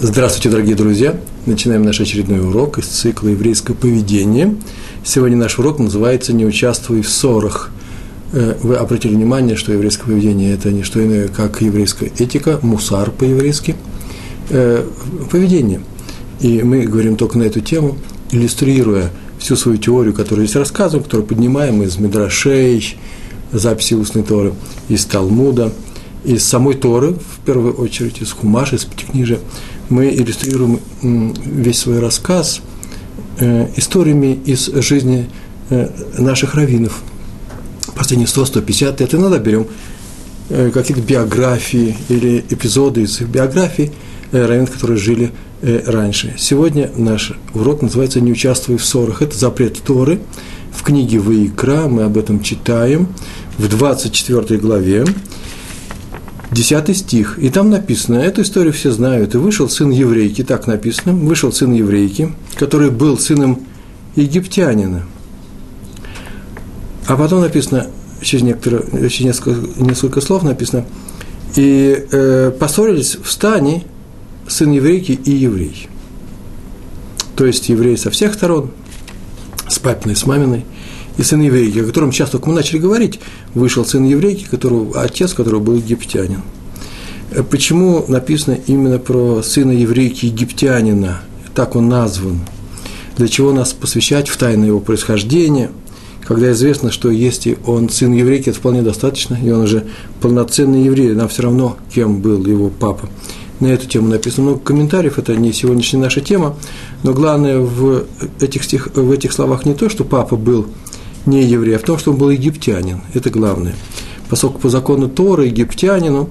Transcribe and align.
Здравствуйте, 0.00 0.48
дорогие 0.48 0.76
друзья! 0.76 1.18
Начинаем 1.44 1.82
наш 1.82 2.00
очередной 2.00 2.38
урок 2.38 2.78
из 2.78 2.86
цикла 2.86 3.30
«Еврейское 3.30 3.74
поведение». 3.74 4.54
Сегодня 5.02 5.36
наш 5.36 5.58
урок 5.58 5.80
называется 5.80 6.32
«Не 6.32 6.46
участвуй 6.46 7.02
в 7.02 7.08
ссорах». 7.08 7.72
Э, 8.32 8.54
вы 8.62 8.76
обратили 8.76 9.16
внимание, 9.16 9.56
что 9.56 9.72
еврейское 9.72 10.04
поведение– 10.04 10.54
это 10.54 10.70
не 10.70 10.84
что 10.84 11.04
иное, 11.04 11.26
как 11.26 11.60
еврейская 11.62 12.12
этика, 12.16 12.60
мусар 12.62 13.10
по-еврейски, 13.10 13.74
э, 14.50 14.86
поведение. 15.32 15.80
И 16.38 16.62
мы 16.62 16.82
говорим 16.82 17.16
только 17.16 17.36
на 17.36 17.42
эту 17.42 17.60
тему, 17.60 17.98
иллюстрируя 18.30 19.10
всю 19.40 19.56
свою 19.56 19.78
теорию, 19.78 20.14
которую 20.14 20.46
здесь 20.46 20.54
рассказываем, 20.54 21.02
которую 21.02 21.26
поднимаем 21.26 21.82
из 21.82 21.98
Мидрашей, 21.98 22.96
записи 23.50 23.94
устной 23.94 24.22
Торы, 24.22 24.52
из 24.88 25.04
Талмуда, 25.06 25.72
из 26.24 26.44
самой 26.44 26.74
Торы, 26.74 27.14
в 27.14 27.44
первую 27.44 27.74
очередь, 27.74 28.20
из 28.20 28.32
Хумаша, 28.32 28.76
из 28.76 28.84
Пятикнижия– 28.84 29.38
мы 29.88 30.10
иллюстрируем 30.10 30.80
весь 31.02 31.78
свой 31.78 32.00
рассказ 32.00 32.60
э, 33.38 33.68
историями 33.76 34.38
из 34.44 34.66
жизни 34.66 35.28
э, 35.70 35.88
наших 36.18 36.54
раввинов. 36.54 37.02
Последние 37.94 38.26
100-150 38.26 39.00
лет 39.00 39.14
иногда 39.14 39.38
берем 39.38 39.66
э, 40.50 40.70
какие-то 40.72 41.02
биографии 41.02 41.96
или 42.08 42.44
эпизоды 42.50 43.02
из 43.02 43.20
их 43.20 43.28
биографий 43.28 43.92
раввинов, 44.30 44.72
которые 44.72 44.98
жили 44.98 45.32
раньше. 45.62 46.34
Сегодня 46.38 46.90
наш 46.96 47.32
урок 47.52 47.82
называется 47.82 48.20
«Не 48.20 48.30
участвуй 48.30 48.76
в 48.76 48.84
ссорах». 48.84 49.22
Это 49.22 49.36
запрет 49.36 49.82
Торы. 49.82 50.20
В 50.70 50.84
книге 50.84 51.18
Ваикра 51.18 51.88
мы 51.88 52.04
об 52.04 52.16
этом 52.16 52.42
читаем 52.42 53.08
в 53.56 53.66
24 53.66 54.60
главе. 54.60 55.04
Десятый 56.50 56.94
стих. 56.94 57.38
И 57.38 57.50
там 57.50 57.68
написано, 57.68 58.16
эту 58.16 58.42
историю 58.42 58.72
все 58.72 58.90
знают. 58.90 59.34
И 59.34 59.38
вышел 59.38 59.68
сын 59.68 59.90
еврейки, 59.90 60.42
так 60.42 60.66
написано, 60.66 61.12
вышел 61.12 61.52
сын 61.52 61.72
еврейки, 61.72 62.32
который 62.54 62.90
был 62.90 63.18
сыном 63.18 63.66
египтянина. 64.16 65.04
А 67.06 67.16
потом 67.16 67.42
написано, 67.42 67.88
через, 68.22 68.42
некоторые, 68.42 69.10
через 69.10 69.26
несколько, 69.26 69.82
несколько 69.82 70.20
слов 70.20 70.42
написано, 70.42 70.84
и 71.56 72.06
э, 72.10 72.52
поссорились 72.58 73.16
в 73.22 73.30
стане 73.30 73.84
сын 74.46 74.70
еврейки 74.72 75.12
и 75.12 75.30
еврей. 75.30 75.88
То 77.36 77.44
есть 77.44 77.68
евреи 77.68 77.96
со 77.96 78.10
всех 78.10 78.34
сторон, 78.34 78.70
с 79.68 79.78
папиной, 79.78 80.16
с 80.16 80.24
маминой– 80.26 80.64
и 81.18 81.22
сын 81.22 81.40
еврейки, 81.42 81.80
о 81.80 81.84
котором 81.84 82.12
сейчас 82.12 82.30
только 82.30 82.48
мы 82.48 82.54
начали 82.54 82.78
говорить, 82.78 83.20
вышел 83.54 83.84
сын 83.84 84.04
еврейки, 84.04 84.44
которого, 84.44 85.00
отец 85.02 85.34
которого 85.34 85.60
был 85.60 85.74
египтянин. 85.74 86.42
Э, 87.32 87.42
почему 87.42 88.04
написано 88.08 88.58
именно 88.66 88.98
про 88.98 89.42
сына 89.42 89.72
еврейки 89.72 90.26
египтянина? 90.26 91.20
Так 91.54 91.76
он 91.76 91.88
назван. 91.88 92.40
Для 93.16 93.26
чего 93.26 93.52
нас 93.52 93.72
посвящать 93.72 94.28
в 94.28 94.36
тайны 94.36 94.66
его 94.66 94.78
происхождения, 94.78 95.70
когда 96.24 96.52
известно, 96.52 96.92
что 96.92 97.10
если 97.10 97.58
он 97.66 97.88
сын 97.88 98.12
еврейки, 98.12 98.50
это 98.50 98.58
вполне 98.58 98.82
достаточно, 98.82 99.36
и 99.42 99.50
он 99.50 99.62
уже 99.62 99.86
полноценный 100.20 100.84
еврей, 100.84 101.14
нам 101.14 101.28
все 101.28 101.42
равно, 101.42 101.78
кем 101.92 102.20
был 102.20 102.46
его 102.46 102.70
папа. 102.70 103.08
На 103.58 103.66
эту 103.66 103.88
тему 103.88 104.08
написано 104.08 104.44
много 104.44 104.60
комментариев, 104.60 105.18
это 105.18 105.34
не 105.34 105.52
сегодняшняя 105.52 105.98
наша 105.98 106.20
тема, 106.20 106.56
но 107.02 107.12
главное 107.12 107.58
в 107.58 108.04
этих, 108.40 108.62
стих, 108.62 108.94
в 108.94 109.10
этих 109.10 109.32
словах 109.32 109.64
не 109.64 109.74
то, 109.74 109.88
что 109.88 110.04
папа 110.04 110.36
был 110.36 110.68
не 111.28 111.44
еврей, 111.44 111.76
а 111.76 111.78
в 111.78 111.82
том, 111.82 111.98
что 111.98 112.12
он 112.12 112.18
был 112.18 112.30
египтянин. 112.30 113.02
Это 113.14 113.30
главное. 113.30 113.74
Поскольку 114.28 114.58
по 114.58 114.68
закону 114.68 115.08
Тора 115.08 115.44
египтянину 115.44 116.30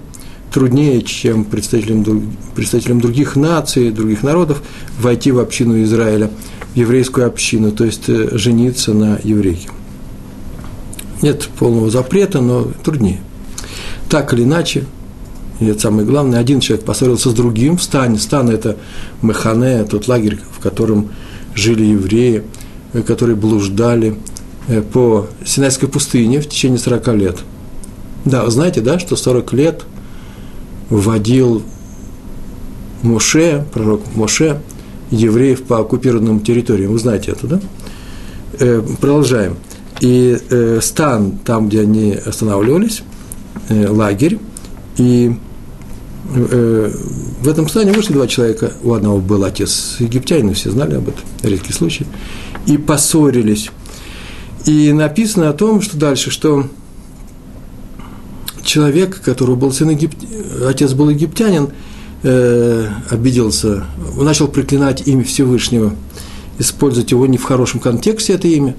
труднее, 0.51 1.01
чем 1.01 1.43
представителям, 1.45 2.31
представителям 2.55 3.01
других 3.01 3.35
наций, 3.35 3.91
других 3.91 4.23
народов, 4.23 4.61
войти 4.99 5.31
в 5.31 5.39
общину 5.39 5.81
Израиля, 5.83 6.29
в 6.73 6.77
еврейскую 6.77 7.27
общину, 7.27 7.71
то 7.71 7.85
есть 7.85 8.07
э, 8.07 8.37
жениться 8.37 8.93
на 8.93 9.19
еврейке. 9.23 9.69
Нет 11.21 11.49
полного 11.57 11.89
запрета, 11.89 12.41
но 12.41 12.71
труднее. 12.83 13.19
Так 14.09 14.33
или 14.33 14.43
иначе, 14.43 14.85
и 15.59 15.65
это 15.65 15.81
самое 15.81 16.07
главное, 16.07 16.39
один 16.39 16.59
человек 16.59 16.85
поссорился 16.85 17.29
с 17.29 17.33
другим 17.33 17.77
в 17.77 17.83
стане. 17.83 18.19
Стан– 18.19 18.49
это 18.51 18.77
Механе, 19.21 19.83
тот 19.83 20.07
лагерь, 20.07 20.39
в 20.51 20.59
котором 20.59 21.09
жили 21.55 21.83
евреи, 21.83 22.43
э, 22.93 23.01
которые 23.01 23.35
блуждали 23.35 24.15
по 24.91 25.27
Синайской 25.45 25.87
пустыне 25.87 26.41
в 26.41 26.47
течение 26.47 26.77
40 26.77 27.07
лет. 27.15 27.37
Да, 28.25 28.49
знаете, 28.49 28.81
да, 28.81 28.99
что 28.99 29.15
40 29.15 29.53
лет 29.53 29.83
вводил 30.89 31.63
Моше, 33.01 33.65
пророк 33.73 34.01
Моше, 34.15 34.61
евреев 35.11 35.63
по 35.63 35.79
оккупированным 35.79 36.41
территориям. 36.41 36.91
Вы 36.91 36.99
знаете 36.99 37.31
это, 37.31 37.47
да? 37.47 37.59
Э, 38.59 38.81
продолжаем. 38.99 39.55
И 40.01 40.37
э, 40.49 40.79
стан, 40.81 41.39
там, 41.43 41.69
где 41.69 41.81
они 41.81 42.13
останавливались, 42.13 43.03
э, 43.69 43.87
лагерь, 43.87 44.39
и 44.97 45.35
э, 46.35 46.91
в 47.41 47.47
этом 47.47 47.67
стане 47.67 47.93
вышли 47.93 48.13
два 48.13 48.27
человека, 48.27 48.73
у 48.83 48.93
одного 48.93 49.19
был 49.19 49.43
отец 49.43 49.95
египтянин, 49.99 50.53
все 50.53 50.69
знали 50.71 50.95
об 50.95 51.07
этом, 51.07 51.23
редкий 51.41 51.73
случай, 51.73 52.05
и 52.67 52.77
поссорились 52.77 53.71
и 54.67 54.91
написано 54.91 55.49
о 55.49 55.53
том, 55.53 55.81
что 55.81 55.97
дальше, 55.97 56.29
что 56.29 56.67
человек, 58.63 59.21
которого 59.21 59.55
был 59.55 59.71
сын 59.71 59.89
Египт... 59.89 60.17
отец 60.67 60.91
был 60.91 61.09
египтянин, 61.09 61.69
э, 62.23 62.89
обиделся, 63.09 63.85
начал 64.17 64.49
проклинать 64.49 65.07
имя 65.07 65.23
Всевышнего, 65.23 65.93
использовать 66.59 67.11
его 67.11 67.25
не 67.27 67.37
в 67.37 67.43
хорошем 67.43 67.79
контексте, 67.79 68.33
это 68.33 68.49
имя, 68.49 68.75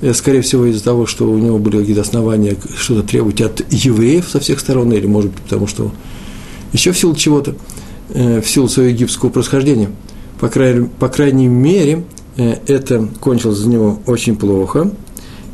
э, 0.00 0.12
скорее 0.14 0.42
всего, 0.42 0.66
из-за 0.66 0.82
того, 0.82 1.06
что 1.06 1.30
у 1.30 1.38
него 1.38 1.58
были 1.58 1.78
какие-то 1.78 2.00
основания 2.00 2.56
что-то 2.76 3.06
требовать 3.06 3.40
от 3.40 3.62
евреев 3.72 4.28
со 4.28 4.40
всех 4.40 4.58
сторон, 4.58 4.92
или, 4.92 5.06
может 5.06 5.30
быть, 5.30 5.42
потому 5.42 5.68
что 5.68 5.92
еще 6.72 6.90
в 6.90 6.98
силу 6.98 7.14
чего-то, 7.14 7.54
э, 8.08 8.40
в 8.40 8.50
силу 8.50 8.68
своего 8.68 8.90
египетского 8.90 9.30
происхождения. 9.30 9.90
По, 10.40 10.48
край, 10.48 10.86
по 10.98 11.08
крайней 11.08 11.46
мере, 11.46 12.02
э, 12.36 12.56
это 12.66 13.08
кончилось 13.20 13.60
для 13.60 13.74
него 13.74 14.00
очень 14.06 14.34
плохо– 14.34 14.90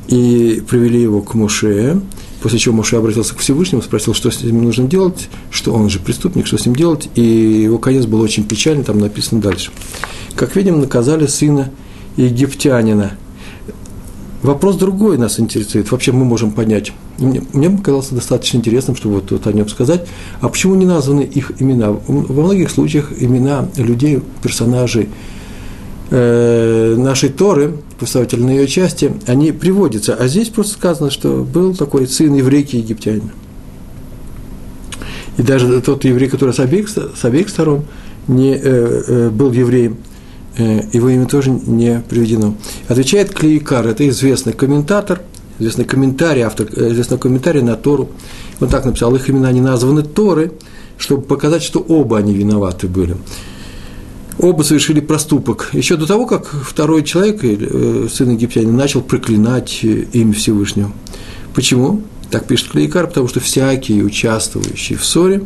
и 0.08 0.62
привели 0.68 1.00
его 1.00 1.22
к 1.22 1.34
Муше, 1.34 2.00
после 2.42 2.58
чего 2.58 2.74
Муше 2.74 2.96
обратился 2.96 3.34
к 3.34 3.38
Всевышнему, 3.38 3.82
спросил, 3.82 4.14
что 4.14 4.30
с 4.30 4.42
ним 4.42 4.64
нужно 4.64 4.86
делать, 4.86 5.28
что 5.50 5.72
он 5.72 5.88
же 5.90 5.98
преступник, 5.98 6.46
что 6.46 6.58
с 6.58 6.66
ним 6.66 6.76
делать, 6.76 7.08
и 7.14 7.22
его 7.22 7.78
конец 7.78 8.06
был 8.06 8.20
очень 8.20 8.44
печальный, 8.44 8.84
там 8.84 8.98
написано 8.98 9.40
дальше. 9.40 9.70
Как 10.34 10.54
видим, 10.56 10.80
наказали 10.80 11.26
сына 11.26 11.70
египтянина. 12.16 13.12
Вопрос 14.42 14.76
другой 14.76 15.18
нас 15.18 15.40
интересует. 15.40 15.90
Вообще 15.90 16.12
мы 16.12 16.24
можем 16.24 16.52
понять. 16.52 16.92
Мне, 17.18 17.42
мне 17.52 17.70
показалось 17.70 18.08
достаточно 18.10 18.58
интересным, 18.58 18.94
чтобы 18.94 19.16
вот, 19.16 19.30
вот 19.32 19.46
о 19.46 19.52
нем 19.52 19.68
сказать. 19.68 20.06
А 20.40 20.48
почему 20.48 20.74
не 20.76 20.86
названы 20.86 21.22
их 21.22 21.52
имена? 21.58 21.90
Во 21.90 22.42
многих 22.42 22.70
случаях 22.70 23.12
имена 23.18 23.68
людей, 23.76 24.20
персонажей, 24.42 25.08
Э, 26.08 26.94
нашей 26.96 27.30
Торы, 27.30 27.78
представительной 27.98 28.56
ее 28.56 28.66
части, 28.66 29.12
они 29.26 29.52
приводятся. 29.52 30.14
А 30.14 30.28
здесь 30.28 30.48
просто 30.48 30.74
сказано, 30.74 31.10
что 31.10 31.42
был 31.42 31.74
такой 31.74 32.06
сын 32.06 32.34
еврейки 32.34 32.76
египтянина. 32.76 33.30
И 35.38 35.42
даже 35.42 35.80
тот 35.82 36.04
еврей, 36.04 36.28
который 36.28 36.54
с 36.54 36.60
обеих, 36.60 36.88
с 36.88 37.24
обеих 37.24 37.48
сторон 37.48 37.84
не, 38.26 38.54
э, 38.54 38.58
э, 38.62 39.30
был 39.30 39.52
евреем, 39.52 39.98
э, 40.56 40.82
его 40.92 41.10
имя 41.10 41.26
тоже 41.26 41.50
не 41.50 42.02
приведено. 42.08 42.54
Отвечает 42.88 43.34
Клейкар, 43.34 43.86
это 43.86 44.08
известный 44.08 44.54
комментатор, 44.54 45.20
известный 45.58 45.84
комментарий, 45.84 46.42
автор, 46.42 46.68
э, 46.74 46.92
известный 46.92 47.18
комментарий 47.18 47.60
на 47.60 47.76
Тору. 47.76 48.08
Он 48.60 48.68
так 48.68 48.86
написал, 48.86 49.14
их 49.14 49.28
имена 49.28 49.52
не 49.52 49.60
названы 49.60 50.02
Торы, 50.02 50.52
чтобы 50.96 51.22
показать, 51.22 51.62
что 51.62 51.80
оба 51.80 52.18
они 52.18 52.32
виноваты 52.32 52.88
были 52.88 53.16
оба 54.38 54.62
совершили 54.62 55.00
проступок. 55.00 55.70
Еще 55.72 55.96
до 55.96 56.06
того, 56.06 56.26
как 56.26 56.46
второй 56.46 57.02
человек, 57.04 57.40
э, 57.42 58.08
сын 58.12 58.30
египтянина, 58.30 58.72
начал 58.72 59.00
проклинать 59.02 59.80
э, 59.82 60.04
имя 60.12 60.32
Всевышнего. 60.32 60.92
Почему? 61.54 62.02
Так 62.30 62.46
пишет 62.46 62.70
Клейкар, 62.70 63.06
потому 63.06 63.28
что 63.28 63.40
всякий, 63.40 64.02
участвующий 64.02 64.96
в 64.96 65.04
ссоре, 65.04 65.44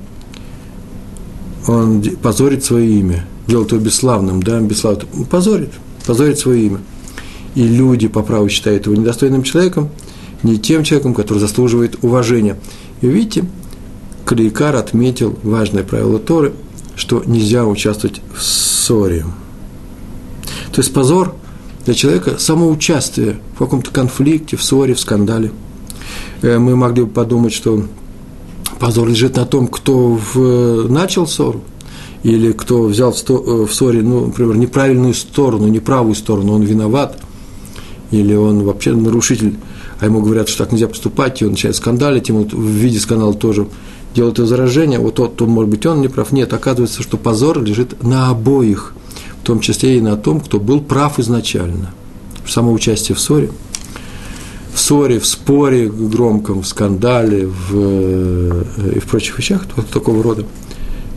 он 1.67 2.03
позорит 2.23 2.65
свое 2.65 2.91
имя, 2.91 3.27
делает 3.47 3.73
его 3.73 3.81
бесславным, 3.81 4.43
да, 4.43 4.61
бесславным, 4.61 5.07
позорит, 5.31 5.71
позорит 6.07 6.39
свое 6.39 6.67
имя. 6.67 6.81
И 7.55 7.63
люди 7.63 8.09
по 8.09 8.23
праву 8.23 8.49
считают 8.49 8.87
его 8.87 8.97
недостойным 8.97 9.43
человеком, 9.43 9.91
не 10.43 10.59
тем 10.59 10.85
человеком, 10.85 11.15
который 11.15 11.39
заслуживает 11.39 12.03
уважения. 12.03 12.57
И 13.03 13.09
видите, 13.09 13.45
Клейкар 14.25 14.77
отметил 14.77 15.39
важное 15.43 15.85
правило 15.85 16.19
Торы– 16.19 16.55
что 17.01 17.23
нельзя 17.25 17.65
участвовать 17.65 18.21
в 18.35 18.43
ссоре. 18.81 19.25
То 20.73 20.81
есть 20.81 20.93
позор 20.93 21.35
для 21.85 21.95
человека– 21.95 22.37
самоучастие 22.39 23.41
в 23.55 23.59
каком-то 23.59 23.91
конфликте, 23.91 24.57
в 24.57 24.63
ссоре, 24.63 24.95
в 24.95 25.01
скандале. 25.01 25.51
Э, 26.43 26.59
мы 26.59 26.77
могли 26.77 27.05
бы 27.05 27.11
подумать, 27.11 27.53
что 27.53 27.85
позор 28.79 29.09
лежит 29.09 29.37
на 29.37 29.47
том, 29.47 29.69
кто 29.69 30.19
в, 30.35 30.89
начал 30.89 31.27
ссору, 31.27 31.63
или 32.23 32.53
кто 32.53 32.85
взял 32.85 33.13
в, 33.13 33.31
э, 33.31 33.67
в 33.67 33.73
ссоре, 33.73 34.03
ну, 34.03 34.27
например, 34.27 34.57
неправильную 34.57 35.15
сторону, 35.15 35.69
неправую 35.69 36.15
сторону, 36.15 36.53
он 36.53 36.63
виноват, 36.63 37.19
или 38.11 38.35
он 38.35 38.65
вообще 38.65 38.93
нарушитель, 38.93 39.57
а 40.01 40.07
ему 40.07 40.21
говорят, 40.21 40.49
что 40.49 40.65
так 40.65 40.73
нельзя 40.73 40.89
поступать, 40.89 41.41
и 41.41 41.45
он 41.45 41.53
начинает 41.53 41.77
скандалить, 41.77 42.29
ему 42.29 42.45
в 42.45 42.71
виде 42.71 42.99
скандала 42.99 43.35
тоже 43.35 43.67
делают 44.15 44.39
возражение, 44.39 44.99
вот 44.99 45.17
тот, 45.17 45.37
то, 45.37 45.47
может 45.47 45.71
быть, 45.71 45.87
он 45.87 46.01
не 46.01 46.09
прав. 46.09 46.33
Нет, 46.33 46.53
оказывается, 46.53 47.03
что 47.03 47.17
позор 47.17 47.63
лежит 47.63 48.03
на 48.03 48.31
обоих, 48.31 48.95
в 49.43 49.47
том 49.47 49.61
числе 49.61 49.99
и 49.99 50.01
на 50.01 50.17
том, 50.17 50.41
кто 50.41 50.59
был 50.59 50.81
прав 50.81 51.19
изначально. 51.19 51.93
Само 52.47 52.73
участие 52.73 53.15
в 53.15 53.21
ссоре, 53.21 53.51
в 54.75 54.81
ссоре, 54.81 55.21
в 55.21 55.27
споре 55.27 55.89
громком, 55.89 56.63
в 56.63 56.67
скандале, 56.67 57.47
в, 57.47 57.71
э, 57.73 58.93
и 58.97 58.99
в 58.99 59.05
прочих 59.05 59.39
вещах 59.39 59.67
такого 59.93 60.23
рода– 60.23 60.45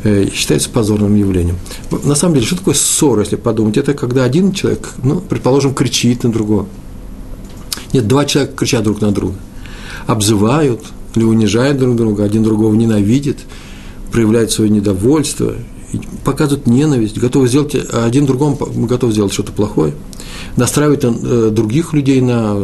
Э, 0.06 0.28
считается 0.34 0.70
позорным 0.70 1.16
явлением. 1.16 1.56
На 2.04 2.16
самом 2.16 2.36
деле, 2.36 2.46
что 2.46 2.58
такое 2.58 2.74
ссора, 2.74 3.22
если 3.22 3.38
подумать? 3.38 3.78
Это 3.78 3.94
когда 3.94 4.26
один 4.26 4.52
человек, 4.52 4.90
ну, 5.02 5.22
предположим, 5.22 5.74
кричит 5.74 6.24
на 6.24 6.32
другого. 6.32 6.68
Нет, 7.94 8.06
два 8.06 8.26
человека 8.26 8.54
кричат 8.58 8.84
друг 8.84 9.00
на 9.00 9.14
друга, 9.14 9.36
обзывают 10.06 10.82
или 11.16 11.24
унижают 11.24 11.78
друг 11.78 11.96
друга, 11.96 12.24
один 12.24 12.44
другого 12.44 12.74
ненавидит, 12.74 13.40
проявляет 14.12 14.52
свое 14.52 14.70
недовольство, 14.70 15.54
показывают 16.24 16.68
ненависть, 16.68 17.18
готовы 17.18 17.48
сделать, 17.48 17.76
один 17.92 18.26
другому 18.26 18.58
готов 18.88 19.12
сделать 19.12 19.34
что-то 19.34 19.52
плохое, 19.52 19.94
настраивает 20.58 21.04
э, 21.04 21.50
других 21.52 21.94
людей 21.94 22.22
на, 22.22 22.56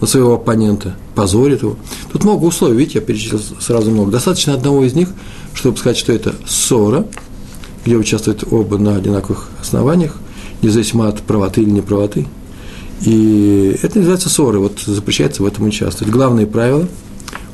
на 0.00 0.06
своего 0.06 0.34
оппонента, 0.34 0.96
позорит 1.14 1.62
его. 1.62 1.76
Тут 2.12 2.24
много 2.24 2.44
условий, 2.44 2.76
видите, 2.76 2.98
я 3.00 3.04
перечислил 3.04 3.40
сразу 3.60 3.90
много. 3.90 4.10
Достаточно 4.10 4.54
одного 4.54 4.84
из 4.84 4.94
них– 4.94 5.08
чтобы 5.54 5.78
сказать, 5.78 5.96
что 5.96 6.12
это 6.12 6.34
ссора, 6.46 7.06
где 7.84 7.96
участвуют 7.96 8.44
оба 8.50 8.76
на 8.76 8.96
одинаковых 8.96 9.48
основаниях, 9.60 10.16
независимо 10.62 11.08
от 11.08 11.22
правоты 11.22 11.62
или 11.62 11.70
неправоты. 11.70 12.26
И 13.02 13.78
это 13.82 13.98
называется 13.98 14.28
ссоры, 14.28 14.58
вот 14.58 14.80
запрещается 14.80 15.42
в 15.42 15.46
этом 15.46 15.66
участвовать. 15.66 16.12
Главное 16.12 16.46
правило– 16.46 16.86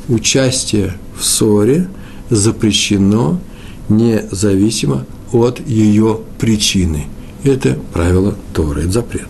участие 0.09 0.95
в 1.17 1.25
ссоре 1.25 1.89
запрещено 2.31 3.41
независимо 3.89 5.05
от 5.33 5.61
ее 5.67 6.21
причины. 6.39 7.07
Это 7.45 7.79
правило 7.93 8.35
Торы, 8.53 8.83
это 8.83 8.93
запрет. 8.93 9.29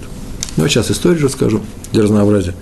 Ну, 0.56 0.64
а 0.64 0.69
сейчас 0.69 0.90
историю 0.90 1.25
расскажу 1.25 1.61
для 1.93 2.02
разнообразия. 2.02 2.55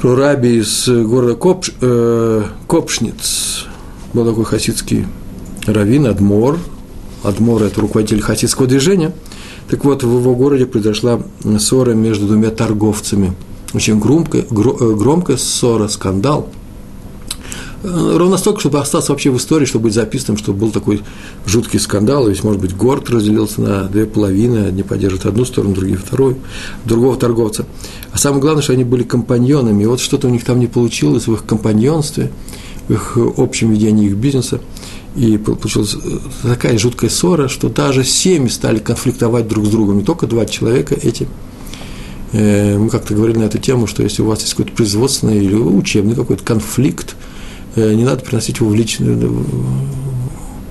Про 0.00 0.14
раби 0.16 0.58
из 0.58 0.88
города 0.88 1.34
Копш, 1.34 1.72
э, 1.80 2.44
Копшниц, 2.68 3.66
был 4.12 4.26
такой 4.26 4.44
хасидский 4.44 5.06
раввин 5.66 6.06
Адмор. 6.06 6.58
Адмор– 7.22 7.62
это 7.64 7.80
руководитель 7.80 8.20
хасидского 8.20 8.66
движения. 8.66 9.12
Так 9.68 9.84
вот, 9.84 10.02
в 10.02 10.20
его 10.20 10.34
городе 10.34 10.66
произошла 10.66 11.22
ссора 11.58 11.92
между 11.92 12.26
двумя 12.26 12.50
торговцами. 12.50 13.32
Очень 13.72 13.98
громкая, 13.98 14.42
э, 14.42 14.44
громкая 14.48 15.36
ссора, 15.36 15.88
скандал. 15.88 16.50
Э, 17.84 18.16
ровно 18.16 18.36
столько, 18.36 18.60
чтобы 18.60 18.80
остаться 18.80 19.12
вообще 19.12 19.30
в 19.30 19.36
истории, 19.36 19.64
чтобы 19.64 19.84
быть 19.84 19.94
записанным, 19.94 20.36
что 20.36 20.52
был 20.52 20.72
такой 20.72 21.02
жуткий 21.46 21.78
скандал, 21.78 22.28
ведь, 22.28 22.42
может 22.42 22.60
быть, 22.60 22.76
город 22.76 23.10
разделился 23.10 23.60
на 23.60 23.84
две 23.84 24.06
половины, 24.06 24.66
одни 24.66 24.82
поддерживают 24.82 25.26
одну 25.26 25.44
сторону, 25.44 25.74
другие 25.74 25.98
вторую, 25.98 26.38
другого 26.84 27.16
торговца. 27.16 27.66
А 28.12 28.18
самое 28.18 28.40
главное, 28.40 28.62
что 28.62 28.72
они 28.72 28.84
были 28.84 29.04
компаньонами, 29.04 29.84
и 29.84 29.86
вот 29.86 30.00
что-то 30.00 30.26
у 30.26 30.30
них 30.30 30.44
там 30.44 30.58
не 30.58 30.66
получилось 30.66 31.28
в 31.28 31.34
их 31.34 31.44
компаньонстве– 31.44 32.32
в 32.88 32.92
их 32.92 33.18
общем 33.36 33.72
ведении 33.72 34.06
их 34.06 34.16
бизнеса. 34.16 34.60
И 35.16 35.38
получилась 35.38 35.94
э, 35.94 36.18
такая 36.42 36.76
жуткая 36.76 37.08
ссора, 37.08 37.48
что 37.48 37.68
даже 37.68 38.04
семьи 38.04 38.48
стали 38.48 38.78
конфликтовать 38.78 39.46
друг 39.46 39.64
с 39.66 39.68
другом. 39.68 39.98
Не 39.98 40.04
только 40.04 40.26
два 40.26 40.44
человека 40.44 40.96
эти. 41.00 41.28
Э, 42.32 42.76
мы 42.76 42.90
как-то 42.90 43.14
говорили 43.14 43.38
на 43.38 43.44
эту 43.44 43.58
тему, 43.58 43.86
что 43.86 44.02
если 44.02 44.22
у 44.22 44.26
вас 44.26 44.40
есть 44.40 44.54
какой-то 44.54 44.72
производственный 44.72 45.38
или 45.38 45.54
учебный 45.54 46.16
какой-то 46.16 46.42
конфликт, 46.42 47.14
э, 47.14 47.33
не 47.76 48.04
надо 48.04 48.24
приносить 48.24 48.58
его 48.58 48.70
в 48.70 48.74
личную, 48.74 49.44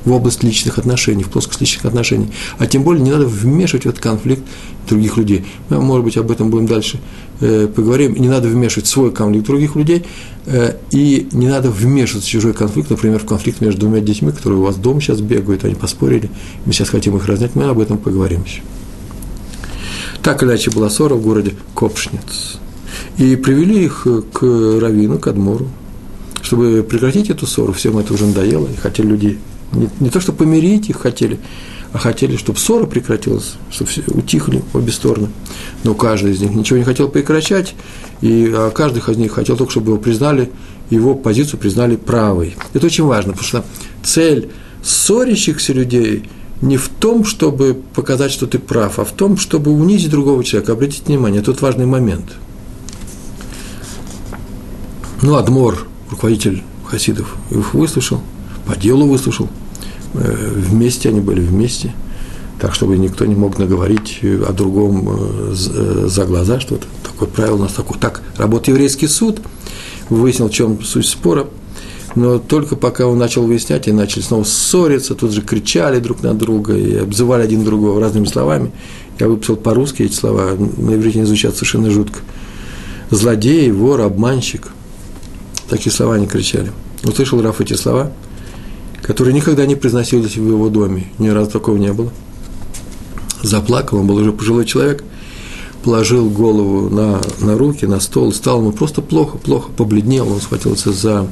в 0.05 0.11
область 0.11 0.43
личных 0.43 0.77
отношений, 0.77 1.23
в 1.23 1.29
плоскость 1.29 1.61
личных 1.61 1.85
отношений. 1.85 2.29
А 2.57 2.67
тем 2.67 2.83
более 2.83 3.01
не 3.01 3.11
надо 3.11 3.25
вмешивать 3.25 3.85
в 3.85 3.89
этот 3.89 4.01
конфликт 4.01 4.43
других 4.87 5.17
людей. 5.17 5.45
Мы, 5.69 5.79
может 5.79 6.03
быть, 6.03 6.17
об 6.17 6.29
этом 6.29 6.49
будем 6.49 6.67
дальше 6.67 6.99
э, 7.39 7.67
поговорим. 7.73 8.15
Не 8.15 8.27
надо 8.27 8.47
вмешивать 8.47 8.87
свой 8.87 9.11
конфликт 9.11 9.47
других 9.47 9.75
людей, 9.75 10.05
э, 10.45 10.75
и 10.91 11.27
не 11.31 11.47
надо 11.47 11.69
вмешиваться 11.69 12.27
в 12.27 12.31
чужой 12.31 12.53
конфликт, 12.53 12.89
например, 12.89 13.19
в 13.19 13.25
конфликт 13.25 13.61
между 13.61 13.81
двумя 13.81 14.01
детьми, 14.01 14.31
которые 14.31 14.59
у 14.59 14.63
вас 14.63 14.75
дома 14.75 14.99
сейчас 14.99 15.21
бегают, 15.21 15.63
они 15.63 15.75
поспорили, 15.75 16.29
мы 16.65 16.73
сейчас 16.73 16.89
хотим 16.89 17.15
их 17.15 17.25
разнять, 17.25 17.55
мы 17.55 17.65
об 17.65 17.79
этом 17.79 17.97
поговорим 17.97 18.43
еще. 18.43 18.61
Так 20.21 20.41
или 20.41 20.49
иначе 20.49 20.71
была 20.71 20.89
ссора 20.89 21.15
в 21.15 21.21
городе 21.21 21.53
Копшниц. 21.75 22.59
И 23.17 23.35
привели 23.35 23.85
их 23.85 24.07
к 24.31 24.41
Равину, 24.41 25.19
к 25.19 25.27
Адмору, 25.27 25.67
чтобы 26.43 26.83
прекратить 26.83 27.29
эту 27.29 27.47
ссору, 27.47 27.73
всем 27.73 27.97
это 27.97 28.13
уже 28.13 28.27
надоело, 28.27 28.67
и 28.67 28.75
хотели 28.75 29.07
люди 29.07 29.39
не, 29.71 29.89
не 29.99 30.09
то, 30.09 30.19
что 30.19 30.33
помирить 30.33 30.89
их 30.89 30.99
хотели, 30.99 31.39
а 31.93 31.97
хотели, 31.97 32.37
чтобы 32.37 32.59
ссора 32.59 32.85
прекратилась, 32.85 33.53
чтобы 33.71 33.89
все 33.89 34.03
утихли 34.07 34.61
обе 34.73 34.91
стороны. 34.91 35.29
Но 35.83 35.95
каждый 35.95 36.33
из 36.33 36.41
них 36.41 36.51
ничего 36.51 36.77
не 36.77 36.85
хотел 36.85 37.07
прекращать, 37.07 37.75
и 38.21 38.51
а 38.53 38.71
каждый 38.71 38.99
из 38.99 39.17
них 39.17 39.31
хотел 39.31 39.57
только, 39.57 39.71
чтобы 39.71 39.91
его 39.91 39.99
признали, 39.99 40.51
его 40.89 41.15
позицию 41.15 41.59
признали 41.59 41.95
правой. 41.95 42.55
Это 42.73 42.85
очень 42.85 43.05
важно, 43.05 43.31
потому 43.31 43.47
что 43.47 43.65
цель 44.03 44.51
ссорящихся 44.83 45.71
людей 45.73 46.29
не 46.61 46.77
в 46.77 46.89
том, 46.89 47.25
чтобы 47.25 47.81
показать, 47.95 48.31
что 48.31 48.47
ты 48.47 48.59
прав, 48.59 48.99
а 48.99 49.05
в 49.05 49.11
том, 49.11 49.37
чтобы 49.37 49.71
унизить 49.71 50.09
другого 50.09 50.43
человека. 50.43 50.73
Обратите 50.73 51.03
внимание, 51.05 51.41
тут 51.41 51.61
важный 51.61 51.85
момент. 51.85 52.25
Ну, 55.21 55.35
Адмор, 55.35 55.87
руководитель 56.13 56.63
хасидов, 56.85 57.35
их 57.51 57.73
выслушал, 57.73 58.21
по 58.65 58.75
делу 58.75 59.07
выслушал– 59.07 59.49
Э, 60.13 60.51
вместе 60.55 61.09
они 61.09 61.21
были 61.21 61.39
вместе, 61.39 61.93
так, 62.59 62.73
чтобы 62.75 62.97
никто 62.97 63.25
не 63.25 63.35
мог 63.35 63.57
наговорить 63.57 64.19
о 64.21 64.53
другом 64.53 65.09
э, 65.09 65.53
э, 65.53 66.05
за 66.07 66.25
глаза, 66.25 66.59
что 66.59 66.75
это 66.75 66.85
такое 67.03 67.27
правило 67.27 67.55
у 67.55 67.59
нас 67.59 67.73
такое. 67.73 67.97
Так 67.97 68.21
работает 68.37 68.69
еврейский 68.69 69.07
суд, 69.07 69.41
выяснил, 70.09 70.49
в 70.49 70.53
чем 70.53 70.83
суть 70.83 71.07
спора, 71.07 71.47
но 72.15 72.37
только 72.37 72.75
пока 72.75 73.07
он 73.07 73.17
начал 73.17 73.43
выяснять, 73.43 73.87
и 73.87 73.91
начали 73.91 74.21
снова 74.21 74.43
ссориться, 74.43 75.15
тут 75.15 75.31
же 75.31 75.41
кричали 75.41 75.99
друг 75.99 76.21
на 76.21 76.35
друга 76.35 76.75
и 76.77 76.95
обзывали 76.95 77.41
один 77.41 77.63
другого 77.63 77.99
разными 77.99 78.25
словами. 78.25 78.71
Я 79.19 79.27
выписал 79.27 79.55
по-русски 79.55 80.03
эти 80.03 80.13
слова, 80.13 80.51
на 80.51 80.93
иврите 80.93 81.19
не 81.19 81.25
звучат 81.25 81.55
совершенно 81.55 81.89
жутко. 81.89 82.19
Злодей, 83.09 83.71
вор, 83.71 84.01
обманщик. 84.01 84.69
Такие 85.69 85.91
слова 85.91 86.15
они 86.15 86.27
кричали. 86.27 86.71
Услышал 87.03 87.41
Раф 87.41 87.61
эти 87.61 87.73
слова– 87.73 88.11
которые 89.03 89.33
никогда 89.33 89.65
не 89.65 89.75
произносились 89.75 90.37
в 90.37 90.47
его 90.47 90.69
доме, 90.69 91.07
ни 91.19 91.27
разу 91.27 91.51
такого 91.51 91.77
не 91.77 91.91
было. 91.91 92.11
Заплакал, 93.43 93.99
он 93.99 94.07
был 94.07 94.15
уже 94.15 94.31
пожилой 94.31 94.65
человек, 94.65 95.03
положил 95.83 96.29
голову 96.29 96.89
на, 96.89 97.21
на 97.41 97.57
руки, 97.57 97.85
на 97.85 97.99
стол, 97.99 98.31
стал 98.31 98.61
ему 98.61 98.71
просто 98.71 99.01
плохо, 99.01 99.37
плохо, 99.37 99.69
побледнел, 99.75 100.31
он 100.31 100.39
схватился 100.39 100.93
за, 100.93 101.27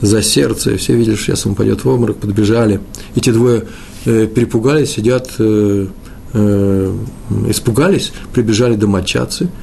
за 0.00 0.22
сердце, 0.22 0.76
все 0.76 0.94
видели, 0.94 1.16
что 1.16 1.24
сейчас 1.24 1.46
он 1.46 1.56
пойдет 1.56 1.84
в 1.84 1.88
обморок, 1.88 2.18
подбежали. 2.18 2.80
Эти 3.16 3.30
двое 3.30 3.64
э, 4.04 4.28
перепугались, 4.32 4.92
сидят, 4.92 5.32
э, 5.40 5.88
э, 6.32 6.96
испугались, 7.48 8.12
прибежали 8.32 8.76
домочадцы– 8.76 9.48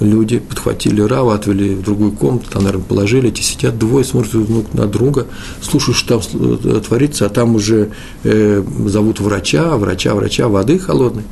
люди 0.00 0.38
подхватили 0.38 1.00
Рава, 1.00 1.34
отвели 1.34 1.74
в 1.74 1.82
другую 1.82 2.12
комнату, 2.12 2.50
там, 2.50 2.62
наверное, 2.64 2.84
положили, 2.84 3.28
эти 3.28 3.42
сидят 3.42 3.78
двое, 3.78 4.04
смотрят 4.04 4.32
друг 4.32 4.72
на 4.74 4.86
друга, 4.86 5.26
слушают, 5.62 5.96
что 5.96 6.20
там 6.20 6.58
э, 6.64 6.80
творится, 6.80 7.26
а 7.26 7.28
там 7.28 7.54
уже 7.54 7.90
э, 8.24 8.62
зовут 8.86 9.20
врача, 9.20 9.76
врача, 9.76 10.14
врача, 10.14 10.48
воды 10.48 10.78
холодной. 10.78 11.24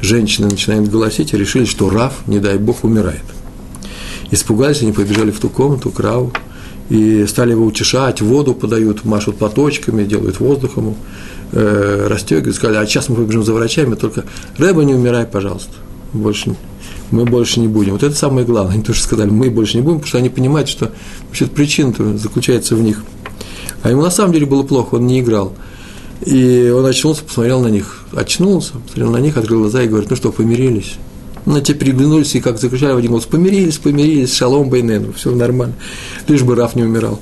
Женщины 0.00 0.48
начинают 0.48 0.88
голосить 0.90 1.32
и 1.34 1.36
решили, 1.36 1.64
что 1.64 1.90
Рав, 1.90 2.14
не 2.26 2.38
дай 2.38 2.58
бог, 2.58 2.84
умирает. 2.84 3.24
Испугались, 4.30 4.82
они 4.82 4.92
побежали 4.92 5.30
в 5.30 5.40
ту 5.40 5.48
комнату 5.48 5.90
к 5.90 5.98
Раву, 6.00 6.32
и 6.88 7.26
стали 7.26 7.50
его 7.52 7.66
утешать, 7.66 8.20
воду 8.20 8.54
подают, 8.54 9.04
машут 9.04 9.36
платочками, 9.36 10.04
делают 10.04 10.40
воздух 10.40 10.76
ему, 10.76 10.96
э, 11.52 12.06
расстегивают, 12.08 12.56
сказали, 12.56 12.76
а 12.78 12.86
сейчас 12.86 13.08
мы 13.08 13.16
побежим 13.16 13.42
за 13.42 13.52
врачами, 13.52 13.94
только 13.94 14.24
Рэба, 14.56 14.84
не 14.84 14.94
умирай, 14.94 15.26
пожалуйста, 15.26 15.72
больше 16.12 16.54
мы 17.10 17.24
больше 17.24 17.60
не 17.60 17.68
будем. 17.68 17.92
Вот 17.92 18.02
это 18.02 18.14
самое 18.14 18.46
главное. 18.46 18.74
Они 18.74 18.82
тоже 18.82 19.02
сказали, 19.02 19.30
мы 19.30 19.50
больше 19.50 19.76
не 19.76 19.82
будем, 19.82 19.98
потому 19.98 20.08
что 20.08 20.18
они 20.18 20.28
понимают, 20.28 20.68
что 20.68 20.92
вообще 21.26 21.46
причина 21.46 21.92
заключается 22.18 22.76
в 22.76 22.82
них. 22.82 23.02
А 23.82 23.90
ему 23.90 24.02
на 24.02 24.10
самом 24.10 24.32
деле 24.32 24.46
было 24.46 24.62
плохо, 24.62 24.96
он 24.96 25.06
не 25.06 25.20
играл. 25.20 25.54
И 26.26 26.72
он 26.74 26.84
очнулся, 26.84 27.22
посмотрел 27.22 27.60
на 27.60 27.68
них, 27.68 28.04
очнулся, 28.12 28.72
посмотрел 28.72 29.10
на 29.10 29.18
них, 29.18 29.36
открыл 29.36 29.60
глаза 29.60 29.82
и 29.82 29.88
говорит, 29.88 30.10
ну 30.10 30.16
что, 30.16 30.32
помирились? 30.32 30.94
Ну, 31.46 31.60
те 31.60 31.74
переглянулись 31.74 32.34
и 32.34 32.40
как 32.40 32.58
закричали 32.58 32.92
в 32.92 32.96
один 32.98 33.12
голос, 33.12 33.24
помирились, 33.24 33.78
помирились, 33.78 34.34
шалом 34.34 34.68
байнену, 34.68 35.12
все 35.12 35.30
нормально. 35.30 35.74
Лишь 36.26 36.42
бы 36.42 36.54
Раф 36.56 36.74
не 36.74 36.82
умирал. 36.82 37.20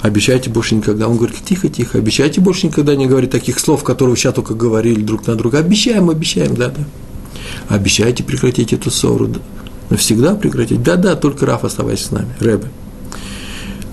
обещайте 0.00 0.50
больше 0.50 0.74
никогда. 0.74 1.08
Он 1.08 1.16
говорит, 1.16 1.36
тихо, 1.44 1.68
тихо, 1.68 1.98
обещайте 1.98 2.40
больше 2.40 2.66
никогда 2.66 2.96
не 2.96 3.06
говорить 3.06 3.30
таких 3.30 3.58
слов, 3.60 3.84
которые 3.84 4.16
сейчас 4.16 4.34
только 4.34 4.54
говорили 4.54 5.00
друг 5.00 5.26
на 5.26 5.36
друга. 5.36 5.58
Обещаем, 5.58 6.10
обещаем, 6.10 6.54
да, 6.56 6.68
да. 6.68 6.84
Обещайте 7.68 8.22
прекратить 8.22 8.72
эту 8.72 8.90
ссору, 8.90 9.26
да. 9.26 9.40
навсегда 9.90 10.34
прекратить. 10.34 10.82
Да, 10.82 10.96
да, 10.96 11.16
только 11.16 11.46
Раф, 11.46 11.64
оставайся 11.64 12.06
с 12.06 12.10
нами, 12.10 12.28
Рэбе. 12.40 12.68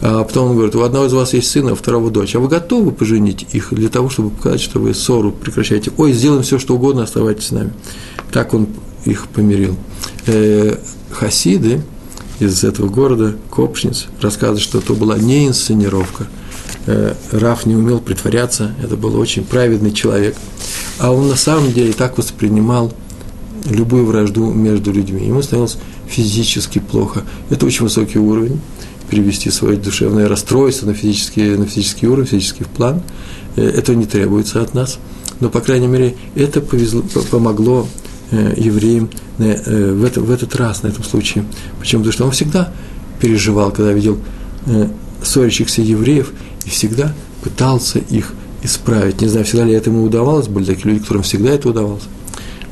А 0.01 0.23
потом 0.23 0.51
он 0.51 0.55
говорит, 0.55 0.75
у 0.75 0.81
одного 0.81 1.07
из 1.07 1.13
вас 1.13 1.33
есть 1.33 1.49
сын, 1.49 1.67
а 1.67 1.73
у 1.73 1.75
второго 1.75 2.09
дочь. 2.09 2.35
А 2.35 2.39
вы 2.39 2.47
готовы 2.47 2.91
поженить 2.91 3.45
их 3.51 3.73
для 3.73 3.89
того, 3.89 4.09
чтобы 4.09 4.29
показать, 4.29 4.61
что 4.61 4.79
вы 4.79 4.93
ссору 4.93 5.31
прекращаете? 5.31 5.91
Ой, 5.97 6.13
сделаем 6.13 6.43
все, 6.43 6.57
что 6.57 6.75
угодно, 6.75 7.03
оставайтесь 7.03 7.47
с 7.47 7.51
нами. 7.51 7.73
Так 8.31 8.53
он 8.53 8.67
их 9.03 9.27
помирил. 9.27 9.75
Э, 10.25 10.77
хасиды 11.11 11.81
из 12.39 12.63
этого 12.63 12.87
города, 12.87 13.35
Копшниц, 13.49 14.07
рассказывают, 14.21 14.61
что 14.61 14.77
это 14.77 14.93
была 14.93 15.17
не 15.17 15.47
инсценировка. 15.47 16.27
Э, 16.85 17.13
Раф 17.31 17.65
не 17.65 17.75
умел 17.75 17.99
притворяться, 17.99 18.73
это 18.81 18.95
был 18.95 19.17
очень 19.17 19.43
праведный 19.43 19.91
человек. 19.91 20.35
А 20.99 21.11
он 21.11 21.27
на 21.27 21.35
самом 21.35 21.73
деле 21.73 21.91
так 21.91 22.17
воспринимал 22.17 22.93
любую 23.69 24.05
вражду 24.05 24.51
между 24.51 24.91
людьми. 24.91 25.25
Ему 25.25 25.41
становилось 25.41 25.77
физически 26.07 26.79
плохо. 26.79 27.23
Это 27.49 27.65
очень 27.65 27.83
высокий 27.83 28.19
уровень 28.19 28.59
перевести 29.09 29.49
свое 29.49 29.77
душевное 29.77 30.27
расстройство 30.27 30.85
на 30.87 30.93
физический, 30.93 31.55
на 31.55 31.65
физический 31.65 32.07
уровень, 32.07 32.27
физический 32.27 32.63
план. 32.63 33.01
Э, 33.55 33.67
этого 33.67 33.95
не 33.95 34.05
требуется 34.05 34.61
от 34.61 34.73
нас. 34.73 34.99
Но, 35.39 35.49
по 35.49 35.61
крайней 35.61 35.87
мере, 35.87 36.15
это 36.35 36.61
повезло, 36.61 37.03
помогло 37.31 37.87
э, 38.31 38.53
евреям 38.57 39.09
э, 39.39 39.93
в, 39.93 40.03
это, 40.03 40.21
в 40.21 40.31
этот 40.31 40.55
раз, 40.55 40.83
на 40.83 40.87
этом 40.87 41.03
случае. 41.03 41.45
Почему? 41.79 42.01
Потому 42.01 42.13
что 42.13 42.25
он 42.25 42.31
всегда 42.31 42.71
переживал, 43.19 43.71
когда 43.71 43.91
видел 43.91 44.17
ссорящихся 45.23 45.81
евреев, 45.81 46.31
и 46.65 46.69
всегда 46.69 47.13
пытался 47.43 47.99
их 47.99 48.33
исправить. 48.63 49.21
Не 49.21 49.27
знаю, 49.27 49.45
всегда 49.45 49.65
ли 49.65 49.73
это 49.73 49.89
ему 49.89 50.03
удавалось, 50.03 50.47
были 50.47 50.65
такие 50.65 50.93
люди, 50.93 51.01
которым 51.01 51.23
всегда 51.23 51.49
это 51.51 51.69
удавалось. 51.69 52.03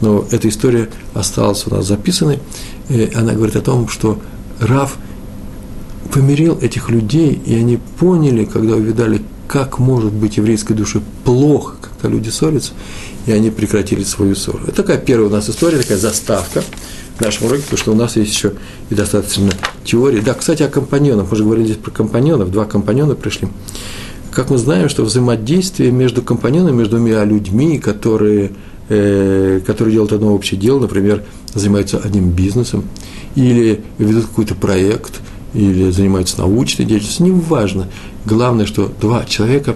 Но 0.02 0.26
эта 0.32 0.50
история 0.50 0.90
осталась 1.14 1.66
у 1.68 1.74
нас 1.74 1.88
записанной. 1.88 2.40
И 2.90 3.12
она 3.16 3.34
говорит 3.34 3.56
о 3.56 3.62
том, 3.62 3.88
что 3.88 4.20
Рав 4.60 4.98
помирил 6.14 6.58
этих 6.62 6.90
людей, 6.90 7.40
и 7.46 7.56
они 7.56 7.78
поняли, 8.00 8.46
когда 8.46 8.76
увидали, 8.76 9.22
как 9.48 9.80
может 9.80 10.14
быть 10.14 10.38
еврейской 10.38 10.74
душе 10.74 11.02
плохо, 11.24 11.76
когда 11.82 12.16
люди 12.16 12.30
ссорятся, 12.30 12.74
и 13.26 13.32
они 13.32 13.50
прекратили 13.50 14.04
свою 14.04 14.36
ссору. 14.36 14.60
Это 14.64 14.78
такая 14.78 14.98
первая 14.98 15.30
у 15.30 15.32
нас 15.32 15.50
история, 15.50 15.78
такая 15.78 15.98
заставка 15.98 16.64
в 17.18 17.22
нашем 17.22 17.48
уроке, 17.48 17.64
потому 17.64 17.78
что 17.78 17.92
у 17.92 17.96
нас 17.96 18.16
есть 18.16 18.32
еще 18.32 18.54
и 18.90 18.96
достаточно 18.96 19.52
теории. 19.84 20.22
Да, 20.22 20.34
кстати, 20.34 20.64
о 20.64 20.70
компаньонах. 20.70 21.28
Мы 21.32 21.38
же 21.38 21.44
говорили 21.44 21.66
здесь 21.66 21.78
про 21.78 21.92
компаньонов, 21.92 22.52
два 22.52 22.66
компаньона 22.66 23.16
пришли. 23.16 23.48
Как 24.32 24.50
мы 24.50 24.58
знаем, 24.58 24.88
что 24.88 25.04
взаимодействие 25.04 25.92
между 25.92 26.22
компаньонами, 26.22 26.76
между 26.76 26.98
двумя 26.98 27.24
людьми, 27.26 27.80
которые, 27.80 28.52
которые 28.88 29.94
делают 29.94 30.14
одно 30.14 30.34
общее 30.34 30.60
дело, 30.60 30.80
например, 30.80 31.24
занимаются 31.54 31.98
одним 31.98 32.30
бизнесом, 32.30 32.86
или 33.36 33.82
ведут 33.98 34.26
какой-то 34.26 34.56
проект– 34.56 35.22
или 35.54 35.90
занимаются 35.90 36.40
научной 36.40 36.86
деятельностью, 36.86 37.26
неважно. 37.28 37.88
Главное, 38.26 38.66
что 38.66 38.92
два 39.02 39.26
человека 39.26 39.76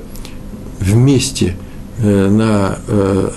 вместе 0.79 1.55
э, 1.99 2.29
на 2.29 2.77
э, 2.87 3.29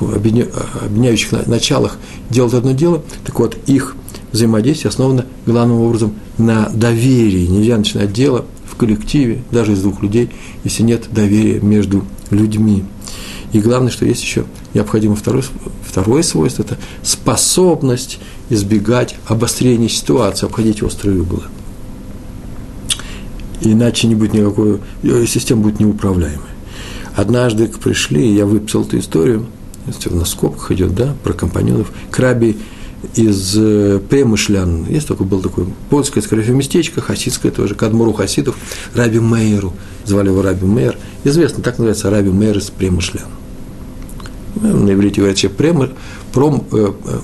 объединяющих 0.00 1.46
началах 1.46 1.98
делают 2.30 2.54
одно 2.54 2.72
дело, 2.72 3.02
так 3.24 3.38
вот, 3.38 3.56
их 3.66 3.96
взаимодействие 4.32 4.88
основано 4.88 5.26
главным 5.44 5.80
образом 5.80 6.14
на 6.38 6.70
доверии. 6.70 7.46
Нельзя 7.46 7.76
начинать 7.76 8.12
дело 8.12 8.46
в 8.64 8.76
коллективе, 8.76 9.42
даже 9.50 9.72
из 9.72 9.82
двух 9.82 10.02
людей, 10.02 10.30
если 10.64 10.82
нет 10.82 11.08
доверия 11.12 11.60
между 11.60 12.04
людьми. 12.30 12.84
И 13.52 13.60
главное, 13.60 13.90
что 13.90 14.06
есть 14.06 14.22
еще 14.22 14.44
необходимо 14.74 15.16
второе, 15.16 15.44
второе 15.86 16.22
свойство– 16.22 16.62
это 16.64 16.78
способность 17.02 18.18
избегать 18.48 19.16
обострения 19.26 19.88
ситуации, 19.88 20.46
обходить 20.46 20.82
острые 20.82 21.22
углы 21.22 21.42
иначе 23.60 24.08
не 24.08 24.14
будет 24.14 24.32
никакой, 24.32 24.80
э, 25.02 25.26
система 25.26 25.62
будет 25.62 25.80
неуправляемой. 25.80 26.48
Однажды 27.14 27.68
пришли, 27.68 28.32
я 28.32 28.46
выписал 28.46 28.82
эту 28.82 28.98
историю, 28.98 29.46
на 30.10 30.24
скобках 30.24 30.70
идет, 30.72 30.94
да, 30.94 31.14
про 31.22 31.32
компаньонов, 31.32 31.90
к 32.10 32.18
раби 32.18 32.56
из 33.14 33.54
э, 33.56 34.00
Премышлян, 34.08 34.86
есть 34.88 35.08
такой, 35.08 35.26
был 35.26 35.40
такой 35.40 35.66
польское, 35.88 36.22
скорее 36.22 36.44
местечко, 36.52 37.00
хасидское 37.00 37.50
тоже, 37.50 37.74
к 37.74 38.12
хасидов, 38.14 38.56
Раби 38.94 39.18
Мейеру, 39.18 39.72
звали 40.04 40.28
его 40.28 40.42
Раби 40.42 40.66
Мейер, 40.66 40.98
известно, 41.24 41.62
так 41.62 41.78
называется 41.78 42.10
Раби 42.10 42.30
Мейер 42.30 42.58
из 42.58 42.70
Премышлян. 42.70 43.28
На 44.56 44.92
иврите 44.92 45.20
говорят, 45.20 45.38
что 45.38 45.48
прем, 45.48 45.90
пром, 46.32 46.64
э, 46.72 46.92
э, 47.04 47.18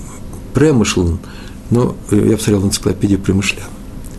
премышлен, 0.53 1.19
но 1.69 1.95
я 2.11 2.37
посмотрел 2.37 2.61
в 2.61 2.67
энциклопедии 2.67 3.17
Премышлян. 3.17 3.67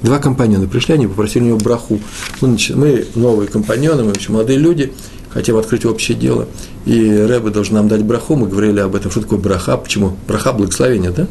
Два 0.02 0.18
компаньона 0.18 0.68
пришли, 0.68 0.94
они 0.94 1.06
попросили 1.06 1.44
у 1.44 1.46
него 1.46 1.58
браху. 1.58 1.98
Мы, 2.40 2.56
мы 2.74 3.06
новые 3.14 3.48
компаньоны, 3.48 4.04
мы 4.04 4.10
очень 4.10 4.32
молодые 4.32 4.58
люди, 4.58 4.92
хотим 5.30 5.56
открыть 5.56 5.84
общее 5.84 6.16
дело. 6.16 6.46
И 6.84 7.10
Рэбе 7.10 7.50
должен 7.50 7.74
нам 7.74 7.88
дать 7.88 8.04
браху, 8.04 8.36
мы 8.36 8.46
говорили 8.46 8.80
об 8.80 8.94
этом, 8.94 9.10
что 9.10 9.22
такое 9.22 9.38
браха, 9.38 9.76
почему? 9.76 10.16
Браха– 10.26 10.52
благословение, 10.54 11.10
да? 11.10 11.26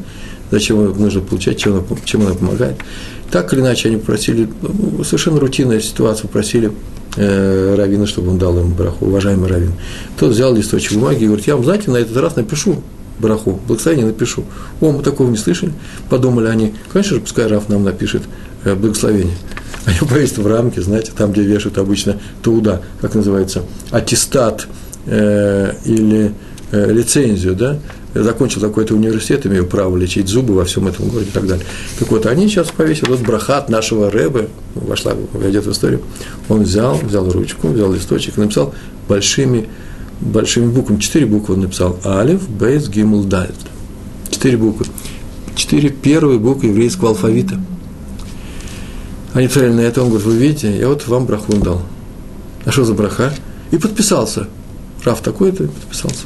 Зачем 0.52 0.82
его 0.82 0.94
нужно 0.94 1.22
получать, 1.22 1.58
чем 1.58 1.74
она, 1.74 1.84
чем 2.06 2.22
она 2.22 2.34
помогает. 2.34 2.78
Так 3.32 3.54
или 3.54 3.62
иначе, 3.62 3.90
они 3.90 3.98
попросили, 3.98 4.50
ну, 4.62 5.04
совершенно 5.04 5.40
рутинная 5.40 5.80
ситуация, 5.80 6.24
попросили 6.24 6.72
э, 7.16 7.76
Равина, 7.76 8.08
чтобы 8.08 8.32
он 8.32 8.38
дал 8.38 8.58
им 8.60 8.74
браху, 8.74 9.06
уважаемый 9.06 9.50
Равин. 9.50 9.74
Тот 10.18 10.32
взял 10.32 10.56
листочек 10.56 10.94
бумаги 10.94 11.24
и 11.24 11.28
говорит, 11.28 11.48
я 11.48 11.56
вам, 11.56 11.66
знаете, 11.66 11.92
на 11.92 11.98
этот 11.98 12.16
раз 12.18 12.36
напишу 12.36 12.82
браху, 13.20 13.60
благословение 13.68 14.06
напишу. 14.06 14.44
О, 14.80 14.92
мы 14.92 15.02
такого 15.02 15.30
не 15.30 15.38
слышали. 15.38 15.74
Подумали 16.10 16.48
они, 16.48 16.74
конечно 16.94 17.16
же, 17.16 17.22
пускай 17.22 17.48
Раф 17.48 17.68
нам 17.68 17.84
напишет 17.84 18.22
Э, 18.68 18.76
благословение. 18.76 19.36
Они 19.86 19.98
повесят 20.10 20.40
в 20.40 20.48
рамке, 20.48 20.82
знаете, 20.82 21.12
там, 21.16 21.32
где 21.32 21.44
вешают 21.44 21.78
обычно 21.78 22.18
туда, 22.42 22.82
как 23.00 23.16
называется, 23.16 23.64
аттестат 23.92 24.68
э, 25.06 25.74
или 25.86 26.34
э, 26.72 26.92
лицензию, 26.92 27.56
да, 27.56 27.80
закончил 28.24 28.62
такой-то 28.62 28.96
университет, 28.96 29.46
имею 29.46 29.66
право 29.66 29.96
лечить 29.98 30.28
зубы 30.28 30.54
во 30.54 30.66
всем 30.66 30.88
этом 30.88 31.10
городе 31.10 31.30
и 31.30 31.34
так 31.34 31.48
далее. 31.48 31.66
Так 32.00 32.12
вот, 32.12 32.26
они 32.26 32.48
сейчас 32.48 32.70
повесили, 32.70 33.10
вот 33.10 33.20
брахат 33.22 33.70
нашего 33.70 34.10
рэбы, 34.12 34.50
вошла, 34.76 35.14
войдет 35.34 35.66
в 35.66 35.72
историю, 35.72 36.02
он 36.50 36.64
взял, 36.64 36.98
взял 36.98 37.30
ручку, 37.30 37.68
взял 37.70 37.92
листочек 37.92 38.38
и 38.38 38.42
написал 38.42 38.74
большими, 39.08 39.68
большими 40.22 40.68
буквами, 40.68 41.00
четыре 41.00 41.26
буквы 41.26 41.56
он 41.56 41.62
написал, 41.62 42.00
алиф, 42.06 42.48
бейс, 42.50 42.88
гимл, 42.90 43.24
дальт. 43.24 43.56
Четыре 44.30 44.58
буквы. 44.58 44.86
Четыре 45.56 45.90
первые 45.90 46.40
буквы 46.40 46.68
еврейского 46.68 47.10
алфавита– 47.10 47.60
они 49.38 49.48
посмотрели 49.48 49.74
на 49.74 49.82
это, 49.82 50.02
он 50.02 50.10
говорит, 50.10 50.26
вы 50.26 50.36
видите, 50.36 50.76
я 50.80 50.88
вот 50.88 51.08
вам 51.08 51.28
браху 51.28 51.54
дал. 51.58 51.84
А 52.66 52.72
что 52.72 52.86
за 52.86 52.96
браха? 52.96 53.32
И 53.70 53.78
подписался. 53.78 54.48
Раф 55.04 55.22
такой-то 55.22 55.68
подписался. 55.68 56.26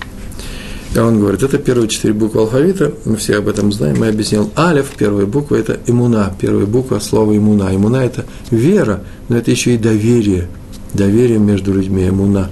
Он 0.96 1.20
говорит, 1.22 1.42
это 1.42 1.58
первые 1.58 1.88
четыре 1.88 2.14
буквы 2.14 2.42
алфавита, 2.42 2.94
мы 3.06 3.16
все 3.16 3.38
об 3.38 3.48
этом 3.48 3.72
знаем, 3.72 4.00
мы 4.00 4.10
объяснил. 4.10 4.52
Алев, 4.56 4.88
первая 4.98 5.26
буква, 5.26 5.56
это 5.56 5.80
имуна, 5.88 6.36
первая 6.40 6.66
буква 6.66 7.00
слова 7.00 7.36
имуна. 7.36 7.74
Имуна– 7.74 7.98
это 8.04 8.26
вера, 8.50 9.02
но 9.30 9.38
это 9.38 9.52
еще 9.52 9.74
и 9.76 9.78
доверие, 9.78 10.50
доверие 10.94 11.40
между 11.40 11.74
людьми, 11.74 12.10
имуна. 12.10 12.50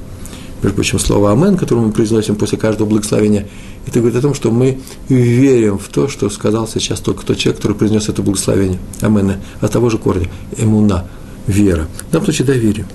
Между 0.61 0.75
прочим, 0.75 0.99
слово 0.99 1.33
«амен», 1.33 1.57
которое 1.57 1.81
мы 1.81 1.91
произносим 1.91 2.35
после 2.35 2.57
каждого 2.57 2.87
благословения, 2.87 3.47
это 3.85 3.99
говорит 3.99 4.17
о 4.17 4.21
том, 4.21 4.33
что 4.33 4.51
мы 4.51 4.79
верим 5.09 5.77
в 5.77 5.87
то, 5.89 6.07
что 6.07 6.29
сказал 6.29 6.67
сейчас 6.67 6.99
только 6.99 7.25
тот 7.25 7.37
человек, 7.37 7.57
который 7.57 7.75
произнес 7.77 8.07
это 8.07 8.21
благословение. 8.21 8.79
Амен. 9.01 9.35
От 9.61 9.71
того 9.71 9.89
же 9.89 9.97
корня. 9.97 10.29
Эмуна. 10.57 11.05
Вера. 11.47 11.87
В 12.07 12.11
данном 12.11 12.25
случае 12.25 12.47
доверие. 12.47 12.85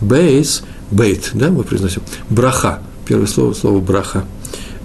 Бейс, 0.00 0.62
бейт, 0.90 1.30
да, 1.34 1.50
мы 1.50 1.64
произносим. 1.64 2.02
Браха. 2.30 2.82
Первое 3.06 3.26
слово, 3.26 3.54
слово 3.54 3.80
браха. 3.80 4.24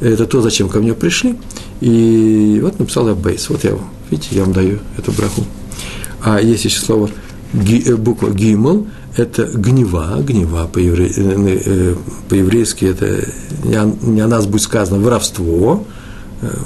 Это 0.02 0.26
то, 0.26 0.42
зачем 0.42 0.68
ко 0.68 0.80
мне 0.80 0.94
пришли. 0.94 1.38
И 1.80 2.60
вот 2.62 2.80
написал 2.80 3.08
я 3.08 3.14
бейс. 3.14 3.50
Вот 3.50 3.64
я, 3.64 3.78
видите, 4.10 4.36
я 4.36 4.44
вам 4.44 4.54
даю 4.54 4.80
эту 4.98 5.12
браху. 5.12 5.44
А 6.24 6.42
есть 6.42 6.66
еще 6.66 6.80
слово, 6.80 7.10
э, 7.54 7.96
буква 7.96 8.32
гимл, 8.32 8.88
это 9.16 9.46
гнева, 9.46 10.18
гнева 10.22 10.70
по-еврейски, 10.72 11.20
э, 11.20 11.62
э, 11.66 11.96
по-еврейски 12.30 12.86
это 12.86 13.28
не 13.64 14.22
о, 14.22 14.28
нас 14.28 14.46
будет 14.46 14.62
сказано 14.62 15.00
воровство. 15.00 15.86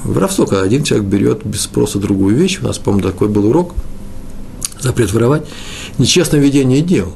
Воровство, 0.05 0.45
когда 0.45 0.63
один 0.63 0.83
человек 0.83 1.07
берет 1.07 1.45
без 1.45 1.61
спроса 1.61 1.99
другую 1.99 2.35
вещь, 2.37 2.59
у 2.61 2.65
нас, 2.65 2.77
по-моему, 2.77 3.09
такой 3.09 3.27
был 3.27 3.47
урок, 3.47 3.73
запрет 4.79 5.11
воровать, 5.11 5.45
нечестное 5.97 6.39
ведение 6.39 6.81
дел. 6.81 7.13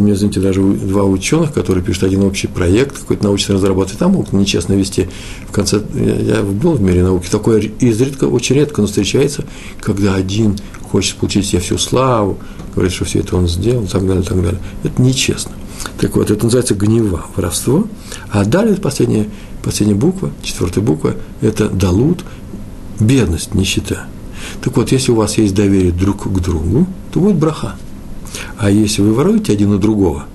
Меня, 0.00 0.16
знаете, 0.16 0.40
даже 0.40 0.62
два 0.62 1.04
ученых, 1.04 1.52
которые 1.52 1.84
пишут 1.84 2.04
один 2.04 2.22
общий 2.22 2.46
проект, 2.46 2.98
какой-то 2.98 3.24
научной 3.24 3.56
разработки, 3.56 3.96
там 3.96 4.12
могут 4.12 4.32
нечестно 4.32 4.72
вести. 4.72 5.08
В 5.46 5.52
конце, 5.52 5.82
я 5.94 6.42
был 6.42 6.72
в 6.72 6.80
мире 6.80 7.02
науки, 7.02 7.28
такое 7.30 7.60
изредка, 7.60 8.24
очень 8.24 8.56
редко, 8.56 8.80
но 8.80 8.86
встречается, 8.86 9.44
когда 9.80 10.14
один 10.14 10.56
хочет 10.90 11.16
получить 11.16 11.46
себе 11.46 11.60
всю 11.60 11.76
славу, 11.76 12.38
говорит, 12.74 12.92
что 12.92 13.04
все 13.04 13.18
это 13.18 13.36
он 13.36 13.46
сделал, 13.46 13.84
и 13.84 13.88
так 13.88 14.06
далее, 14.06 14.22
и 14.22 14.26
так 14.26 14.42
далее. 14.42 14.60
Это 14.84 15.02
нечестно. 15.02 15.52
Так 15.98 16.16
вот, 16.16 16.30
это 16.30 16.44
называется 16.44 16.74
гнева, 16.74 17.26
воровство. 17.36 17.86
А 18.30 18.44
далее 18.44 18.76
последняя, 18.76 19.28
последняя 19.62 19.96
буква, 19.96 20.30
четвертая 20.42 20.82
буква, 20.82 21.14
это 21.42 21.68
далут, 21.68 22.24
бедность, 22.98 23.54
нищета. 23.54 24.06
Так 24.62 24.76
вот, 24.76 24.92
если 24.92 25.12
у 25.12 25.16
вас 25.16 25.36
есть 25.36 25.54
доверие 25.54 25.92
друг 25.92 26.24
к 26.24 26.40
другу, 26.40 26.86
то 27.12 27.20
будет 27.20 27.36
браха. 27.36 27.76
А 28.58 28.70
если 28.70 29.02
вы 29.02 29.14
воруете 29.14 29.52
один 29.52 29.72
у 29.72 29.78
другого, 29.78 30.26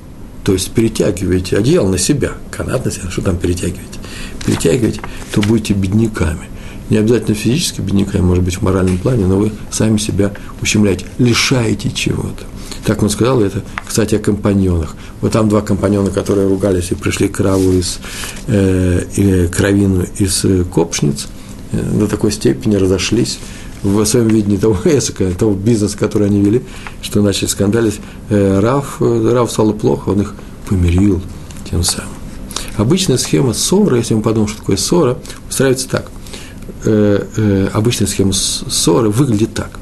то 0.44 0.54
есть 0.54 0.72
перетягиваете 0.72 1.58
одеяло 1.58 1.90
на 1.90 1.98
себя, 1.98 2.34
канат 2.52 2.86
на 2.86 2.92
себя, 2.92 3.10
что 3.10 3.22
там 3.22 3.38
перетягиваете, 3.38 4.00
перетягиваете, 4.46 5.02
то 5.34 5.42
будете 5.42 5.74
бедняками. 5.74 6.50
Не 6.90 6.98
обязательно 6.98 7.36
физически 7.36 7.82
бедняками, 7.82 8.22
может 8.22 8.44
быть, 8.44 8.56
в 8.56 8.62
моральном 8.62 9.00
плане, 9.00 9.26
но 9.26 9.38
вы 9.38 9.52
сами 9.72 9.98
себя 9.98 10.32
ущемляете, 10.62 11.06
лишаете 11.18 11.90
чего-то. 11.90 12.46
Так 12.86 13.02
он 13.02 13.10
сказал 13.10 13.42
это, 13.42 13.64
кстати, 13.86 14.14
о 14.14 14.20
компаньонах. 14.20 14.96
Вот 15.22 15.32
там 15.32 15.50
два 15.50 15.62
компаньона, 15.62 16.12
которые 16.12 16.48
ругались 16.48 16.92
и 16.92 16.96
пришли 16.96 17.28
к 17.28 17.40
из 17.40 18.00
э, 18.48 19.02
э, 19.18 19.48
Кровину 19.48 20.06
из 20.20 20.46
Копшниц, 20.72 21.28
э, 21.72 21.82
до 21.82 22.08
такой 22.08 22.32
степени 22.32 22.76
разошлись 22.76 23.40
в 23.86 24.06
своем 24.06 24.28
видении 24.28 24.58
того 24.58 24.78
эсока, 24.86 25.32
того 25.32 25.54
бизнеса, 25.54 25.98
который 25.98 26.28
они 26.28 26.42
вели, 26.42 26.64
что 27.02 27.22
начали 27.22 27.48
скандалить. 27.48 28.00
Э, 28.30 28.60
Рав, 28.60 28.98
э, 29.00 29.32
Рав 29.34 29.52
стало 29.52 29.74
плохо, 29.74 30.10
он 30.10 30.22
их 30.22 30.34
помирил 30.68 31.22
тем 31.70 31.84
самым. 31.84 32.10
Обычная 32.78 33.18
схема 33.18 33.54
ссоры, 33.54 33.98
если 33.98 34.16
мы 34.16 34.22
подумаем, 34.22 34.50
что 34.50 34.60
такое 34.60 34.78
ссора, 34.78 35.18
устраивается 35.50 35.88
так. 35.88 36.12
Э, 36.84 37.26
э, 37.38 37.70
обычная 37.74 38.08
схема 38.08 38.34
ссоры 38.34 39.10
выглядит 39.10 39.54
так. 39.54 39.80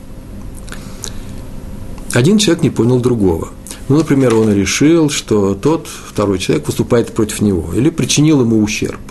Один 2.14 2.38
человек 2.38 2.64
не 2.64 2.70
понял 2.70 3.00
другого. 3.00 3.50
Ну, 3.90 3.98
например, 3.98 4.36
он 4.36 4.54
решил, 4.54 5.10
что 5.10 5.56
тот 5.56 5.88
второй 5.88 6.40
человек 6.40 6.68
выступает 6.68 7.14
против 7.14 7.42
него 7.42 7.74
или 7.76 7.90
причинил 7.90 8.42
ему 8.42 8.62
ущерб, 8.62 9.02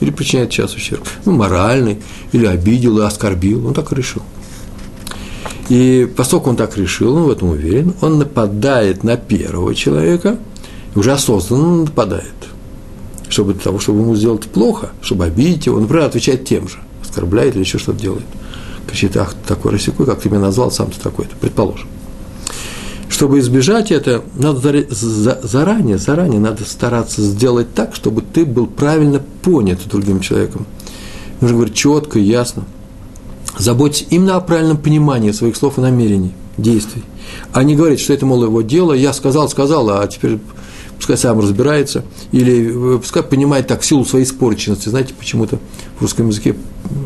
или 0.00 0.10
причиняет 0.10 0.52
сейчас 0.52 0.74
ущерб, 0.74 1.06
ну, 1.24 1.32
моральный, 1.32 1.98
или 2.32 2.46
обидел 2.46 2.98
и 2.98 3.04
оскорбил, 3.04 3.66
он 3.66 3.74
так 3.74 3.92
решил. 3.92 4.22
И 5.68 6.10
поскольку 6.16 6.50
он 6.50 6.56
так 6.56 6.76
решил, 6.76 7.16
он 7.16 7.24
в 7.24 7.30
этом 7.30 7.50
уверен, 7.50 7.94
он 8.00 8.18
нападает 8.18 9.04
на 9.04 9.16
первого 9.16 9.74
человека, 9.74 10.38
уже 10.94 11.12
осознанно 11.12 11.84
нападает, 11.84 12.34
чтобы 13.28 13.52
для 13.52 13.62
того, 13.62 13.78
чтобы 13.78 14.00
ему 14.00 14.16
сделать 14.16 14.46
плохо, 14.46 14.90
чтобы 15.02 15.24
обидеть 15.24 15.66
его, 15.66 15.78
например, 15.78 16.06
отвечает 16.06 16.46
тем 16.46 16.68
же, 16.68 16.78
оскорбляет 17.02 17.54
или 17.54 17.62
еще 17.62 17.78
что-то 17.78 18.00
делает. 18.00 18.24
Кричит, 18.86 19.16
ах, 19.18 19.34
ты 19.34 19.48
такой 19.48 19.72
рассекой, 19.72 20.06
как 20.06 20.20
ты 20.20 20.30
меня 20.30 20.40
назвал, 20.40 20.70
сам 20.70 20.90
ты 20.90 20.98
такой-то, 20.98 21.36
предположим. 21.38 21.88
Чтобы 23.18 23.40
избежать 23.40 23.90
это, 23.90 24.22
надо 24.36 24.60
заранее, 25.42 25.98
заранее 25.98 26.38
надо 26.38 26.64
стараться 26.64 27.20
сделать 27.20 27.74
так, 27.74 27.96
чтобы 27.96 28.22
ты 28.22 28.44
был 28.44 28.68
правильно 28.68 29.20
понят 29.42 29.80
другим 29.88 30.20
человеком. 30.20 30.66
Нужно 31.40 31.56
говорить 31.56 31.74
четко 31.74 32.20
ясно. 32.20 32.62
Заботься 33.58 34.04
именно 34.10 34.36
о 34.36 34.40
правильном 34.40 34.76
понимании 34.76 35.32
своих 35.32 35.56
слов 35.56 35.78
и 35.78 35.80
намерений, 35.80 36.32
действий. 36.58 37.02
А 37.52 37.64
не 37.64 37.74
говорить, 37.74 37.98
что 37.98 38.12
это, 38.12 38.24
мол, 38.24 38.44
его 38.44 38.62
дело, 38.62 38.92
я 38.92 39.12
сказал, 39.12 39.48
сказал, 39.48 39.90
а 39.90 40.06
теперь 40.06 40.38
пускай 40.96 41.16
сам 41.16 41.40
разбирается, 41.40 42.04
или 42.30 42.94
э, 42.94 42.98
пускай 42.98 43.24
понимает 43.24 43.66
так 43.66 43.82
силу 43.82 44.04
своей 44.04 44.26
испорченности. 44.26 44.90
Знаете, 44.90 45.12
почему-то 45.18 45.58
в 45.98 46.02
русском 46.02 46.28
языке 46.28 46.54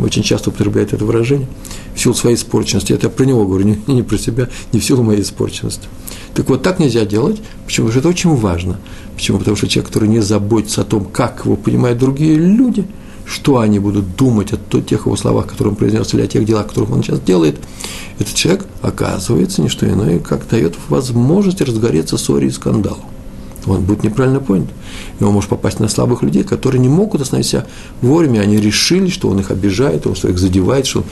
очень 0.02 0.22
часто 0.22 0.50
употребляет 0.50 0.92
это 0.92 1.04
выражение, 1.04 1.48
в 1.94 2.00
силу 2.00 2.14
своей 2.14 2.36
испорченности. 2.36 2.92
Это 2.92 3.06
я 3.06 3.10
про 3.10 3.24
него 3.24 3.46
говорю, 3.46 3.64
не, 3.64 3.78
не 3.86 4.02
про 4.02 4.18
себя, 4.18 4.48
не 4.72 4.80
в 4.80 4.84
силу 4.84 5.02
моей 5.02 5.22
испорченности. 5.22 5.88
Так 6.34 6.48
вот, 6.48 6.62
так 6.62 6.78
нельзя 6.78 7.04
делать. 7.04 7.40
Почему? 7.66 7.88
Потому 7.88 7.90
что 7.90 7.98
это 8.00 8.08
очень 8.08 8.36
важно. 8.36 8.78
Почему? 9.14 9.38
Потому 9.38 9.56
что 9.56 9.68
человек, 9.68 9.88
который 9.88 10.08
не 10.08 10.20
заботится 10.20 10.82
о 10.82 10.84
том, 10.84 11.04
как 11.04 11.44
его 11.44 11.56
понимают 11.56 11.98
другие 11.98 12.34
люди, 12.34 12.86
что 13.26 13.58
они 13.58 13.78
будут 13.78 14.16
думать 14.16 14.52
о 14.52 14.80
тех 14.80 15.06
его 15.06 15.16
словах, 15.16 15.46
которые 15.46 15.72
он 15.72 15.76
произнес, 15.76 16.12
или 16.14 16.22
о 16.22 16.26
тех 16.26 16.44
делах, 16.44 16.68
которых 16.68 16.90
он 16.90 17.02
сейчас 17.02 17.20
делает, 17.20 17.58
этот 18.18 18.34
человек, 18.34 18.66
оказывается, 18.80 19.62
не 19.62 19.68
что 19.68 19.88
иное, 19.88 20.18
как 20.18 20.48
дает 20.48 20.74
возможность 20.88 21.60
разгореться 21.60 22.18
ссоре 22.18 22.48
и 22.48 22.50
скандалу 22.50 23.02
он 23.66 23.82
будет 23.82 24.02
неправильно 24.02 24.40
понят. 24.40 24.68
И 25.20 25.24
он 25.24 25.32
может 25.32 25.50
попасть 25.50 25.80
на 25.80 25.88
слабых 25.88 26.22
людей, 26.22 26.44
которые 26.44 26.80
не 26.80 26.88
могут 26.88 27.20
остановить 27.20 27.48
себя 27.48 27.66
вовремя, 28.00 28.40
они 28.40 28.56
решили, 28.58 29.08
что 29.08 29.28
он 29.28 29.40
их 29.40 29.50
обижает, 29.50 30.06
он 30.06 30.14
что 30.14 30.28
их 30.28 30.38
задевает, 30.38 30.86
что 30.86 31.04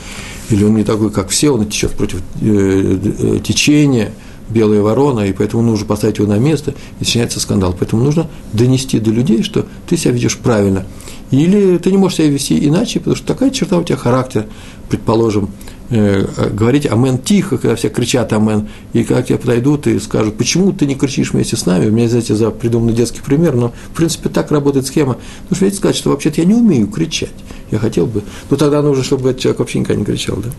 или 0.49 0.63
он 0.63 0.75
не 0.75 0.83
такой, 0.83 1.11
как 1.11 1.29
все, 1.29 1.51
он 1.51 1.65
течет 1.65 1.91
против 1.91 2.21
э, 2.41 2.99
э, 3.19 3.39
течения, 3.43 4.11
белая 4.49 4.81
ворона, 4.81 5.21
и 5.21 5.33
поэтому 5.33 5.63
нужно 5.63 5.85
поставить 5.85 6.17
его 6.17 6.27
на 6.27 6.37
место, 6.37 6.71
и 6.71 6.75
начинается 6.99 7.39
скандал. 7.39 7.75
Поэтому 7.77 8.03
нужно 8.03 8.27
донести 8.53 8.99
до 8.99 9.11
людей, 9.11 9.43
что 9.43 9.65
ты 9.87 9.97
себя 9.97 10.11
ведешь 10.11 10.37
правильно. 10.37 10.85
Или 11.31 11.77
ты 11.77 11.91
не 11.91 11.97
можешь 11.97 12.17
себя 12.17 12.27
вести 12.27 12.67
иначе, 12.67 12.99
потому 12.99 13.15
что 13.15 13.25
такая 13.25 13.49
черта 13.49 13.77
у 13.77 13.83
тебя 13.83 13.97
характер, 13.97 14.47
предположим, 14.89 15.49
говорить 15.91 16.85
амен 16.85 17.17
тихо, 17.17 17.57
когда 17.57 17.75
все 17.75 17.89
кричат 17.89 18.31
амен, 18.33 18.69
и 18.93 19.03
когда 19.03 19.21
к 19.21 19.27
тебе 19.27 19.37
подойдут 19.37 19.87
и 19.87 19.99
скажут, 19.99 20.37
почему 20.37 20.71
ты 20.71 20.85
не 20.85 20.95
кричишь 20.95 21.33
вместе 21.33 21.57
с 21.57 21.65
нами, 21.65 21.89
у 21.89 21.91
меня, 21.91 22.07
знаете, 22.07 22.33
за 22.33 22.49
придуманный 22.49 22.93
детский 22.93 23.21
пример, 23.21 23.55
но, 23.55 23.73
в 23.91 23.95
принципе, 23.95 24.29
так 24.29 24.51
работает 24.51 24.87
схема. 24.87 25.17
Ну, 25.49 25.55
что 25.55 25.69
сказать, 25.71 25.97
что 25.97 26.09
вообще-то 26.11 26.41
я 26.41 26.47
не 26.47 26.53
умею 26.53 26.87
кричать, 26.87 27.33
я 27.71 27.79
хотел 27.79 28.05
бы, 28.05 28.23
но 28.49 28.57
тогда 28.57 28.81
нужно, 28.81 29.03
чтобы 29.03 29.29
этот 29.29 29.41
человек 29.41 29.59
вообще 29.59 29.79
никогда 29.79 29.99
не 29.99 30.05
кричал, 30.05 30.37
да? 30.37 30.49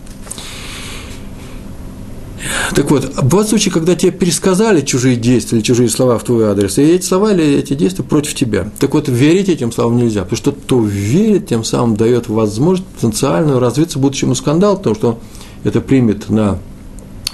Так 2.75 2.89
вот, 2.89 3.13
бывают 3.21 3.49
случаи, 3.49 3.69
когда 3.69 3.95
тебе 3.95 4.11
пересказали 4.11 4.81
чужие 4.81 5.15
действия 5.15 5.59
или 5.59 5.63
чужие 5.63 5.89
слова 5.89 6.17
в 6.17 6.23
твой 6.23 6.45
адрес, 6.45 6.79
и 6.79 6.81
эти 6.81 7.05
слова 7.05 7.31
или 7.31 7.57
эти 7.57 7.75
действия 7.75 8.03
против 8.03 8.33
тебя. 8.33 8.71
Так 8.79 8.95
вот, 8.95 9.07
верить 9.07 9.47
этим 9.47 9.71
словам 9.71 9.97
нельзя, 9.97 10.23
потому 10.23 10.37
что 10.37 10.51
кто 10.53 10.81
верит, 10.81 11.47
тем 11.47 11.63
самым 11.63 11.95
дает 11.95 12.29
возможность 12.29 12.89
потенциальную 12.89 13.59
развиться 13.59 13.99
будущему 13.99 14.33
скандалу, 14.33 14.77
потому 14.77 14.95
что 14.95 15.19
это 15.63 15.81
примет 15.81 16.29
на 16.29 16.57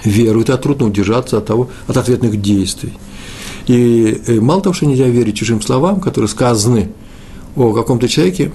веру, 0.04 0.42
это 0.42 0.58
трудно 0.58 0.86
удержаться 0.86 1.38
от, 1.38 1.46
того, 1.46 1.70
от 1.86 1.96
ответных 1.96 2.40
действий. 2.40 2.92
И 3.66 4.20
э, 4.26 4.40
мало 4.40 4.60
того, 4.60 4.74
что 4.74 4.84
нельзя 4.84 5.06
верить 5.06 5.36
чужим 5.36 5.62
словам, 5.62 6.00
которые 6.00 6.28
сказаны 6.28 6.90
о 7.56 7.72
каком-то 7.72 8.08
человеке, 8.08 8.52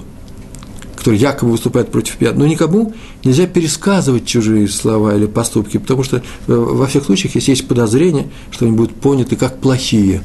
который 1.05 1.19
якобы 1.19 1.51
выступает 1.51 1.91
против 1.91 2.17
пьян, 2.17 2.35
но 2.35 2.47
никому 2.47 2.91
нельзя 3.23 3.45
пересказывать 3.45 4.25
чужие 4.25 4.67
слова 4.67 5.15
или 5.15 5.27
поступки, 5.27 5.77
потому 5.77 6.01
что 6.01 6.17
э, 6.17 6.21
во 6.47 6.87
всех 6.87 7.03
случаях, 7.03 7.35
если 7.35 7.51
есть 7.51 7.67
подозрение, 7.67 8.27
что 8.49 8.65
они 8.65 8.75
будут 8.75 8.95
поняты 8.95 9.35
как 9.35 9.59
плохие, 9.59 10.23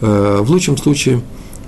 э, 0.00 0.38
в 0.40 0.48
лучшем 0.48 0.76
случае, 0.76 1.20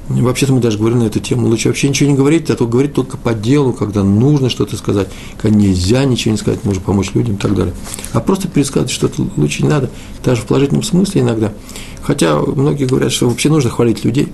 вообще-то 0.08 0.52
мы 0.52 0.60
даже 0.60 0.78
говорили 0.78 1.00
на 1.00 1.06
эту 1.06 1.18
тему, 1.18 1.48
лучше 1.48 1.70
вообще 1.70 1.88
ничего 1.88 2.08
не 2.08 2.14
говорить, 2.14 2.50
а 2.50 2.54
то 2.54 2.68
говорить 2.68 2.92
только 2.94 3.16
по 3.16 3.34
делу, 3.34 3.72
когда 3.72 4.04
нужно 4.04 4.48
что-то 4.48 4.76
сказать, 4.76 5.08
когда 5.40 5.58
нельзя 5.58 6.04
ничего 6.04 6.30
не 6.30 6.38
сказать, 6.38 6.64
можно 6.64 6.82
помочь 6.82 7.10
людям 7.14 7.34
и 7.34 7.38
так 7.38 7.56
далее. 7.56 7.74
А 8.12 8.20
просто 8.20 8.46
пересказывать 8.46 8.92
что-то 8.92 9.26
лучше 9.36 9.64
не 9.64 9.70
надо, 9.70 9.90
даже 10.24 10.42
в 10.42 10.46
положительном 10.46 10.84
смысле 10.84 11.22
иногда. 11.22 11.52
Хотя 12.00 12.38
многие 12.38 12.84
говорят, 12.84 13.10
что 13.10 13.28
вообще 13.28 13.48
нужно 13.48 13.70
хвалить 13.70 14.04
людей. 14.04 14.28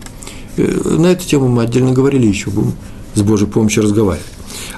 Э, 0.58 0.96
на 0.98 1.06
эту 1.06 1.26
тему 1.26 1.48
мы 1.48 1.62
отдельно 1.62 1.92
говорили 1.92 2.26
еще, 2.26 2.50
будем 2.50 2.74
с 3.14 3.23
Божьей 3.23 3.49
помощью 3.49 3.83
разговаривать. 3.83 4.27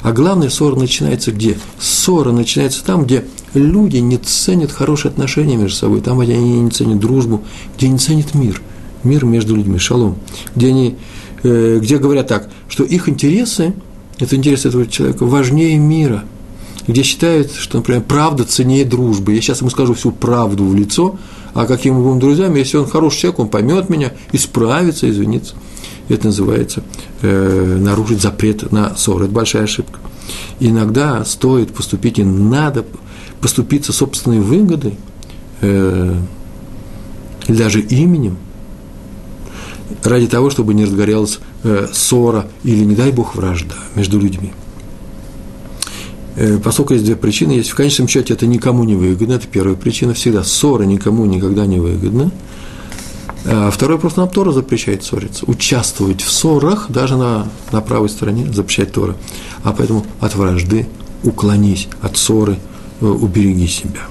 А 0.03 0.13
главное, 0.13 0.49
ссора 0.49 0.77
начинается 0.77 1.33
где? 1.33 1.59
Ссора 1.79 2.33
начинается 2.33 2.85
там, 2.85 3.05
где 3.05 3.25
люди 3.55 3.99
не 3.99 4.17
ценят 4.17 4.73
хорошие 4.73 5.11
отношения 5.11 5.57
между 5.57 5.77
собой, 5.77 6.01
там, 6.01 6.19
где 6.21 6.35
они 6.35 6.61
не 6.61 6.71
ценят 6.71 6.99
дружбу, 6.99 7.43
где 7.77 7.89
не 7.89 7.99
ценят 7.99 8.35
мир, 8.35 8.61
мир 9.05 9.25
между 9.25 9.55
людьми, 9.55 9.79
шалом, 9.79 10.17
где 10.55 10.69
они, 10.69 10.97
э, 11.43 11.79
где 11.81 11.99
говорят 11.99 12.29
так, 12.29 12.49
что 12.69 12.85
их 12.85 13.09
интересы, 13.09 13.75
это 14.19 14.37
интересы 14.37 14.69
этого 14.69 14.87
человека 14.87 15.27
важнее 15.27 15.79
мира, 15.79 16.25
где 16.87 17.03
считают, 17.03 17.53
что, 17.53 17.79
например, 17.79 18.03
правда 18.03 18.45
ценнее 18.45 18.85
дружбы. 18.85 19.35
Я 19.35 19.41
сейчас 19.41 19.61
ему 19.61 19.71
скажу 19.71 19.95
всю 19.95 20.13
правду 20.13 20.65
в 20.65 20.75
лицо, 20.75 21.19
а 21.55 21.67
каким 21.67 21.95
мы 21.95 22.05
будем 22.05 22.21
друзьями, 22.21 22.59
если 22.59 22.77
он 22.77 22.87
хороший 22.87 23.21
человек, 23.21 23.41
он 23.41 23.49
поймет 23.49 23.89
меня, 23.89 24.13
исправится, 24.33 25.09
извинится. 25.09 25.55
Это 26.09 26.27
называется 26.27 26.83
э, 27.23 27.79
нарушить 27.81 28.21
запрет 28.21 28.73
на 28.73 28.97
ссору. 28.97 29.25
Это 29.25 29.33
большая 29.33 29.65
ошибка. 29.65 30.01
иногда 30.59 31.25
стоит 31.25 31.73
поступить, 31.73 32.19
и 32.19 32.25
надо 32.25 32.85
поступиться 33.41 33.93
собственной 33.93 34.41
выгодой, 34.41 34.97
э, 35.61 36.15
даже 37.49 37.81
именем, 37.81 38.39
ради 40.05 40.27
того, 40.27 40.51
чтобы 40.51 40.75
не 40.75 40.85
разгорелась 40.85 41.41
э, 41.65 41.89
ссора 41.93 42.49
или, 42.65 42.85
не 42.85 42.95
дай 42.95 43.13
бог, 43.13 43.35
вражда 43.35 43.75
между 43.95 44.19
людьми. 44.19 44.53
Э, 46.37 46.59
поскольку 46.63 46.95
есть 46.95 47.05
две 47.05 47.17
причины, 47.17 47.53
есть 47.53 47.71
в 47.71 47.75
конечном 47.75 48.09
счете 48.09 48.35
это 48.35 48.47
никому 48.47 48.85
не 48.85 48.95
выгодно, 48.95 49.35
это 49.35 49.47
первая 49.47 49.77
причина, 49.77 50.15
всегда 50.15 50.45
ссора 50.45 50.85
никому 50.85 51.25
никогда 51.27 51.67
не 51.67 51.79
выгодна– 51.79 52.31
а 53.45 53.71
второй 53.71 53.99
просто 53.99 54.21
нам 54.21 54.29
Тора 54.29 54.53
запрещает 54.53 55.03
ссориться. 55.03 55.45
Участвовать 55.47 56.21
в 56.21 56.31
ссорах 56.31 56.87
даже 56.91 57.17
на, 57.17 57.49
на 57.73 57.81
правой 57.81 58.09
стороне 58.09 58.53
запрещает 58.53 58.93
Тора. 58.93 59.17
А 59.63 59.73
поэтому 59.73 60.05
от 60.21 60.35
вражды 60.35 60.87
уклонись, 61.23 61.89
от 62.03 62.17
ссоры 62.17 62.59
э, 63.01 63.07
убереги 63.07 63.67
себя. 63.67 64.03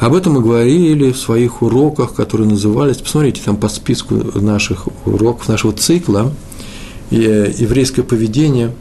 Об 0.00 0.14
этом 0.14 0.34
мы 0.34 0.42
говорили 0.42 1.10
в 1.10 1.18
своих 1.18 1.62
уроках, 1.62 2.14
которые 2.14 2.48
назывались, 2.48 2.98
посмотрите, 2.98 3.40
там 3.44 3.56
по 3.56 3.68
списку 3.68 4.14
наших 4.14 4.88
уроков, 5.06 5.48
нашего 5.48 5.72
цикла, 5.72 6.32
э, 7.10 7.52
еврейское 7.56 8.02
поведение, 8.02 8.74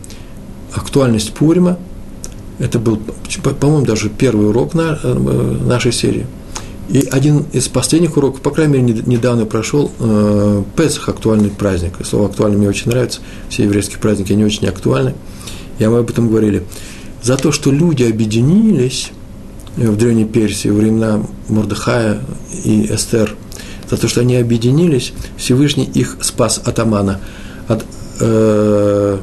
актуальность 0.74 1.34
Пурима. 1.34 1.78
Это 2.60 2.80
был, 2.80 3.00
по-моему, 3.60 3.86
даже 3.86 4.10
первый 4.10 4.50
урок 4.50 4.74
на, 4.74 5.00
э, 5.02 5.14
нашей 5.66 5.92
серии. 5.92 6.26
И 6.90 7.06
один 7.12 7.46
из 7.52 7.68
последних 7.68 8.16
уроков, 8.16 8.42
по 8.42 8.50
крайней 8.50 8.82
мере, 8.82 9.04
недавно 9.06 9.46
прошел 9.46 9.92
э, 10.00 10.64
Песах, 10.76 11.10
актуальный 11.10 11.50
праздник. 11.50 11.94
Слово 12.04 12.28
актуальный 12.28 12.58
мне 12.58 12.70
очень 12.70 12.90
нравится, 12.90 13.20
все 13.50 13.64
еврейские 13.64 14.00
праздники, 14.00 14.32
они 14.32 14.46
очень 14.46 14.68
актуальны. 14.68 15.14
Я 15.80 15.90
мы 15.90 16.00
об 16.00 16.10
этом 16.10 16.30
говорили. 16.30 16.64
За 17.22 17.36
то, 17.36 17.52
что 17.52 17.72
люди 17.72 18.04
объединились 18.04 19.12
в 19.76 19.96
Древней 19.98 20.26
Персии, 20.26 20.70
во 20.70 20.78
времена 20.78 21.22
Мордыхая 21.50 22.22
и 22.64 22.88
Эстер, 22.90 23.36
за 23.90 23.98
то, 23.98 24.08
что 24.08 24.22
они 24.22 24.38
объединились, 24.38 25.14
Всевышний 25.38 25.86
их 25.86 26.18
спас 26.22 26.62
от 26.64 26.80
Амана. 26.80 27.20
От, 27.68 27.86
э, 28.22 29.20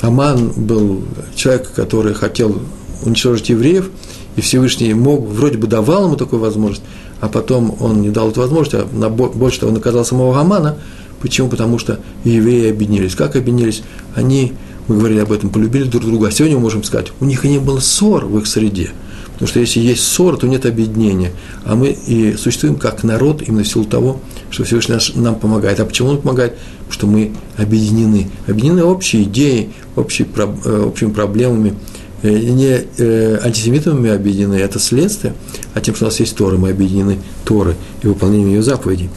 Аман 0.00 0.52
был 0.56 1.02
человек, 1.34 1.72
который 1.72 2.14
хотел 2.14 2.60
уничтожить 3.04 3.48
евреев, 3.48 3.90
и 4.36 4.40
Всевышний 4.40 4.94
мог, 4.94 5.26
вроде 5.26 5.58
бы 5.58 5.66
давал 5.66 6.06
ему 6.06 6.16
такую 6.16 6.40
возможность, 6.40 6.82
а 7.20 7.28
потом 7.28 7.76
он 7.80 8.02
не 8.02 8.10
дал 8.10 8.30
эту 8.30 8.40
возможность, 8.40 8.74
а 8.74 8.86
на, 8.92 9.08
больше 9.08 9.60
того, 9.60 9.72
наказал 9.72 10.04
самого 10.04 10.38
Амана. 10.40 10.78
Почему? 11.20 11.48
Потому 11.48 11.78
что 11.78 11.98
евреи 12.24 12.70
объединились. 12.70 13.16
Как 13.16 13.34
объединились? 13.34 13.82
Они, 14.14 14.52
мы 14.86 14.98
говорили 14.98 15.18
об 15.18 15.32
этом, 15.32 15.50
полюбили 15.50 15.84
друг 15.84 16.04
друга. 16.04 16.28
А 16.28 16.30
сегодня 16.30 16.56
мы 16.56 16.62
можем 16.62 16.84
сказать, 16.84 17.08
у 17.18 17.24
них 17.24 17.44
и 17.44 17.48
не 17.48 17.58
было 17.58 17.80
ссор 17.80 18.24
в 18.26 18.38
их 18.38 18.46
среде. 18.46 18.90
Потому 19.38 19.50
что 19.50 19.60
если 19.60 19.78
есть 19.78 20.02
ссор, 20.02 20.36
то 20.36 20.48
нет 20.48 20.66
объединения. 20.66 21.30
А 21.64 21.76
мы 21.76 21.90
и 21.90 22.34
существуем 22.36 22.74
как 22.74 23.04
народ 23.04 23.40
именно 23.40 23.62
в 23.62 23.68
силу 23.68 23.84
того, 23.84 24.20
что 24.50 24.64
Всевышний 24.64 24.96
нам 25.14 25.36
помогает. 25.36 25.78
А 25.78 25.84
почему 25.84 26.08
он 26.08 26.20
помогает? 26.20 26.56
Потому 26.88 26.92
что 26.92 27.06
мы 27.06 27.32
объединены. 27.56 28.30
Объединены 28.48 28.82
общей 28.82 29.22
идеей, 29.22 29.70
общей, 29.94 30.26
э, 30.36 30.82
общими 30.84 31.12
проблемами, 31.12 31.74
э, 32.22 32.36
не 32.36 32.80
э, 32.96 33.38
антисемитами 33.44 34.10
объединены, 34.10 34.54
это 34.54 34.80
следствие, 34.80 35.34
а 35.72 35.80
тем, 35.80 35.94
что 35.94 36.06
у 36.06 36.08
нас 36.08 36.18
есть 36.18 36.34
Торы, 36.34 36.58
мы 36.58 36.70
объединены 36.70 37.18
Торы 37.44 37.76
и 38.02 38.08
выполнением 38.08 38.48
ее 38.48 38.62
заповедей. 38.62 39.08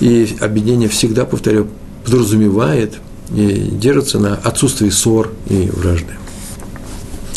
И 0.00 0.34
объединение 0.40 0.88
всегда, 0.88 1.24
повторяю, 1.24 1.68
подразумевает 2.04 2.94
и 3.32 3.70
держится 3.70 4.18
на 4.18 4.34
отсутствии 4.34 4.90
ссор 4.90 5.30
и 5.48 5.70
вражды. 5.72 6.14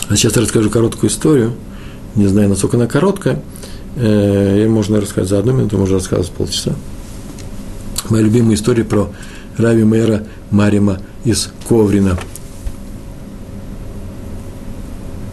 А 0.10 0.16
сейчас 0.16 0.36
расскажу 0.36 0.72
короткую 0.72 1.12
историю– 1.12 1.54
не 2.16 2.28
знаю, 2.28 2.50
насколько 2.50 2.78
она 2.78 2.88
короткая, 2.88 3.42
э, 3.96 4.68
можно 4.68 5.00
рассказать 5.00 5.30
за 5.30 5.40
одну 5.40 5.54
минуту, 5.54 5.78
можно 5.78 5.96
рассказывать 5.96 6.32
полчаса. 6.32 6.74
Моя 8.10 8.24
любимая 8.24 8.56
история 8.56 8.84
про 8.84 9.10
Рави 9.58 9.84
Мэра 9.84 10.24
Марима 10.50 11.00
из 11.24 11.50
Коврина. 11.68 12.18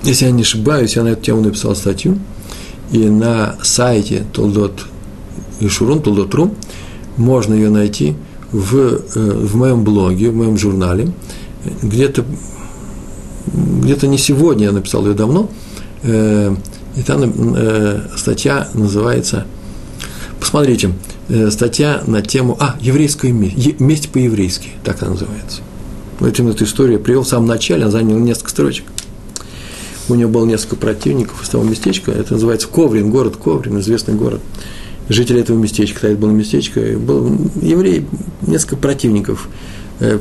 Если 0.04 0.26
я 0.26 0.30
не 0.30 0.42
ошибаюсь, 0.42 0.96
я 0.96 1.02
на 1.02 1.08
эту 1.08 1.22
тему 1.22 1.40
написал 1.42 1.74
статью, 1.74 2.18
и 2.92 3.08
на 3.08 3.56
сайте 3.62 4.24
Толдот 4.32 4.84
Ишурун, 5.60 6.00
Толдот.ру, 6.00 6.54
можно 7.16 7.54
ее 7.54 7.68
найти 7.68 8.14
в, 8.52 8.76
э, 8.76 8.98
в 9.14 9.56
моем 9.56 9.82
блоге, 9.82 10.30
в 10.30 10.36
моем 10.36 10.56
журнале. 10.56 11.10
Где-то 11.82 12.24
где-то 13.52 14.06
не 14.06 14.18
сегодня, 14.18 14.66
я 14.66 14.72
написал 14.72 15.04
ее 15.06 15.14
давно– 15.14 15.50
Э, 16.02 16.54
и 16.96 17.02
там 17.02 17.54
э, 17.56 18.08
статья 18.16 18.68
называется, 18.74 19.46
посмотрите, 20.40 20.92
э, 21.28 21.50
статья 21.50 22.02
на 22.06 22.22
тему, 22.22 22.56
а, 22.60 22.76
еврейская 22.80 23.32
месть, 23.32 23.80
месть 23.80 24.08
по-еврейски, 24.10 24.70
так 24.84 25.02
она 25.02 25.12
называется. 25.12 25.60
Вот 26.20 26.36
именно 26.38 26.52
эту 26.52 26.64
историю 26.64 26.98
привел 27.00 27.22
в 27.22 27.28
самом 27.28 27.46
начале, 27.46 27.84
он 27.84 27.92
занял 27.92 28.18
несколько 28.18 28.50
строчек. 28.50 28.84
У 30.08 30.14
него 30.14 30.30
было 30.30 30.46
несколько 30.46 30.76
противников 30.76 31.42
из 31.42 31.48
того 31.50 31.62
местечка, 31.64 32.10
это 32.10 32.34
называется 32.34 32.66
Коврин, 32.68 33.10
город 33.10 33.36
Коврин, 33.36 33.78
известный 33.80 34.14
город. 34.14 34.40
Жители 35.08 35.40
этого 35.40 35.56
местечка, 35.56 36.00
тогда 36.00 36.14
это 36.14 36.20
было 36.20 36.30
местечко, 36.30 36.80
был 36.98 37.50
еврей, 37.62 38.06
несколько 38.42 38.76
противников 38.76 39.48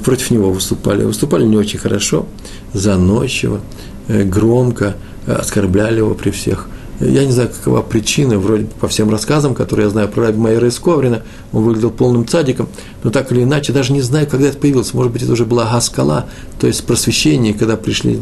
против 0.03 0.31
него 0.31 0.51
выступали. 0.51 1.03
Выступали 1.03 1.45
не 1.45 1.57
очень 1.57 1.79
хорошо, 1.79 2.25
заносчиво, 2.73 3.61
громко, 4.07 4.95
оскорбляли 5.27 5.97
его 5.97 6.13
при 6.13 6.31
всех. 6.31 6.67
Я 6.99 7.25
не 7.25 7.31
знаю, 7.31 7.49
какова 7.49 7.83
причина, 7.83 8.39
вроде 8.39 8.65
по 8.79 8.87
всем 8.87 9.11
рассказам, 9.11 9.53
которые 9.53 9.85
я 9.85 9.89
знаю 9.91 10.09
про 10.09 10.23
Раби 10.23 10.39
Майера 10.39 10.67
из 10.67 10.79
Коврина, 10.79 11.21
он 11.51 11.63
выглядел 11.63 11.91
полным 11.91 12.27
цадиком, 12.27 12.69
но 13.03 13.11
так 13.11 13.31
или 13.31 13.43
иначе, 13.43 13.71
даже 13.71 13.93
не 13.93 14.01
знаю, 14.01 14.25
когда 14.25 14.47
это 14.47 14.57
появилось, 14.57 14.95
может 14.95 15.13
быть, 15.13 15.21
это 15.21 15.33
уже 15.33 15.45
была 15.45 15.69
Гаскала, 15.71 16.27
то 16.59 16.65
есть 16.65 16.83
просвещение, 16.85 17.53
когда 17.53 17.77
пришли 17.77 18.19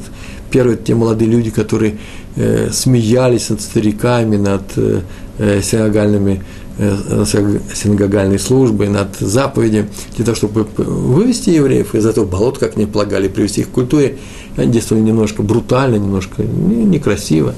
первые 0.52 0.78
те 0.78 0.94
молодые 0.94 1.32
люди, 1.32 1.52
которые 1.52 2.00
э, 2.36 2.70
смеялись 2.72 3.50
над 3.50 3.62
стариками, 3.62 4.36
над 4.36 4.64
э, 4.76 5.02
э 5.38 5.62
синагальными 5.62 6.34
э, 6.34 6.65
синагогальной 6.78 8.40
службой, 8.40 8.90
над 8.90 9.16
заповедями, 9.18 9.90
для 10.16 10.26
того, 10.26 10.36
чтобы 10.36 10.68
вывести 10.78 11.52
евреев 11.52 11.96
из 11.96 12.06
этого 12.06 12.26
болота, 12.26 12.60
как 12.60 12.76
они 12.76 12.86
полагали, 12.86 13.28
привести 13.28 13.62
их 13.62 13.70
к 13.70 13.72
культуре, 13.72 14.18
они 14.58 14.72
действовали 14.72 15.04
немножко 15.04 15.42
брутально, 15.42 15.96
немножко 15.96 16.44
некрасиво, 16.44 17.56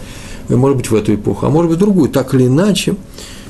может 0.50 0.78
быть, 0.78 0.90
в 0.90 0.96
эту 0.96 1.16
эпоху, 1.16 1.46
а 1.46 1.50
может 1.50 1.72
быть, 1.72 1.80
другую. 1.80 2.10
Так 2.10 2.34
или 2.34 2.48
иначе, 2.48 2.96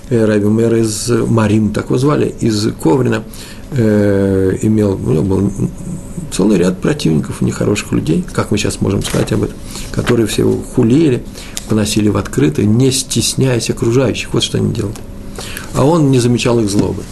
э, 0.09 0.25
Раби 0.25 0.45
Мэр 0.45 0.75
из 0.75 1.09
Марим, 1.09 1.69
так 1.71 1.85
его 1.85 1.97
звали, 1.97 2.33
из 2.39 2.71
Коврина, 2.81 3.23
э, 3.71 4.57
имел, 4.61 4.93
у 4.93 5.11
него 5.11 5.23
был 5.23 5.51
целый 6.31 6.57
ряд 6.57 6.79
противников, 6.79 7.41
нехороших 7.41 7.91
людей, 7.91 8.23
как 8.33 8.51
мы 8.51 8.57
сейчас 8.57 8.81
можем 8.81 9.03
сказать 9.03 9.31
об 9.33 9.43
этом, 9.43 9.55
которые 9.91 10.27
все 10.27 10.43
его 10.43 10.57
хулили, 10.75 11.23
поносили 11.69 12.09
в 12.09 12.17
открытое, 12.17 12.65
не 12.65 12.91
стесняясь 12.91 13.69
окружающих. 13.69 14.33
Вот 14.33 14.43
что 14.43 14.57
они 14.57 14.73
делали. 14.73 14.95
А 15.73 15.85
он 15.85 16.11
не 16.11 16.19
замечал 16.19 16.59
их 16.59 16.69
злобы. 16.69 17.03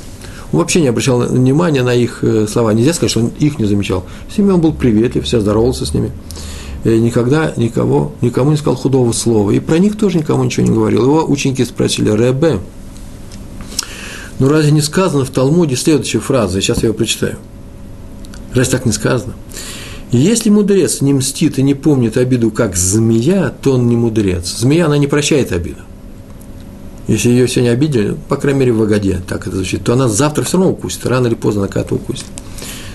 Он 0.52 0.60
вообще 0.60 0.82
не 0.82 0.88
обращал 0.88 1.20
внимания 1.20 1.84
на 1.84 1.94
их 1.94 2.20
э, 2.24 2.48
слова. 2.50 2.74
Нельзя 2.74 2.94
сказать, 2.94 3.12
что 3.12 3.22
он 3.22 3.32
их 3.40 3.60
не 3.60 3.66
замечал. 3.66 4.06
С 4.34 4.38
ними 4.38 4.52
он 4.52 4.62
был 4.62 4.74
приветлив, 4.74 5.26
все 5.26 5.40
здоровался 5.40 5.86
с 5.86 5.94
ними. 5.94 6.12
И 6.84 7.00
никогда 7.00 7.52
никого, 7.58 8.14
никому 8.22 8.52
не 8.52 8.58
сказал 8.58 8.76
худого 8.76 9.12
слова. 9.12 9.52
И 9.52 9.60
про 9.60 9.80
них 9.80 9.98
тоже 9.98 10.20
никому 10.20 10.44
ничего 10.44 10.66
не 10.66 10.74
говорил. 10.74 11.04
Его 11.04 11.26
ученики 11.26 11.66
спросили, 11.66 12.12
Ребе, 12.12 12.60
ну 14.38 14.50
разве 14.50 14.72
не 14.72 14.82
сказано 14.82 15.26
в 15.26 15.30
Талмуде 15.30 15.76
следующая 15.76 16.20
фраза, 16.20 16.62
сейчас 16.62 16.84
я 16.84 16.90
ее 16.90 16.94
прочитаю. 16.94 17.38
Разве 18.54 18.72
так 18.72 18.86
не 18.86 18.92
сказано? 18.92 19.34
Если 20.12 20.50
мудрец 20.50 21.02
не 21.02 21.14
мстит 21.14 21.58
и 21.58 21.64
не 21.64 21.74
помнит 21.74 22.16
обиду, 22.18 22.52
как 22.52 22.76
змея, 22.76 23.54
то 23.62 23.74
он 23.74 23.88
не 23.88 23.98
мудрец. 23.98 24.56
Змея, 24.58 24.86
она 24.86 24.98
не 24.98 25.08
прощает 25.08 25.52
обиду. 25.52 25.82
Если 27.08 27.30
ее 27.30 27.48
сегодня 27.48 27.72
обидели, 27.72 28.16
по 28.30 28.36
крайней 28.36 28.62
мере, 28.62 28.72
в 28.72 28.82
Агаде, 28.82 29.22
так 29.28 29.46
это 29.46 29.58
звучит, 29.58 29.84
то 29.84 29.94
она 29.94 30.08
завтра 30.08 30.44
все 30.44 30.58
равно 30.58 30.72
укусит, 30.72 31.06
рано 31.06 31.28
или 31.28 31.36
поздно 31.36 31.62
она 31.62 31.68
когда-то 31.68 31.96
укусит. 31.96 32.26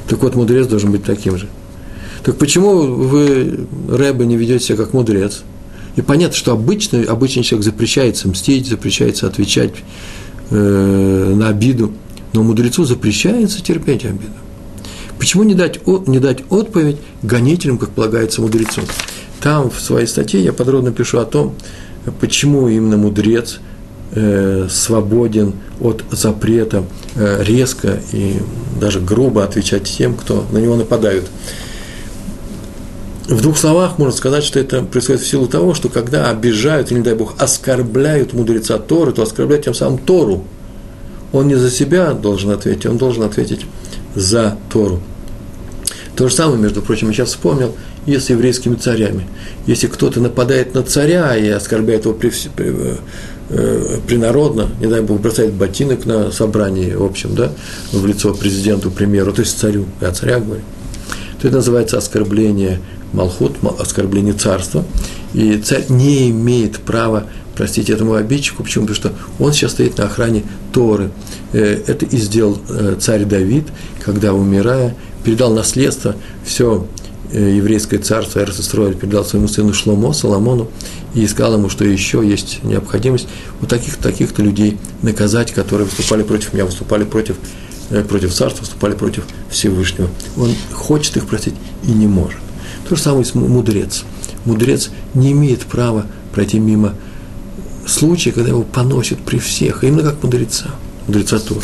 Так 0.08 0.20
вот, 0.22 0.34
мудрец 0.34 0.66
должен 0.66 0.90
быть 0.90 1.04
таким 1.04 1.38
же. 1.38 1.48
Так 2.24 2.36
почему 2.36 2.80
вы, 2.80 3.66
Рэбе, 3.88 4.26
не 4.26 4.36
ведете 4.36 4.64
себя 4.64 4.78
как 4.78 4.92
мудрец? 4.94 5.42
И 5.94 6.02
понятно, 6.02 6.36
что 6.36 6.52
обычно, 6.52 7.02
обычный 7.08 7.44
человек 7.44 7.64
запрещается 7.64 8.28
мстить, 8.28 8.66
запрещается 8.66 9.28
отвечать 9.28 9.72
э, 10.50 11.34
на 11.36 11.48
обиду, 11.48 11.92
но 12.32 12.42
мудрецу 12.42 12.84
запрещается 12.84 13.62
терпеть 13.62 14.04
обиду. 14.04 14.32
Почему 15.18 15.44
не 15.44 15.54
дать, 15.54 15.86
не 15.86 16.18
дать 16.18 16.42
отповедь 16.50 16.96
гонителям, 17.22 17.78
как 17.78 17.90
полагается 17.90 18.40
мудрецу? 18.40 18.82
Там 19.40 19.70
в 19.70 19.80
своей 19.80 20.06
статье 20.06 20.42
я 20.42 20.52
подробно 20.52 20.90
пишу 20.90 21.18
о 21.18 21.24
том, 21.24 21.54
почему 22.20 22.68
именно 22.68 22.96
мудрец– 22.96 23.60
э, 24.12 24.66
свободен 24.70 25.54
от 25.80 26.04
запрета 26.10 26.84
э, 27.14 27.42
резко 27.42 28.00
и 28.12 28.36
даже 28.80 29.00
грубо 29.00 29.44
отвечать 29.44 29.84
тем, 29.84 30.14
кто 30.14 30.44
на 30.52 30.58
него 30.58 30.76
нападают. 30.76 31.26
В 33.28 33.40
двух 33.42 33.58
словах 33.58 33.98
можно 33.98 34.16
сказать, 34.16 34.42
что 34.42 34.58
это 34.58 34.82
происходит 34.82 35.22
в 35.22 35.28
силу 35.28 35.46
того, 35.46 35.72
что 35.74 35.88
когда 35.88 36.28
обижают, 36.30 36.90
или, 36.90 36.98
не 36.98 37.04
дай 37.04 37.14
Бог, 37.14 37.40
оскорбляют 37.40 38.32
мудреца 38.32 38.78
Торы, 38.78 39.12
то 39.12 39.22
оскорбляют 39.22 39.66
тем 39.66 39.74
самым 39.74 39.98
Тору. 39.98 40.44
Он 41.32 41.46
не 41.46 41.54
за 41.54 41.70
себя 41.70 42.12
должен 42.12 42.50
ответить, 42.50 42.86
он 42.86 42.98
должен 42.98 43.22
ответить 43.22 43.66
за 44.16 44.56
Тору. 44.68 45.00
То 46.16 46.28
же 46.28 46.34
самое, 46.34 46.60
между 46.60 46.82
прочим, 46.82 47.06
я 47.08 47.14
сейчас 47.14 47.28
вспомнил, 47.28 47.76
и 48.06 48.18
с 48.18 48.30
еврейскими 48.30 48.74
царями. 48.74 49.28
Если 49.66 49.86
кто-то 49.86 50.20
нападает 50.20 50.74
на 50.74 50.82
царя 50.82 51.36
и 51.36 51.48
оскорбляет 51.48 52.06
его 52.06 52.14
при, 52.14 52.32
при, 52.56 52.74
э, 53.50 53.98
принародно, 54.06 54.68
не 54.80 54.86
дай 54.86 55.02
бог, 55.02 55.20
бросает 55.20 55.52
ботинок 55.52 56.06
на 56.06 56.32
собрании, 56.32 56.94
в 56.94 57.04
общем, 57.04 57.34
да, 57.34 57.52
в 57.92 58.06
лицо 58.06 58.32
президенту, 58.34 58.90
премьеру, 58.90 59.32
то 59.32 59.42
есть 59.42 59.58
царю, 59.58 59.86
я 60.00 60.10
царя 60.12 60.40
говорю, 60.40 60.62
то 61.40 61.48
это 61.48 61.56
называется 61.56 61.98
оскорбление 61.98 62.80
Малхут, 63.12 63.56
оскорбление 63.78 64.34
царства, 64.34 64.84
и 65.34 65.56
царь 65.58 65.84
не 65.88 66.30
имеет 66.30 66.78
права 66.78 67.26
простить 67.56 67.90
этому 67.90 68.14
обидчику. 68.14 68.62
Почему? 68.62 68.86
Потому 68.86 68.96
что 68.96 69.12
он 69.44 69.52
сейчас 69.52 69.72
стоит 69.72 69.98
на 69.98 70.04
охране 70.04 70.44
Торы. 70.72 71.10
Э, 71.52 71.82
это 71.86 72.06
и 72.06 72.16
сделал 72.16 72.58
э, 72.68 72.96
царь 72.98 73.24
Давид, 73.24 73.64
когда, 74.02 74.32
умирая, 74.32 74.96
передал 75.24 75.52
наследство, 75.52 76.14
все 76.44 76.86
еврейское 77.32 77.98
царство 77.98 78.40
Эрсестроиль 78.40 78.94
передал 78.94 79.24
своему 79.24 79.48
сыну 79.48 79.72
Шломо, 79.72 80.12
Соломону, 80.12 80.68
и 81.14 81.26
сказал 81.26 81.54
ему, 81.54 81.68
что 81.68 81.84
еще 81.84 82.26
есть 82.26 82.62
необходимость 82.62 83.28
вот 83.60 83.70
таких, 83.70 83.96
таких-то 83.96 84.42
людей 84.42 84.78
наказать, 85.02 85.52
которые 85.52 85.86
выступали 85.86 86.22
против 86.22 86.52
меня, 86.52 86.64
выступали 86.64 87.04
против, 87.04 87.36
против 88.08 88.32
царства, 88.32 88.62
выступали 88.62 88.94
против 88.94 89.24
Всевышнего. 89.50 90.08
Он 90.36 90.54
хочет 90.72 91.16
их 91.16 91.26
простить 91.26 91.54
и 91.84 91.90
не 91.90 92.06
может. 92.06 92.38
То 92.88 92.96
же 92.96 93.02
самое 93.02 93.24
с 93.24 93.34
мудрец. 93.34 94.04
Мудрец 94.44 94.90
не 95.14 95.32
имеет 95.32 95.60
права 95.60 96.06
пройти 96.32 96.58
мимо 96.58 96.94
случая, 97.86 98.32
когда 98.32 98.50
его 98.50 98.62
поносят 98.62 99.18
при 99.18 99.38
всех, 99.38 99.84
именно 99.84 100.02
как 100.02 100.22
мудреца, 100.22 100.70
мудреца 101.06 101.38
Тора. 101.38 101.60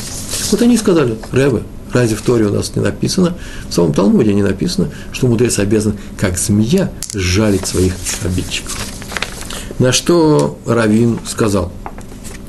Вот 0.50 0.62
они 0.62 0.76
сказали, 0.76 1.16
Рэбе, 1.32 1.62
разве 2.00 2.16
в 2.16 2.22
Торе 2.22 2.46
у 2.46 2.52
нас 2.52 2.74
не 2.74 2.82
написано, 2.82 3.34
в 3.68 3.74
самом 3.74 3.92
Талмуде 3.92 4.34
не 4.34 4.42
написано, 4.42 4.90
что 5.12 5.26
мудрец 5.26 5.58
обязан, 5.58 5.94
как 6.18 6.38
змея, 6.38 6.90
жалить 7.14 7.66
своих 7.66 7.94
обидчиков. 8.24 8.78
На 9.78 9.92
что 9.92 10.58
Равин 10.66 11.18
сказал? 11.26 11.72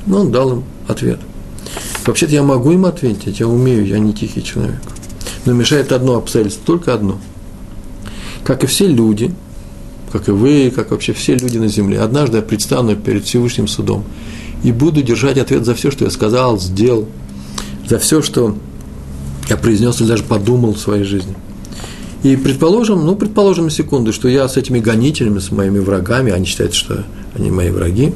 Ну, 0.06 0.20
он 0.20 0.32
дал 0.32 0.52
им 0.52 0.64
ответ. 0.86 1.20
Вообще-то 2.06 2.32
я 2.32 2.42
могу 2.42 2.72
им 2.72 2.86
ответить, 2.86 3.40
я 3.40 3.46
умею, 3.46 3.86
я 3.86 3.98
не 3.98 4.14
тихий 4.14 4.42
человек. 4.42 4.80
Но 5.44 5.52
мешает 5.52 5.92
одно 5.92 6.16
обстоятельство, 6.16 6.64
только 6.64 6.94
одно. 6.94 7.18
Как 8.44 8.64
и 8.64 8.66
все 8.66 8.86
люди– 8.86 9.34
как 10.10 10.28
и 10.28 10.32
вы, 10.32 10.72
как 10.74 10.90
вообще 10.90 11.12
все 11.12 11.34
люди 11.34 11.58
на 11.58 11.68
земле. 11.68 12.00
Однажды 12.00 12.38
я 12.38 12.42
предстану 12.42 12.96
перед 12.96 13.24
Всевышним 13.24 13.68
судом 13.68 14.04
и 14.62 14.72
буду 14.72 15.02
держать 15.02 15.38
ответ 15.38 15.64
за 15.64 15.74
все, 15.74 15.90
что 15.90 16.04
я 16.04 16.10
сказал, 16.10 16.58
сделал, 16.58 17.08
за 17.88 17.98
все, 17.98 18.22
что 18.22 18.56
я 19.48 19.56
произнес 19.56 20.00
или 20.00 20.08
даже 20.08 20.24
подумал 20.24 20.74
в 20.74 20.78
своей 20.78 21.04
жизни. 21.04 21.34
И 22.22 22.36
предположим, 22.36 23.04
ну, 23.06 23.14
предположим 23.14 23.64
на 23.64 23.70
секунду, 23.70 24.12
что 24.12 24.28
я 24.28 24.48
с 24.48 24.56
этими 24.56 24.80
гонителями, 24.80 25.38
с 25.38 25.52
моими 25.52 25.78
врагами, 25.78 26.32
они 26.32 26.46
считают, 26.46 26.74
что 26.74 27.04
они 27.34 27.50
мои 27.50 27.70
враги, 27.70 28.12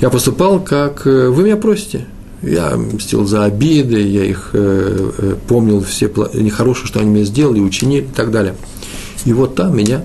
я 0.00 0.08
поступал, 0.08 0.60
как 0.60 1.06
э, 1.06 1.28
вы 1.28 1.44
меня 1.44 1.56
просите. 1.56 2.06
Я 2.40 2.74
мстил 2.74 3.26
за 3.26 3.44
обиды, 3.44 4.00
я 4.00 4.24
их 4.24 4.50
э, 4.54 5.10
э, 5.18 5.34
помнил 5.46 5.84
все 5.84 6.10
нехорошее, 6.32 6.86
что 6.86 7.00
они 7.00 7.10
мне 7.10 7.24
сделали, 7.24 7.60
учинили 7.60 8.04
и 8.04 8.14
так 8.14 8.30
далее. 8.30 8.54
И 9.26 9.34
вот 9.34 9.56
там 9.56 9.76
меня 9.76 10.02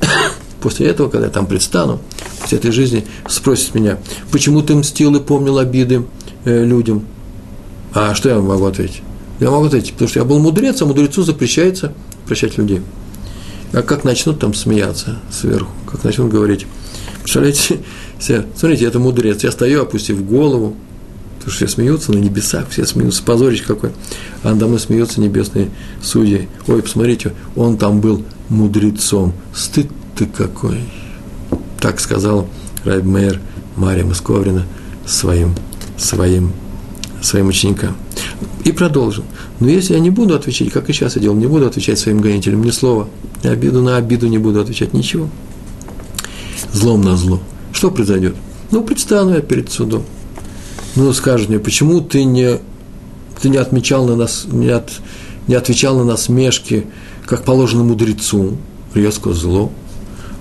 после 0.62 0.86
этого, 0.86 1.10
когда 1.10 1.26
я 1.26 1.32
там 1.32 1.44
предстану, 1.44 2.00
после 2.40 2.56
этой 2.56 2.70
жизни, 2.70 3.04
спросит 3.28 3.74
меня, 3.74 3.98
почему 4.30 4.62
ты 4.62 4.74
мстил 4.74 5.14
и 5.14 5.20
помнил 5.20 5.58
обиды 5.58 6.04
людям? 6.46 7.04
А 7.92 8.14
что 8.14 8.30
я 8.30 8.38
могу 8.38 8.64
ответить? 8.64 9.02
Я 9.40 9.50
могу 9.50 9.66
ответить, 9.66 9.92
потому 9.92 10.08
что 10.08 10.20
я 10.20 10.24
был 10.24 10.38
мудрец, 10.38 10.80
а 10.82 10.86
мудрецу 10.86 11.22
запрещается 11.22 11.92
прощать 12.26 12.56
людей. 12.56 12.80
А 13.72 13.82
как 13.82 14.04
начнут 14.04 14.38
там 14.38 14.54
смеяться 14.54 15.18
сверху, 15.30 15.72
как 15.90 16.04
начнут 16.04 16.30
говорить, 16.30 16.66
представляете, 17.22 17.80
все, 18.18 18.44
смотрите, 18.56 18.84
это 18.84 19.00
мудрец, 19.00 19.42
я 19.42 19.50
стою, 19.50 19.82
опустив 19.82 20.24
голову, 20.24 20.76
потому 21.38 21.52
что 21.52 21.66
все 21.66 21.74
смеются 21.74 22.12
на 22.12 22.18
небесах, 22.18 22.68
все 22.70 22.86
смеются, 22.86 23.22
позорище 23.24 23.64
какой, 23.64 23.90
а 24.44 24.50
надо 24.50 24.68
мной 24.68 24.78
смеются 24.78 25.20
небесные 25.20 25.70
судьи. 26.00 26.48
Ой, 26.68 26.82
посмотрите, 26.82 27.32
он 27.56 27.76
там 27.76 28.00
был 28.00 28.24
мудрецом, 28.48 29.34
стыд 29.52 29.88
ты 30.16 30.26
какой! 30.26 30.80
Так 31.80 31.98
сказал 31.98 32.48
Райбмейр 32.84 33.40
Мария 33.76 34.04
Московрина 34.04 34.64
своим, 35.04 35.54
своим, 35.98 36.52
своим 37.20 37.48
ученикам. 37.48 37.96
И 38.64 38.72
продолжил. 38.72 39.24
Но 39.60 39.68
если 39.68 39.94
я 39.94 40.00
не 40.00 40.10
буду 40.10 40.34
отвечать, 40.34 40.70
как 40.70 40.88
и 40.88 40.92
сейчас 40.92 41.16
я 41.16 41.22
делал, 41.22 41.36
не 41.36 41.46
буду 41.46 41.66
отвечать 41.66 41.98
своим 41.98 42.20
гонителям 42.20 42.64
ни 42.64 42.70
слова, 42.70 43.08
ни 43.42 43.48
обиду 43.48 43.82
на 43.82 43.96
обиду 43.96 44.26
не 44.26 44.38
буду 44.38 44.60
отвечать, 44.60 44.94
ничего. 44.94 45.28
Злом 46.72 47.02
на 47.02 47.16
зло. 47.16 47.40
Что 47.72 47.90
произойдет? 47.90 48.34
Ну, 48.70 48.82
предстану 48.82 49.34
я 49.34 49.40
перед 49.40 49.70
судом. 49.70 50.04
Ну, 50.96 51.12
скажет 51.12 51.50
мне, 51.50 51.58
почему 51.58 52.00
ты 52.00 52.24
не, 52.24 52.58
ты 53.40 53.48
не 53.50 53.58
отмечал 53.58 54.06
на 54.06 54.16
нас, 54.16 54.46
не, 54.50 54.68
от, 54.68 54.90
не 55.46 55.54
отвечал 55.54 55.98
на 55.98 56.04
насмешки, 56.04 56.86
как 57.26 57.44
положено 57.44 57.84
мудрецу, 57.84 58.56
резко 58.94 59.32
зло, 59.32 59.72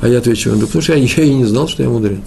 а 0.01 0.07
я 0.07 0.19
отвечу, 0.19 0.55
да 0.55 0.65
потому 0.65 0.81
что 0.81 0.93
я, 0.93 1.03
я 1.03 1.23
и 1.23 1.33
не 1.33 1.45
знал, 1.45 1.67
что 1.67 1.83
я 1.83 1.89
мудрец. 1.89 2.19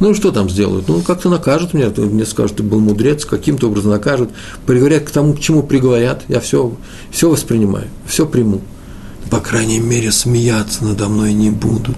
Ну, 0.00 0.14
что 0.14 0.30
там 0.30 0.48
сделают? 0.48 0.88
Ну, 0.88 1.00
как-то 1.02 1.28
накажут 1.28 1.74
меня, 1.74 1.92
мне 1.96 2.24
скажут, 2.26 2.56
ты 2.56 2.62
был 2.62 2.80
мудрец, 2.80 3.24
каким-то 3.24 3.68
образом 3.68 3.92
накажут, 3.92 4.30
приговорят 4.66 5.04
к 5.04 5.10
тому, 5.10 5.34
к 5.34 5.40
чему 5.40 5.62
приговорят, 5.62 6.24
я 6.28 6.40
все, 6.40 6.72
все 7.10 7.30
воспринимаю, 7.30 7.88
все 8.06 8.26
приму. 8.26 8.60
По 9.30 9.40
крайней 9.40 9.80
мере, 9.80 10.12
смеяться 10.12 10.84
надо 10.84 11.08
мной 11.08 11.32
не 11.32 11.50
будут, 11.50 11.96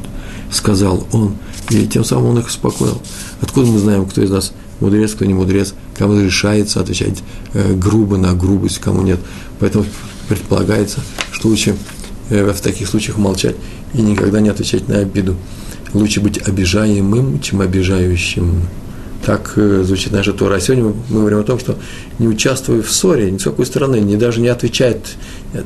сказал 0.50 1.06
он. 1.12 1.34
И 1.70 1.86
тем 1.86 2.04
самым 2.04 2.30
он 2.30 2.38
их 2.38 2.46
успокоил. 2.46 3.00
Откуда 3.42 3.66
мы 3.66 3.78
знаем, 3.78 4.06
кто 4.06 4.22
из 4.22 4.30
нас 4.30 4.52
мудрец, 4.80 5.12
кто 5.12 5.24
не 5.24 5.34
мудрец, 5.34 5.74
кому 5.96 6.18
решается 6.18 6.80
отвечать 6.80 7.22
э, 7.52 7.74
грубо 7.74 8.16
на 8.16 8.32
грубость, 8.32 8.78
кому 8.78 9.02
нет. 9.02 9.18
Поэтому 9.60 9.84
предполагается, 10.28 11.00
что 11.32 11.48
лучше 11.48 11.76
э, 12.30 12.50
в 12.50 12.60
таких 12.60 12.88
случаях 12.88 13.18
молчать 13.18 13.56
и 13.92 14.00
никогда 14.00 14.40
не 14.40 14.48
отвечать 14.48 14.88
на 14.88 14.98
обиду. 14.98 15.36
Лучше 15.94 16.20
быть 16.20 16.38
обижаемым, 16.46 17.40
чем 17.40 17.60
обижающим. 17.60 18.62
Так 19.24 19.54
э, 19.56 19.82
звучит 19.84 20.12
наша 20.12 20.32
Тора. 20.32 20.56
А 20.56 20.60
сегодня 20.60 20.94
мы 21.08 21.20
говорим 21.20 21.40
о 21.40 21.42
том, 21.42 21.58
что 21.58 21.76
не 22.18 22.28
участвуй 22.28 22.82
в 22.82 22.90
ссоре 22.90 23.30
ни 23.30 23.38
с 23.38 23.44
какой 23.44 23.66
стороны, 23.66 23.96
не 24.00 24.16
даже 24.16 24.40
не 24.40 24.48
отвечает 24.48 25.16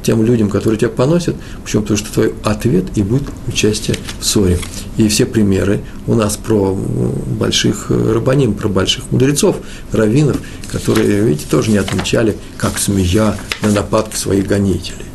тем 0.03 0.25
людям, 0.25 0.49
которые 0.49 0.79
тебя 0.79 0.91
поносят. 0.91 1.37
Почему? 1.63 1.83
Потому 1.83 1.99
что 1.99 2.13
твой 2.13 2.35
ответ 2.45 2.85
и 2.97 3.03
будет 3.03 3.25
участие 3.49 3.97
в 4.21 4.25
ссоре. 4.25 4.59
И 4.97 5.09
все 5.09 5.27
примеры 5.27 5.81
у 6.07 6.15
нас 6.15 6.37
про 6.37 6.75
больших 6.75 7.91
рабаним, 7.91 8.55
про 8.55 8.69
больших 8.69 9.11
мудрецов, 9.11 9.57
раввинов, 9.93 10.39
которые, 10.71 11.23
видите, 11.23 11.47
тоже 11.51 11.71
не 11.71 11.79
отвечали, 11.79 12.37
как 12.57 12.79
змея 12.79 13.37
на 13.63 13.71
нападки 13.71 14.17
своих 14.17 14.47
гонителей. 14.47 15.12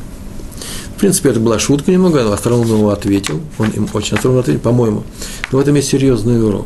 В 0.97 0.99
принципе, 0.99 1.29
это 1.29 1.39
была 1.39 1.59
шутка 1.59 1.91
немного, 1.91 2.23
но 2.23 2.31
остроумно 2.31 2.73
ему 2.73 2.89
ответил, 2.89 3.39
он 3.59 3.69
им 3.69 3.87
очень 3.93 4.15
остроумно 4.15 4.41
ответил, 4.41 4.61
по-моему. 4.61 5.03
Но 5.51 5.59
в 5.59 5.61
этом 5.61 5.75
есть 5.75 5.89
серьезный 5.89 6.43
урок. 6.43 6.65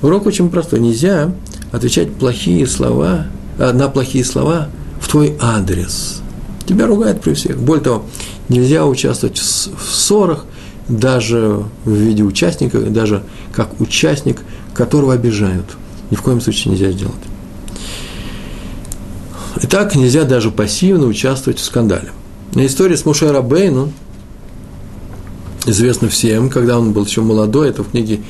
Урок 0.00 0.24
очень 0.24 0.48
простой. 0.48 0.80
Нельзя 0.80 1.30
отвечать 1.70 2.10
плохие 2.14 2.66
слова, 2.66 3.26
а, 3.58 3.74
на 3.74 3.90
плохие 3.90 4.24
слова 4.24 4.68
в 4.98 5.08
твой 5.08 5.36
адрес. 5.42 6.22
Тебя 6.66 6.86
ругают 6.86 7.20
при 7.20 7.34
всех. 7.34 7.58
Более 7.58 7.84
того, 7.84 8.06
нельзя 8.48 8.86
участвовать 8.86 9.36
в 9.36 9.92
ссорах, 9.92 10.46
даже 10.88 11.64
в 11.84 11.92
виде 11.92 12.22
участника, 12.22 12.80
даже 12.80 13.24
как 13.52 13.78
участник, 13.78 14.40
которого 14.72 15.12
обижают. 15.12 15.66
Ни 16.10 16.16
в 16.16 16.22
коем 16.22 16.40
случае 16.40 16.72
нельзя 16.72 16.92
сделать. 16.92 17.14
Итак, 19.64 19.96
нельзя 19.96 20.24
даже 20.24 20.50
пассивно 20.50 21.04
участвовать 21.04 21.58
в 21.58 21.64
скандале. 21.64 22.08
История 22.54 22.96
с 22.96 23.04
Муше 23.04 23.30
Рабейну 23.30 23.92
известна 25.66 26.08
всем, 26.08 26.48
когда 26.48 26.78
он 26.78 26.92
был 26.92 27.04
еще 27.04 27.20
молодой, 27.20 27.68
это 27.68 27.84
в 27.84 27.90
книге 27.90 28.20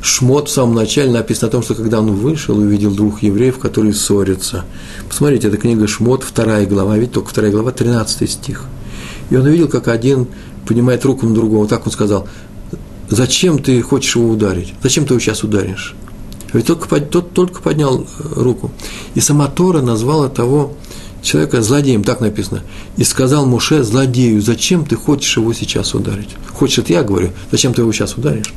Шмот 0.00 0.48
в 0.48 0.52
самом 0.52 0.76
начале 0.76 1.10
написано 1.10 1.48
о 1.48 1.50
том, 1.50 1.62
что 1.62 1.74
когда 1.74 1.98
он 1.98 2.12
вышел, 2.12 2.56
увидел 2.56 2.94
двух 2.94 3.22
евреев, 3.22 3.58
которые 3.58 3.92
ссорятся. 3.92 4.64
Посмотрите, 5.08 5.48
это 5.48 5.56
книга 5.56 5.88
Шмот, 5.88 6.22
вторая 6.22 6.66
глава, 6.66 6.96
ведь 6.96 7.12
только 7.12 7.30
вторая 7.30 7.50
глава, 7.50 7.72
13 7.72 8.30
стих. 8.30 8.66
И 9.30 9.36
он 9.36 9.44
увидел, 9.44 9.66
как 9.66 9.88
один 9.88 10.28
поднимает 10.66 11.04
руку 11.04 11.26
на 11.26 11.34
другого, 11.34 11.66
так 11.66 11.84
он 11.84 11.92
сказал, 11.92 12.28
зачем 13.08 13.58
ты 13.58 13.82
хочешь 13.82 14.14
его 14.14 14.28
ударить? 14.28 14.72
Зачем 14.82 15.04
ты 15.04 15.14
его 15.14 15.20
сейчас 15.20 15.42
ударишь? 15.42 15.96
Ведь 16.52 16.66
только, 16.66 17.00
тот 17.00 17.32
только 17.32 17.60
поднял 17.60 18.06
руку. 18.36 18.70
И 19.14 19.20
сама 19.20 19.48
Тора 19.48 19.82
назвала 19.82 20.28
того 20.28 20.74
человека 21.24 21.62
злодеем, 21.62 22.04
так 22.04 22.20
написано. 22.20 22.62
И 22.96 23.04
сказал 23.04 23.46
Муше 23.46 23.82
злодею, 23.82 24.40
зачем 24.40 24.84
ты 24.84 24.96
хочешь 24.96 25.36
его 25.36 25.52
сейчас 25.52 25.94
ударить? 25.94 26.30
Хочешь, 26.52 26.78
это 26.78 26.92
я 26.92 27.02
говорю, 27.02 27.30
зачем 27.50 27.74
ты 27.74 27.82
его 27.82 27.92
сейчас 27.92 28.16
ударишь? 28.16 28.52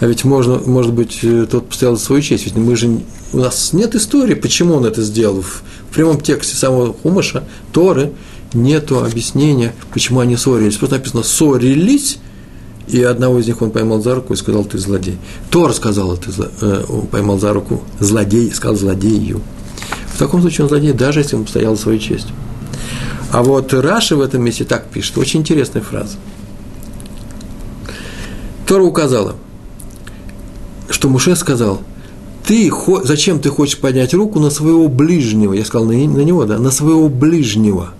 А 0.00 0.06
ведь 0.06 0.24
можно, 0.24 0.58
может 0.58 0.92
быть, 0.92 1.18
э, 1.22 1.46
тот 1.50 1.68
постоял 1.68 1.96
за 1.96 2.04
свою 2.04 2.22
честь, 2.22 2.44
ведь 2.44 2.54
мы 2.54 2.76
же, 2.76 3.00
у 3.32 3.38
нас 3.38 3.72
нет 3.72 3.94
истории, 3.94 4.34
почему 4.34 4.74
он 4.74 4.84
это 4.84 5.02
сделал. 5.02 5.42
В, 5.42 5.62
прямом 5.92 6.20
тексте 6.20 6.54
самого 6.54 6.92
Хумаша, 6.92 7.44
Торы, 7.72 8.12
нету 8.52 9.02
объяснения, 9.02 9.74
почему 9.92 10.20
они 10.20 10.36
ссорились. 10.36 10.76
Просто 10.76 10.96
написано 10.96 11.22
«ссорились», 11.22 12.18
и 12.88 13.02
одного 13.02 13.38
из 13.38 13.46
них 13.46 13.62
он 13.62 13.70
поймал 13.70 14.00
за 14.02 14.14
руку 14.14 14.34
и 14.34 14.36
сказал, 14.36 14.64
ты 14.64 14.78
злодей. 14.78 15.16
Тор 15.50 15.72
сказал, 15.72 16.16
ты 16.18 16.30
зло, 16.30 16.48
э, 16.60 16.84
поймал 17.10 17.38
за 17.38 17.52
руку 17.52 17.82
злодей, 17.98 18.52
сказал 18.52 18.76
злодею. 18.76 19.40
В 20.16 20.18
таком 20.18 20.40
случае 20.40 20.64
он 20.64 20.70
злодей, 20.70 20.94
даже 20.94 21.20
если 21.20 21.36
он 21.36 21.46
стоял 21.46 21.76
за 21.76 21.82
свою 21.82 21.98
честь. 21.98 22.28
А 23.32 23.42
вот 23.42 23.74
Раши 23.74 24.16
в 24.16 24.22
этом 24.22 24.42
месте 24.42 24.64
так 24.64 24.86
пишет, 24.86 25.18
очень 25.18 25.40
интересная 25.40 25.82
фраза. 25.82 26.16
Тора 28.66 28.82
указала, 28.82 29.34
что 30.88 31.10
Муше 31.10 31.36
сказал, 31.36 31.82
ты, 32.46 32.72
зачем 33.04 33.40
ты 33.40 33.50
хочешь 33.50 33.78
поднять 33.78 34.14
руку 34.14 34.40
на 34.40 34.48
своего 34.48 34.88
ближнего? 34.88 35.52
Я 35.52 35.66
сказал, 35.66 35.86
на, 35.86 35.92
на 35.92 36.22
него, 36.22 36.46
да, 36.46 36.58
на 36.58 36.70
своего 36.70 37.10
ближнего. 37.10 37.90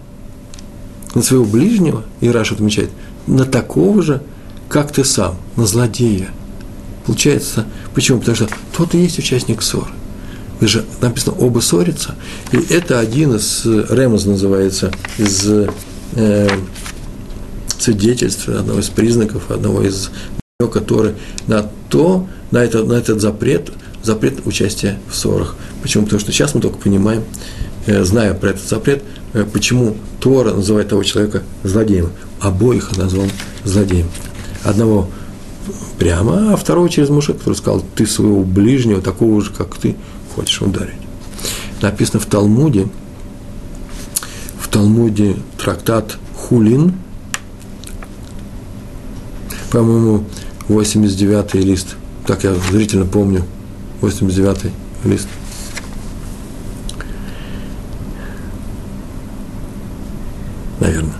На 1.14 1.20
своего 1.20 1.44
ближнего, 1.44 2.02
и 2.22 2.30
Раш 2.30 2.50
отмечает, 2.52 2.88
на 3.26 3.44
такого 3.44 4.00
же, 4.00 4.22
как 4.70 4.90
ты 4.90 5.04
сам, 5.04 5.36
на 5.56 5.66
злодея. 5.66 6.30
Получается, 7.04 7.66
почему? 7.94 8.20
Потому 8.20 8.36
что 8.36 8.48
тот 8.74 8.94
и 8.94 8.98
есть 9.02 9.18
участник 9.18 9.60
ссоры. 9.60 9.90
Вы 10.60 10.68
же 10.68 10.84
написано 11.00 11.36
оба 11.38 11.60
ссорятся. 11.60 12.14
И 12.52 12.56
это 12.72 12.98
один 12.98 13.34
из, 13.34 13.64
Ремос 13.64 14.24
называется, 14.24 14.90
из 15.18 15.46
э, 16.14 16.48
свидетельств, 17.78 18.48
одного 18.48 18.80
из 18.80 18.88
признаков, 18.88 19.50
одного 19.50 19.82
из 19.82 20.10
который 20.72 21.12
на 21.46 21.70
то, 21.90 22.26
на, 22.50 22.58
это, 22.58 22.82
на 22.82 22.94
этот 22.94 23.20
запрет, 23.20 23.70
запрет 24.02 24.46
участия 24.46 24.98
в 25.10 25.14
ссорах. 25.14 25.54
Почему? 25.82 26.04
Потому 26.04 26.20
что 26.20 26.32
сейчас 26.32 26.54
мы 26.54 26.62
только 26.62 26.78
понимаем, 26.78 27.24
э, 27.84 28.02
зная 28.04 28.32
про 28.32 28.50
этот 28.50 28.66
запрет, 28.66 29.02
э, 29.34 29.44
почему 29.44 29.98
Тора 30.18 30.54
называет 30.54 30.88
того 30.88 31.02
человека 31.02 31.42
злодеем. 31.62 32.08
Обоих 32.40 32.96
назвал 32.96 33.26
злодеем. 33.64 34.06
Одного 34.64 35.10
прямо, 35.98 36.54
а 36.54 36.56
второго 36.56 36.88
через 36.88 37.10
Муше, 37.10 37.34
который 37.34 37.54
сказал, 37.54 37.84
ты 37.94 38.06
своего 38.06 38.42
ближнего, 38.42 39.02
такого 39.02 39.42
же, 39.42 39.50
как 39.50 39.76
ты, 39.76 39.96
хочешь 40.36 40.60
ударить. 40.60 40.94
Написано 41.80 42.20
в 42.20 42.26
Талмуде, 42.26 42.86
в 44.60 44.68
Талмуде 44.68 45.36
трактат 45.58 46.18
Хулин, 46.36 46.94
по-моему, 49.70 50.24
89-й 50.68 51.60
лист, 51.60 51.96
так 52.26 52.44
я 52.44 52.54
зрительно 52.54 53.06
помню, 53.06 53.44
89-й 54.02 55.08
лист. 55.08 55.28
Наверное. 60.80 61.14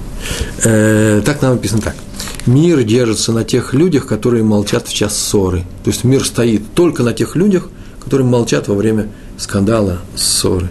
Э, 0.62 1.22
так 1.24 1.40
нам 1.40 1.54
написано 1.54 1.80
так. 1.80 1.96
Мир 2.44 2.82
держится 2.84 3.32
на 3.32 3.44
тех 3.44 3.72
людях, 3.72 4.06
которые 4.06 4.44
молчат 4.44 4.86
в 4.86 4.92
час 4.92 5.16
ссоры. 5.16 5.64
То 5.82 5.90
есть 5.90 6.04
мир 6.04 6.24
стоит 6.24 6.74
только 6.74 7.02
на 7.02 7.12
тех 7.12 7.34
людях, 7.34 7.68
которые 8.06 8.24
молчат 8.24 8.68
во 8.68 8.76
время 8.76 9.08
скандала, 9.36 9.98
ссоры. 10.14 10.68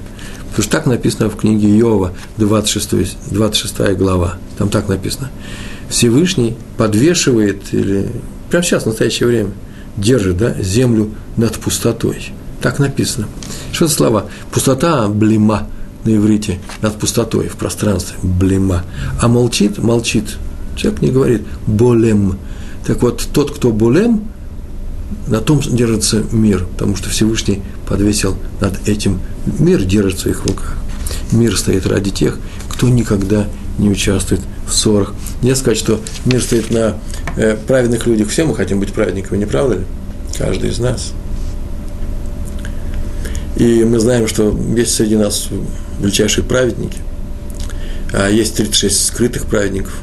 Потому 0.48 0.64
что 0.64 0.72
так 0.72 0.86
написано 0.86 1.30
в 1.30 1.36
книге 1.36 1.68
Иова, 1.80 2.14
26, 2.38 3.30
26 3.30 3.98
глава. 3.98 4.38
Там 4.58 4.70
так 4.70 4.88
написано. 4.88 5.30
Всевышний 5.90 6.56
подвешивает, 6.78 7.74
или 7.74 8.10
прямо 8.50 8.64
сейчас, 8.64 8.84
в 8.84 8.86
настоящее 8.86 9.28
время, 9.28 9.50
держит 9.98 10.38
да, 10.38 10.54
землю 10.62 11.12
над 11.36 11.58
пустотой. 11.58 12.32
Так 12.62 12.80
написано. 12.80 13.28
Что 13.74 13.88
за 13.88 13.94
слова? 13.94 14.28
Пустота– 14.54 15.06
блима 15.10 15.68
на 16.06 16.16
иврите, 16.16 16.60
над 16.82 16.96
пустотой 16.96 17.50
в 17.50 17.58
пространстве, 17.58 18.16
блима. 18.24 18.84
А 19.20 19.28
молчит, 19.28 19.78
молчит. 19.80 20.38
Человек 20.78 21.02
не 21.02 21.10
говорит 21.10 21.42
болем. 21.68 22.40
Так 22.88 23.02
вот, 23.02 23.28
тот, 23.34 23.52
кто 23.54 23.74
болем, 23.74 24.30
на 25.28 25.40
том 25.42 25.60
держится 25.62 26.24
мир, 26.32 26.66
потому 26.66 26.96
что 26.96 27.10
Всевышний 27.10 27.62
подвесил 27.88 28.38
над 28.60 28.88
этим. 28.88 29.20
Мир 29.60 29.84
держит 29.84 30.20
в 30.20 30.22
своих 30.22 30.46
руках. 30.46 30.78
Мир 31.32 31.58
стоит 31.58 31.86
ради 31.86 32.12
тех, 32.12 32.38
кто 32.70 32.90
никогда 32.90 33.48
не 33.78 33.90
участвует 33.90 34.42
в 34.68 34.74
ссорах. 34.74 35.14
Не 35.42 35.56
сказать, 35.56 35.78
что 35.78 36.00
мир 36.26 36.42
стоит 36.42 36.72
на 36.72 36.96
э, 37.38 37.56
праведных 37.68 38.08
людях. 38.08 38.30
Все 38.30 38.46
мы 38.46 38.56
хотим 38.56 38.80
быть 38.80 38.94
праведниками, 38.94 39.38
не 39.38 39.46
правда 39.46 39.76
ли? 39.76 39.86
Каждый 40.38 40.70
из 40.70 40.80
нас. 40.80 41.14
И 43.58 43.84
мы 43.84 44.00
знаем, 44.00 44.28
что 44.28 44.58
есть 44.76 44.94
среди 44.94 45.16
нас 45.16 45.48
величайшие 46.00 46.44
праведники, 46.44 46.98
а 48.12 48.30
есть 48.30 48.56
36 48.56 49.06
скрытых 49.06 49.46
праведников. 49.46 50.02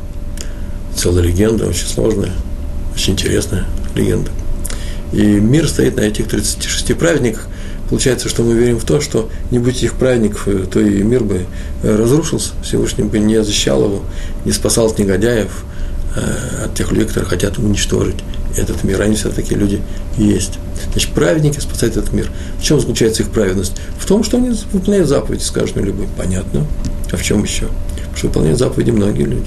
Целая 0.96 1.24
легенда, 1.24 1.66
очень 1.66 1.86
сложная, 1.86 2.32
очень 2.94 3.12
интересная 3.12 3.66
легенда. 3.94 4.30
И 5.12 5.22
мир 5.22 5.68
стоит 5.68 5.96
на 5.96 6.00
этих 6.02 6.28
36 6.28 6.96
праведниках. 6.96 7.46
Получается, 7.88 8.28
что 8.30 8.42
мы 8.42 8.54
верим 8.54 8.78
в 8.78 8.84
то, 8.84 9.00
что 9.00 9.28
не 9.50 9.58
будь 9.58 9.76
этих 9.76 9.94
праведников, 9.94 10.48
э, 10.48 10.64
то 10.70 10.80
и 10.80 11.02
мир 11.02 11.24
бы 11.24 11.44
э, 11.82 11.94
разрушился, 11.94 12.52
Всевышний 12.62 13.04
бы 13.04 13.18
не 13.18 13.42
защищал 13.44 13.84
его, 13.84 14.02
не 14.46 14.52
спасал 14.52 14.86
от 14.86 14.98
негодяев, 14.98 15.64
э, 16.16 16.64
от 16.64 16.74
тех 16.74 16.90
людей, 16.90 17.06
которые 17.06 17.28
хотят 17.28 17.58
уничтожить 17.58 18.16
этот 18.56 18.82
мир. 18.84 19.02
Они 19.02 19.14
все-таки 19.14 19.54
люди 19.54 19.82
есть. 20.16 20.58
Значит, 20.90 21.10
праведники 21.10 21.60
спасают 21.60 21.98
этот 21.98 22.14
мир. 22.14 22.30
В 22.58 22.62
чем 22.62 22.80
заключается 22.80 23.24
их 23.24 23.28
праведность? 23.28 23.74
В 23.98 24.06
том, 24.06 24.24
что 24.24 24.38
они 24.38 24.56
выполняют 24.72 25.08
заповеди, 25.08 25.42
скажем 25.42 25.84
любой. 25.84 26.08
Понятно. 26.16 26.66
А 27.12 27.16
в 27.16 27.22
чем 27.22 27.42
еще? 27.42 27.66
Потому 27.66 28.16
что 28.16 28.26
выполняют 28.28 28.58
заповеди 28.58 28.90
многие 28.90 29.24
люди. 29.24 29.46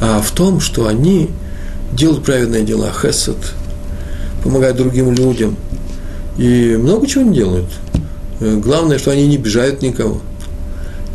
А 0.00 0.20
в 0.20 0.30
том, 0.30 0.60
что 0.60 0.86
они 0.86 1.30
делают 1.92 2.24
праведные 2.24 2.62
дела, 2.62 2.92
хесед, 2.92 3.36
помогают 4.42 4.76
другим 4.76 5.12
людям. 5.12 5.56
И 6.38 6.76
много 6.78 7.06
чего 7.06 7.24
они 7.24 7.34
делают. 7.34 7.68
Э, 8.40 8.56
главное, 8.56 8.98
что 8.98 9.10
они 9.10 9.26
не 9.26 9.36
обижают 9.36 9.82
никого. 9.82 10.20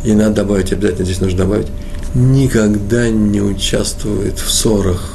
И 0.04 0.12
надо 0.12 0.36
добавить, 0.36 0.72
обязательно 0.72 1.04
здесь 1.04 1.20
нужно 1.20 1.38
добавить, 1.38 1.66
никогда 2.14 3.08
не 3.08 3.40
участвует 3.40 4.38
в 4.38 4.50
ссорах. 4.50 5.14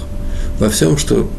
Во 0.60 0.70
всем, 0.70 0.98
что 0.98 1.30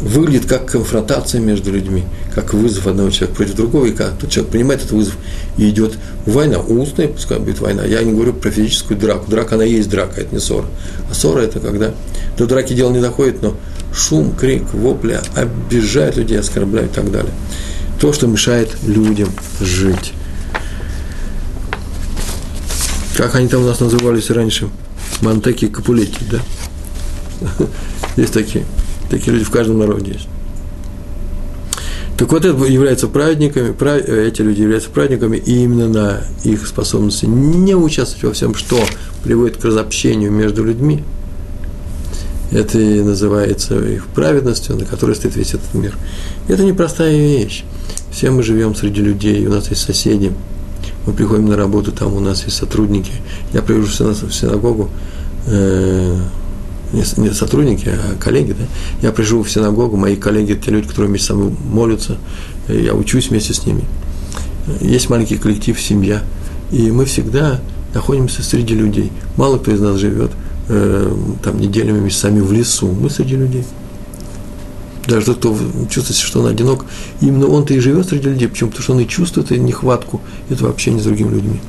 выглядит 0.00 0.46
как 0.46 0.66
конфронтация 0.66 1.40
между 1.40 1.72
людьми, 1.72 2.04
как 2.34 2.52
вызов 2.52 2.86
одного 2.86 3.10
человека 3.10 3.36
против 3.36 3.54
другого, 3.54 3.86
и 3.86 3.92
как 3.92 4.18
тот 4.18 4.30
человек 4.30 4.52
принимает 4.52 4.80
этот 4.80 4.92
вызов, 4.92 5.16
и 5.56 5.68
идет 5.70 5.94
война, 6.26 6.58
устная, 6.58 7.08
пускай 7.08 7.38
будет 7.38 7.60
война. 7.60 7.84
Я 7.84 8.02
не 8.02 8.12
говорю 8.12 8.34
про 8.34 8.50
физическую 8.50 8.98
драку. 8.98 9.30
Драка, 9.30 9.54
она 9.54 9.64
есть 9.64 9.88
драка, 9.88 10.20
это 10.20 10.34
не 10.34 10.40
ссора. 10.40 10.66
А 11.10 11.14
ссора– 11.14 11.40
это 11.42 11.60
когда 11.60 11.92
до 12.36 12.46
драки 12.46 12.74
дело 12.74 12.90
не 12.90 13.00
доходит, 13.00 13.42
но 13.42 13.54
шум, 13.96 14.34
крик, 14.34 14.74
вопля 14.74 15.22
обижают 15.34 16.16
людей, 16.16 16.38
оскорбляют 16.38 16.92
и 16.92 16.94
так 16.94 17.10
далее. 17.10 17.32
То, 17.98 18.12
что 18.12 18.26
мешает 18.26 18.76
людям 18.86 19.30
жить. 19.60 20.12
Как 23.16 23.34
они 23.34 23.48
там 23.48 23.62
у 23.62 23.66
нас 23.66 23.80
назывались 23.80 24.30
раньше? 24.30 24.68
Мантеки 25.22 25.68
Капулети, 25.68 26.20
да? 26.30 26.40
Есть 28.16 28.34
такие. 28.34 28.66
Такие 29.10 29.32
люди 29.32 29.44
в 29.44 29.50
каждом 29.50 29.78
народе 29.78 30.12
есть. 30.12 30.28
Так 32.18 32.32
вот, 32.32 32.44
это 32.44 32.64
являются 32.64 33.06
праведниками, 33.06 33.72
эти 34.26 34.42
люди 34.42 34.62
являются 34.62 34.90
праведниками, 34.90 35.36
и 35.36 35.62
именно 35.62 35.88
на 35.88 36.24
их 36.42 36.66
способности 36.66 37.26
не 37.26 37.76
участвовать 37.76 38.24
во 38.24 38.32
всем, 38.32 38.56
что 38.56 38.82
приводит 39.22 39.58
к 39.58 39.64
разобщению 39.64 40.32
между 40.32 40.64
людьми– 40.64 41.04
это 42.52 42.78
и 42.78 43.02
называется 43.02 43.78
их 43.78 44.06
праведностью, 44.06 44.76
на 44.76 44.84
которой 44.84 45.16
стоит 45.16 45.36
весь 45.36 45.54
этот 45.54 45.74
мир. 45.74 45.96
И 46.48 46.52
это 46.52 46.64
непростая 46.64 47.16
вещь. 47.16 47.64
Все 48.10 48.30
мы 48.30 48.42
живем 48.42 48.74
среди 48.74 49.00
людей, 49.00 49.46
у 49.46 49.50
нас 49.50 49.68
есть 49.68 49.82
соседи, 49.82 50.32
мы 51.06 51.12
приходим 51.12 51.46
на 51.48 51.56
работу, 51.56 51.92
там 51.92 52.14
у 52.14 52.20
нас 52.20 52.44
есть 52.44 52.56
сотрудники. 52.56 53.12
Я 53.52 53.62
прихожу 53.62 53.86
в 53.86 54.34
синагогу, 54.34 54.90
э, 55.46 56.18
не, 56.92 57.32
сотрудники, 57.32 57.88
а 57.88 58.16
коллеги, 58.18 58.52
да? 58.52 58.64
Я 59.02 59.12
прихожу 59.12 59.42
в 59.42 59.50
синагогу, 59.50 59.96
мои 59.96 60.16
коллеги, 60.16 60.54
те 60.54 60.70
люди, 60.70 60.88
которые 60.88 61.10
вместе 61.10 61.28
со 61.28 61.34
мной 61.34 61.52
молятся, 61.64 62.16
я 62.68 62.94
учусь 62.94 63.30
вместе 63.30 63.54
с 63.54 63.66
ними. 63.66 63.82
Есть 64.80 65.10
маленький 65.10 65.36
коллектив, 65.36 65.80
семья, 65.80 66.22
и 66.70 66.90
мы 66.90 67.04
всегда 67.04 67.60
находимся 67.92 68.42
среди 68.42 68.74
людей. 68.74 69.12
Мало 69.36 69.58
кто 69.58 69.72
из 69.72 69.80
нас 69.80 69.96
живет– 69.96 70.30
э, 70.68 71.14
там 71.42 71.60
неделями, 71.60 72.00
месяцами 72.00 72.40
в 72.40 72.52
лесу. 72.52 72.88
Мы 72.88 73.10
среди 73.10 73.36
людей. 73.36 73.64
Даже 75.06 75.26
тот, 75.26 75.36
кто 75.36 75.56
чувствует, 75.88 76.18
что 76.18 76.40
он 76.40 76.46
одинок, 76.46 76.84
именно 77.20 77.46
он-то 77.46 77.74
и 77.74 77.78
живет 77.78 78.08
среди 78.08 78.28
людей. 78.28 78.48
Почему? 78.48 78.70
Потому 78.70 78.82
что 78.82 78.92
он 78.94 79.00
и 79.00 79.06
чувствует 79.06 79.50
эту 79.52 79.60
нехватку, 79.60 80.20
это 80.50 80.68
общения 80.68 81.00
с 81.00 81.04
другими 81.04 81.30
людьми. 81.30 81.60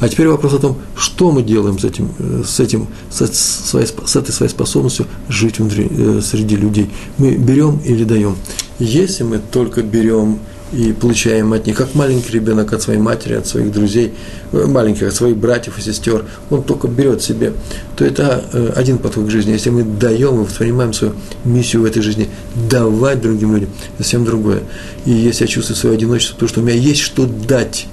А 0.00 0.08
теперь 0.08 0.28
вопрос 0.28 0.54
о 0.54 0.58
том, 0.58 0.76
что 0.96 1.30
мы 1.30 1.42
делаем 1.42 1.78
с 1.78 1.84
этим, 1.84 2.10
э, 2.18 2.42
с 2.44 2.60
этим, 2.60 2.88
с, 3.10 3.26
своей, 3.26 3.86
с 3.86 4.16
этой 4.16 4.32
своей 4.32 4.50
способностью 4.50 5.06
жить 5.28 5.58
внутри, 5.58 5.88
э, 5.90 6.20
среди 6.22 6.56
людей. 6.56 6.90
Мы 7.18 7.36
берем 7.36 7.78
или 7.84 8.04
даем. 8.04 8.36
Если 8.78 9.22
мы 9.22 9.38
только 9.38 9.82
берем 9.82 10.40
и 10.74 10.92
получаем 10.92 11.52
от 11.52 11.66
них, 11.66 11.76
как 11.76 11.94
маленький 11.94 12.32
ребенок 12.32 12.72
от 12.72 12.82
своей 12.82 12.98
матери, 12.98 13.34
от 13.34 13.46
своих 13.46 13.72
друзей, 13.72 14.12
э, 14.52 14.66
маленьких, 14.66 15.06
от 15.06 15.14
своих 15.14 15.36
братьев 15.36 15.78
и 15.78 15.80
сестер, 15.80 16.24
он 16.50 16.64
только 16.64 16.88
берет 16.88 17.22
себе, 17.22 17.52
то 17.96 18.04
это 18.04 18.44
э, 18.52 18.72
один 18.74 18.98
подход 18.98 19.26
к 19.26 19.30
жизни. 19.30 19.52
Если 19.52 19.70
мы 19.70 19.84
даем 19.84 20.40
и 20.40 20.44
воспринимаем 20.44 20.92
свою 20.92 21.14
миссию 21.44 21.82
в 21.82 21.84
этой 21.84 22.02
жизни, 22.02 22.28
давать 22.70 23.22
другим 23.22 23.54
людям, 23.54 23.70
совсем 23.98 24.24
другое. 24.24 24.62
И 25.04 25.12
если 25.12 25.44
я 25.44 25.48
чувствую 25.48 25.76
свое 25.76 25.94
одиночество, 25.94 26.38
то, 26.40 26.48
что 26.48 26.60
у 26.60 26.64
меня 26.64 26.76
есть 26.76 27.00
что 27.00 27.26
дать, 27.26 27.86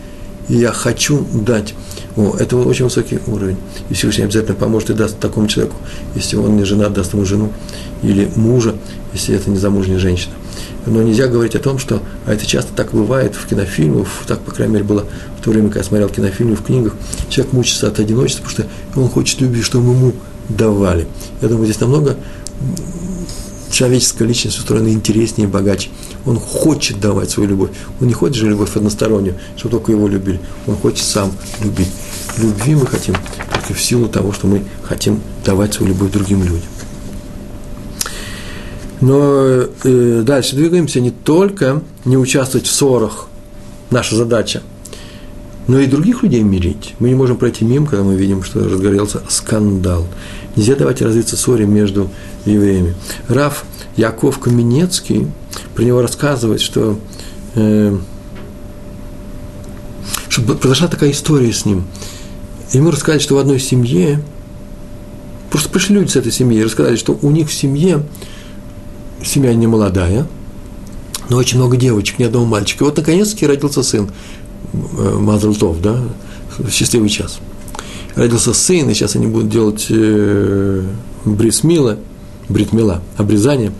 и 0.49 0.55
я 0.55 0.71
хочу 0.71 1.25
дать, 1.33 1.75
о, 2.15 2.35
это 2.39 2.57
очень 2.57 2.85
высокий 2.85 3.19
уровень. 3.27 3.57
И 3.89 3.93
Всевышний 3.93 4.23
обязательно 4.23 4.55
поможет 4.55 4.89
и 4.89 4.93
даст 4.93 5.19
такому 5.19 5.47
человеку, 5.47 5.77
если 6.15 6.35
он 6.35 6.57
не 6.57 6.63
жена, 6.63 6.89
даст 6.89 7.13
ему 7.13 7.25
жену 7.25 7.53
или 8.01 8.27
мужа, 8.35 8.73
если 9.13 9.35
это 9.35 9.51
не 9.51 9.57
замужняя 9.57 9.99
женщина. 9.99 10.33
Но 10.85 11.03
нельзя 11.03 11.27
говорить 11.27 11.55
о 11.55 11.59
том, 11.59 11.77
что, 11.77 12.01
а 12.25 12.33
это 12.33 12.45
часто 12.45 12.73
так 12.73 12.91
бывает 12.91 13.35
в 13.35 13.47
кинофильмах, 13.47 14.07
так, 14.27 14.39
по 14.41 14.51
крайней 14.51 14.73
мере, 14.73 14.85
было 14.85 15.05
в 15.39 15.43
то 15.43 15.51
время, 15.51 15.67
когда 15.67 15.79
я 15.79 15.85
смотрел 15.85 16.09
кинофильмы, 16.09 16.55
в 16.55 16.63
книгах, 16.63 16.93
человек 17.29 17.53
мучится 17.53 17.87
от 17.87 17.99
одиночества, 17.99 18.43
потому 18.43 18.67
что 18.67 18.99
он 18.99 19.09
хочет 19.09 19.41
любви, 19.41 19.61
чтобы 19.61 19.91
ему 19.91 20.13
давали. 20.49 21.07
Я 21.41 21.47
думаю, 21.47 21.65
здесь 21.65 21.79
намного 21.79 22.17
человеческая 23.71 24.25
личность 24.25 24.59
устроена 24.59 24.89
интереснее 24.89 25.47
и 25.47 25.51
богаче. 25.51 25.89
Он 26.25 26.39
хочет 26.39 26.99
давать 26.99 27.31
свою 27.31 27.49
любовь. 27.49 27.69
Он 27.99 28.07
не 28.07 28.13
хочет 28.13 28.37
же 28.37 28.49
любовь 28.49 28.75
одностороннюю, 28.75 29.35
чтобы 29.55 29.77
только 29.77 29.91
его 29.93 30.07
любили. 30.07 30.39
Он 30.67 30.75
хочет 30.75 31.05
сам 31.05 31.31
любить. 31.63 31.87
Любви 32.37 32.75
мы 32.75 32.85
хотим 32.85 33.15
только 33.53 33.73
в 33.73 33.81
силу 33.81 34.07
того, 34.07 34.33
что 34.33 34.47
мы 34.47 34.63
хотим 34.83 35.21
давать 35.45 35.73
свою 35.73 35.93
любовь 35.93 36.11
другим 36.11 36.43
людям. 36.43 36.69
Но 39.01 39.65
э, 39.83 40.21
дальше 40.23 40.55
двигаемся 40.55 41.01
не 41.01 41.09
только 41.09 41.81
не 42.05 42.17
участвовать 42.17 42.67
в 42.67 42.71
ссорах, 42.71 43.27
наша 43.89 44.15
задача, 44.15 44.61
но 45.67 45.79
и 45.79 45.87
других 45.87 46.23
людей 46.23 46.43
мирить. 46.43 46.95
Мы 46.99 47.09
не 47.09 47.15
можем 47.15 47.37
пройти 47.37 47.65
мимо, 47.65 47.87
когда 47.87 48.03
мы 48.03 48.15
видим, 48.15 48.43
что 48.43 48.63
разгорелся 48.63 49.21
скандал. 49.27 50.07
Нельзя 50.55 50.75
давать 50.75 51.01
развиться 51.01 51.35
ссоре 51.35 51.65
между 51.65 52.09
евреями. 52.45 52.93
Раф 53.27 53.65
Яков 53.95 54.39
Каменецкий, 54.39 55.27
про 55.75 55.83
него 55.83 56.01
рассказывает, 56.01 56.61
что, 56.61 56.99
э, 57.55 57.97
что 60.29 60.41
произошла 60.41 60.87
такая 60.87 61.11
история 61.11 61.51
с 61.51 61.65
ним. 61.65 61.85
Ему 62.73 62.91
рассказали, 62.91 63.19
что 63.19 63.35
в 63.35 63.39
одной 63.39 63.59
семье, 63.59 64.21
просто 65.49 65.69
пришли 65.69 65.95
люди 65.95 66.09
с 66.09 66.15
этой 66.15 66.31
семьи 66.31 66.59
и 66.59 66.63
рассказали, 66.63 66.95
что 66.95 67.17
у 67.21 67.31
них 67.31 67.49
в 67.49 67.53
семье 67.53 68.03
семья 69.23 69.53
не 69.53 69.67
молодая, 69.67 70.27
но 71.29 71.37
очень 71.37 71.57
много 71.57 71.77
девочек, 71.77 72.19
ни 72.19 72.23
одного 72.23 72.45
мальчика. 72.45 72.83
И 72.83 72.87
вот 72.87 72.97
наконец-таки 72.97 73.47
родился 73.47 73.83
сын 73.83 74.11
э, 74.73 75.17
Мазлтов, 75.17 75.81
да, 75.81 76.01
счастливый 76.69 77.09
час. 77.09 77.39
Родился 78.15 78.53
сын, 78.53 78.89
и 78.89 78.93
сейчас 78.93 79.15
они 79.15 79.27
будут 79.27 79.49
делать 79.49 79.87
э, 79.89 80.83
брисмила, 81.23 81.97
бритмила, 82.49 83.01
обрезание. 83.17 83.71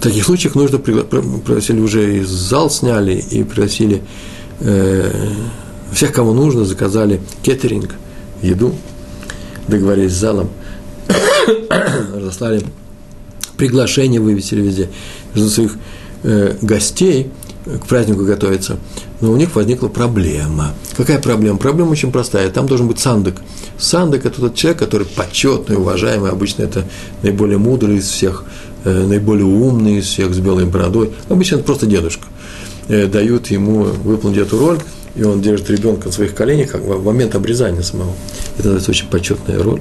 В 0.00 0.02
таких 0.02 0.24
случаях 0.24 0.54
нужно, 0.54 0.78
пригласили 0.78 1.80
уже 1.80 2.18
из 2.18 2.28
зал 2.28 2.70
сняли, 2.70 3.24
и 3.30 3.44
пригласили 3.44 4.02
э, 4.60 5.10
всех, 5.92 6.12
кому 6.12 6.32
нужно, 6.32 6.64
заказали 6.64 7.20
кеттеринг, 7.42 7.94
еду, 8.42 8.74
договорились 9.68 10.12
с 10.12 10.16
залом, 10.16 10.50
разослали 12.14 12.64
приглашения 13.56 14.20
вывесили 14.20 14.60
везде, 14.60 14.88
между 15.34 15.50
своих 15.50 15.76
э, 16.22 16.56
гостей 16.62 17.30
к 17.64 17.86
празднику 17.86 18.24
готовиться. 18.24 18.78
Но 19.20 19.32
у 19.32 19.36
них 19.36 19.54
возникла 19.54 19.88
проблема. 19.88 20.74
Какая 20.96 21.18
проблема? 21.18 21.58
Проблема 21.58 21.90
очень 21.90 22.12
простая. 22.12 22.50
Там 22.50 22.66
должен 22.66 22.88
быть 22.88 22.98
сандык. 22.98 23.36
Сандык– 23.78 24.26
это 24.26 24.40
тот 24.40 24.54
человек, 24.54 24.80
который 24.80 25.06
почетный, 25.06 25.76
уважаемый. 25.76 26.30
Обычно 26.30 26.64
это 26.64 26.84
наиболее 27.22 27.58
мудрый 27.58 27.96
из 27.96 28.08
всех, 28.08 28.44
э, 28.84 29.06
наиболее 29.06 29.46
умный 29.46 29.98
из 29.98 30.06
всех, 30.06 30.34
с 30.34 30.38
белой 30.38 30.66
бородой. 30.66 31.12
Обычно 31.28 31.56
это 31.56 31.64
просто 31.64 31.86
дедушка. 31.86 32.26
Э, 32.88 33.06
дают 33.06 33.46
ему 33.48 33.84
выполнить 33.84 34.38
эту 34.38 34.58
роль, 34.58 34.78
и 35.16 35.22
он 35.22 35.40
держит 35.40 35.70
ребенка 35.70 36.08
на 36.08 36.12
своих 36.12 36.34
коленях 36.34 36.72
как 36.72 36.82
в 36.82 37.02
момент 37.02 37.34
обрезания 37.34 37.82
самого. 37.82 38.12
Это 38.58 38.68
называется 38.68 38.90
очень 38.90 39.08
почетная 39.08 39.62
роль 39.62 39.80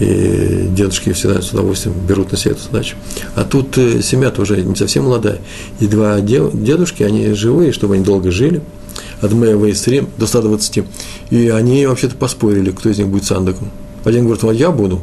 и 0.00 0.66
дедушки 0.70 1.12
всегда 1.12 1.42
с 1.42 1.52
удовольствием 1.52 1.94
берут 2.06 2.32
на 2.32 2.38
себя 2.38 2.52
эту 2.52 2.62
задачу. 2.62 2.96
А 3.34 3.44
тут 3.44 3.76
э, 3.76 4.00
семья-то 4.02 4.42
уже 4.42 4.60
не 4.62 4.74
совсем 4.74 5.04
молодая. 5.04 5.38
И 5.78 5.86
два 5.86 6.20
дедушки, 6.20 7.02
они 7.02 7.32
живые, 7.34 7.72
чтобы 7.72 7.94
они 7.94 8.04
долго 8.04 8.30
жили, 8.30 8.62
от 9.20 9.32
Мэева 9.32 9.66
и 9.66 9.74
Срим 9.74 10.08
до 10.16 10.26
120. 10.26 10.84
И 11.30 11.48
они 11.48 11.86
вообще-то 11.86 12.16
поспорили, 12.16 12.70
кто 12.70 12.88
из 12.88 12.98
них 12.98 13.08
будет 13.08 13.24
сандаком. 13.24 13.70
Один 14.04 14.24
говорит, 14.24 14.42
вот 14.42 14.52
я 14.52 14.70
буду, 14.70 15.02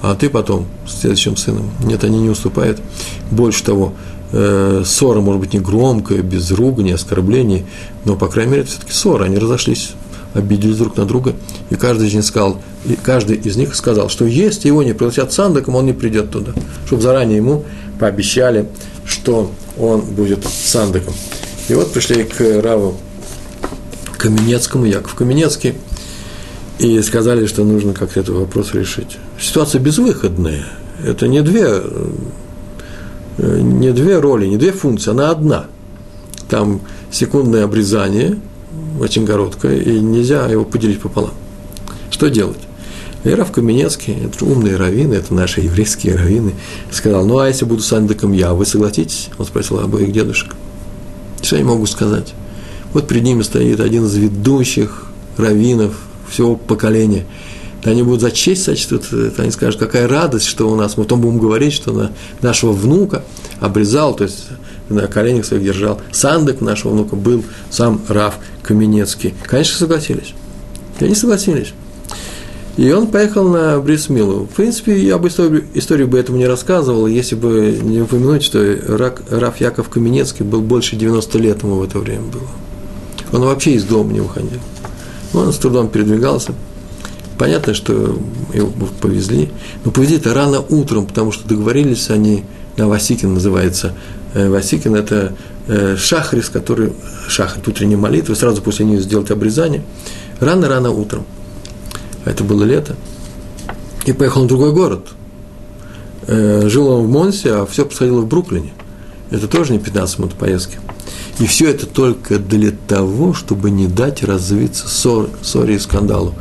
а 0.00 0.14
ты 0.14 0.30
потом 0.30 0.66
с 0.88 1.00
следующим 1.00 1.36
сыном. 1.36 1.70
Нет, 1.84 2.02
они 2.02 2.18
не 2.18 2.30
уступают. 2.30 2.80
Больше 3.30 3.62
того, 3.62 3.92
э, 4.32 4.82
ссора 4.86 5.20
может 5.20 5.42
быть 5.42 5.52
не 5.52 5.60
громкая, 5.60 6.22
без 6.22 6.50
ругани, 6.50 6.92
оскорблений, 6.92 7.66
но, 8.06 8.16
по 8.16 8.28
крайней 8.28 8.52
мере, 8.52 8.62
это 8.62 8.70
все-таки 8.70 8.92
ссора, 8.92 9.24
они 9.24 9.36
разошлись 9.36 9.92
обиделись 10.34 10.76
друг 10.76 10.96
на 10.96 11.04
друга, 11.04 11.34
и 11.70 11.74
каждый 11.74 12.08
из 12.08 12.14
них 12.14 12.24
сказал, 12.24 12.60
и 12.86 12.96
каждый 12.96 13.36
из 13.36 13.56
них 13.56 13.74
сказал, 13.74 14.08
что 14.08 14.24
если 14.24 14.68
его 14.68 14.82
не 14.82 14.92
пригласят 14.92 15.32
сандаком, 15.32 15.76
он 15.76 15.86
не 15.86 15.92
придет 15.92 16.30
туда, 16.30 16.52
чтобы 16.86 17.02
заранее 17.02 17.38
ему 17.38 17.64
пообещали, 17.98 18.68
что 19.04 19.50
он 19.78 20.00
будет 20.00 20.44
сандаком. 20.44 21.14
И 21.68 21.74
вот 21.74 21.92
пришли 21.92 22.24
к 22.24 22.62
Раву 22.62 22.96
Каменецкому, 24.18 24.84
Яков 24.84 25.14
Каменецкий, 25.14 25.74
и 26.78 27.00
сказали, 27.02 27.46
что 27.46 27.64
нужно 27.64 27.92
как-то 27.92 28.20
этот 28.20 28.34
вопрос 28.34 28.74
решить. 28.74 29.18
Ситуация 29.40 29.80
безвыходная. 29.80 30.64
Это 31.04 31.28
не 31.28 31.42
две, 31.42 31.82
не 33.38 33.92
две 33.92 34.18
роли, 34.18 34.46
не 34.46 34.56
две 34.56 34.72
функции, 34.72 35.10
она 35.10 35.30
одна. 35.30 35.66
Там 36.48 36.80
секундное 37.10 37.64
обрезание– 37.64 38.38
очень 39.00 39.26
короткое, 39.26 39.78
и 39.78 40.00
нельзя 40.00 40.46
его 40.46 40.64
поделить 40.64 41.00
пополам. 41.00 41.32
Что 42.10 42.28
делать? 42.28 42.58
И 43.24 43.28
Раф 43.30 43.52
Каменецкий, 43.52 44.16
это 44.24 44.44
умные 44.44 44.76
раввины, 44.76 45.14
это 45.14 45.32
наши 45.32 45.60
еврейские 45.60 46.16
раввины, 46.16 46.54
сказал, 46.90 47.24
ну 47.24 47.38
а 47.38 47.46
если 47.46 47.64
буду 47.64 47.82
сандаком 47.82 48.32
я, 48.32 48.52
вы 48.52 48.66
согласитесь? 48.66 49.28
Он 49.38 49.46
спросил 49.46 49.78
обоих 49.78 50.12
дедушек. 50.12 50.54
Что 51.40 51.56
я 51.56 51.64
могу 51.64 51.86
сказать? 51.86 52.34
Вот 52.92 53.06
перед 53.06 53.22
ними 53.22 53.42
стоит 53.42 53.80
один 53.80 54.06
из 54.06 54.14
ведущих 54.16 55.06
раввинов 55.36 55.94
всего 56.28 56.56
поколения. 56.56 57.24
Они 57.84 58.02
будут 58.02 58.20
за 58.20 58.30
честь 58.30 58.64
сочтут, 58.64 59.08
они 59.38 59.50
скажут, 59.50 59.78
какая 59.80 60.06
радость, 60.06 60.46
что 60.46 60.70
у 60.70 60.76
нас, 60.76 60.96
мы 60.96 61.04
потом 61.04 61.20
будем 61.20 61.38
говорить, 61.38 61.72
что 61.72 61.92
на 61.92 62.12
нашего 62.40 62.72
внука 62.72 63.24
обрезал, 63.60 64.14
то 64.14 64.24
есть 64.24 64.46
на 64.92 65.06
коленях 65.06 65.44
своих 65.44 65.64
держал. 65.64 66.00
Сандок 66.12 66.60
нашего 66.60 66.92
внука 66.92 67.16
был 67.16 67.44
сам 67.70 68.00
Раф 68.08 68.36
Каменецкий. 68.62 69.34
Конечно, 69.44 69.78
согласились. 69.78 70.34
И 71.00 71.04
они 71.04 71.14
согласились. 71.14 71.72
И 72.76 72.90
он 72.90 73.08
поехал 73.08 73.48
на 73.48 73.78
Брисмилу. 73.80 74.44
В 74.46 74.54
принципе, 74.56 74.98
я 74.98 75.18
бы 75.18 75.28
историю, 75.28 75.64
историю 75.74 76.08
бы 76.08 76.18
этому 76.18 76.38
не 76.38 76.46
рассказывал, 76.46 77.06
если 77.06 77.34
бы 77.34 77.78
не 77.82 78.00
упомянуть, 78.00 78.42
что 78.42 78.78
Рак, 78.88 79.22
Раф 79.30 79.60
Яков 79.60 79.90
Каменецкий 79.90 80.44
был 80.44 80.62
больше 80.62 80.96
90 80.96 81.38
лет 81.38 81.62
ему 81.62 81.76
в 81.76 81.82
это 81.82 81.98
время 81.98 82.22
было. 82.22 82.48
Он 83.32 83.46
вообще 83.46 83.72
из 83.72 83.84
дома 83.84 84.12
не 84.12 84.20
уходил. 84.20 84.60
Он 85.34 85.52
с 85.52 85.56
трудом 85.56 85.88
передвигался. 85.88 86.54
Понятно, 87.38 87.74
что 87.74 88.18
его 88.54 88.70
повезли. 89.00 89.50
Но 89.84 89.90
повезли 89.90 90.16
это 90.16 90.32
рано 90.32 90.60
утром, 90.60 91.06
потому 91.06 91.32
что 91.32 91.46
договорились 91.48 92.08
они, 92.08 92.44
на 92.76 92.88
Васикин 92.88 93.34
называется. 93.34 93.94
Э, 94.34 94.48
Васикин– 94.48 94.94
это 94.96 95.34
э, 95.68 95.96
шахрис, 95.96 96.48
который, 96.48 96.92
шахрит 97.28 97.66
утренней 97.68 97.96
молитвы, 97.96 98.34
сразу 98.34 98.62
после 98.62 98.86
нее 98.86 99.00
сделать 99.00 99.30
обрезание, 99.30 99.82
рано-рано 100.40 100.90
утром. 100.90 101.24
Это 102.24 102.44
было 102.44 102.64
лето. 102.64 102.96
И 104.04 104.12
поехал 104.12 104.44
в 104.44 104.48
другой 104.48 104.72
город. 104.72 105.08
Э, 106.26 106.68
жил 106.68 106.88
он 106.88 107.06
в 107.06 107.10
Монсе, 107.10 107.52
а 107.52 107.66
все 107.66 107.84
происходило 107.84 108.20
в 108.20 108.26
Бруклине. 108.26 108.72
Это 109.30 109.48
тоже 109.48 109.72
не 109.72 109.78
15 109.78 110.18
минут 110.18 110.34
поездки. 110.34 110.78
И 111.38 111.46
все 111.46 111.70
это 111.70 111.86
только 111.86 112.38
для 112.38 112.72
того, 112.86 113.32
чтобы 113.32 113.70
не 113.70 113.86
дать 113.86 114.22
развиться 114.22 114.88
ссор, 114.88 115.30
ссоре 115.42 115.76
и 115.76 115.78
скандалу, 115.78 116.34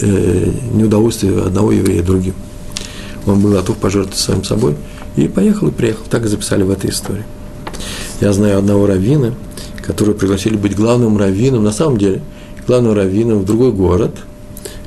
э, 0.00 0.50
неудовольствию 0.72 1.46
одного 1.46 1.72
еврея 1.72 2.02
другим. 2.02 2.34
Он 3.26 3.40
был 3.40 3.52
готов 3.52 3.76
пожертвовать 3.78 4.18
самим 4.18 4.44
собой 4.44 4.76
и 5.16 5.28
поехал 5.28 5.68
и 5.68 5.70
приехал. 5.70 6.04
Так 6.08 6.24
и 6.24 6.28
записали 6.28 6.62
в 6.62 6.70
этой 6.70 6.90
истории. 6.90 7.24
Я 8.20 8.32
знаю 8.32 8.58
одного 8.58 8.86
раввина, 8.86 9.34
которого 9.82 10.14
пригласили 10.14 10.56
быть 10.56 10.74
главным 10.74 11.18
раввином, 11.18 11.64
на 11.64 11.72
самом 11.72 11.98
деле, 11.98 12.22
главным 12.66 12.94
раввином 12.94 13.40
в 13.40 13.44
другой 13.44 13.72
город, 13.72 14.16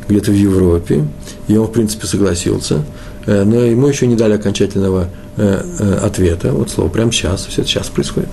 где-то 0.07 0.31
в 0.31 0.35
Европе, 0.35 1.07
и 1.47 1.55
он, 1.55 1.67
в 1.67 1.71
принципе, 1.71 2.07
согласился, 2.07 2.83
э, 3.25 3.43
но 3.43 3.63
ему 3.63 3.87
еще 3.87 4.07
не 4.07 4.15
дали 4.15 4.33
окончательного 4.33 5.09
э, 5.37 5.61
э, 5.79 5.93
ответа, 6.03 6.51
вот 6.51 6.69
слово, 6.69 6.89
прямо 6.89 7.11
сейчас, 7.11 7.45
все 7.45 7.61
это 7.61 7.69
сейчас 7.69 7.87
происходит. 7.87 8.29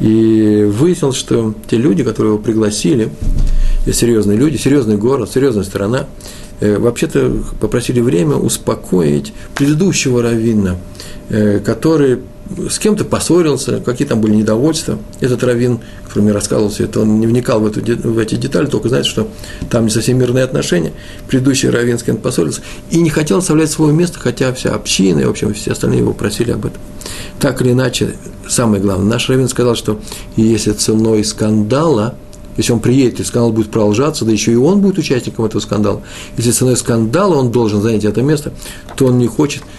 И 0.00 0.68
выяснилось, 0.68 1.16
что 1.16 1.54
те 1.70 1.76
люди, 1.76 2.02
которые 2.02 2.32
его 2.32 2.42
пригласили, 2.42 3.10
серьезные 3.86 4.36
люди, 4.36 4.56
серьезный 4.56 4.96
город, 4.96 5.30
серьезная 5.32 5.64
страна, 5.64 6.06
вообще-то 6.60 7.42
попросили 7.60 8.00
время 8.00 8.36
успокоить 8.36 9.32
предыдущего 9.54 10.22
раввина, 10.22 10.78
который 11.64 12.18
с 12.68 12.78
кем-то 12.78 13.04
поссорился, 13.04 13.80
какие 13.80 14.06
там 14.06 14.20
были 14.20 14.34
недовольства. 14.34 14.98
Этот 15.20 15.42
раввин, 15.42 15.80
который 16.04 16.24
мне 16.24 16.32
рассказывал 16.32 16.70
все 16.70 16.84
это, 16.84 17.00
он 17.00 17.20
не 17.20 17.26
вникал 17.26 17.60
в, 17.60 17.66
эту, 17.66 17.80
в 17.80 18.18
эти 18.18 18.34
детали, 18.34 18.66
только 18.66 18.88
знает, 18.88 19.06
что 19.06 19.28
там 19.70 19.84
не 19.84 19.90
совсем 19.90 20.18
мирные 20.18 20.44
отношения. 20.44 20.92
Предыдущий 21.28 21.70
раввин 21.70 21.98
с 21.98 22.02
кем-то 22.02 22.22
поссорился 22.22 22.60
и 22.90 23.00
не 23.00 23.10
хотел 23.10 23.38
оставлять 23.38 23.70
свое 23.70 23.92
место, 23.92 24.18
хотя 24.18 24.52
вся 24.52 24.74
община 24.74 25.20
и, 25.20 25.24
в 25.24 25.30
общем, 25.30 25.54
все 25.54 25.72
остальные 25.72 26.00
его 26.00 26.12
просили 26.12 26.50
об 26.50 26.66
этом. 26.66 26.80
Так 27.40 27.62
или 27.62 27.72
иначе, 27.72 28.14
самое 28.48 28.82
главное, 28.82 29.08
наш 29.08 29.28
раввин 29.28 29.48
сказал, 29.48 29.74
что 29.74 30.00
если 30.36 30.72
ценой 30.72 31.24
скандала, 31.24 32.16
если 32.58 32.72
он 32.72 32.80
приедет, 32.80 33.20
и 33.20 33.24
скандал 33.24 33.52
будет 33.52 33.70
продолжаться, 33.70 34.26
да 34.26 34.32
еще 34.32 34.52
и 34.52 34.56
он 34.56 34.80
будет 34.80 34.98
участником 34.98 35.46
этого 35.46 35.60
скандала, 35.62 36.02
если 36.36 36.50
ценой 36.50 36.76
скандала 36.76 37.36
он 37.36 37.50
должен 37.50 37.80
занять 37.80 38.04
это 38.04 38.20
место, 38.20 38.52
то 38.96 39.06
он 39.06 39.18
не 39.18 39.26
хочет– 39.26 39.62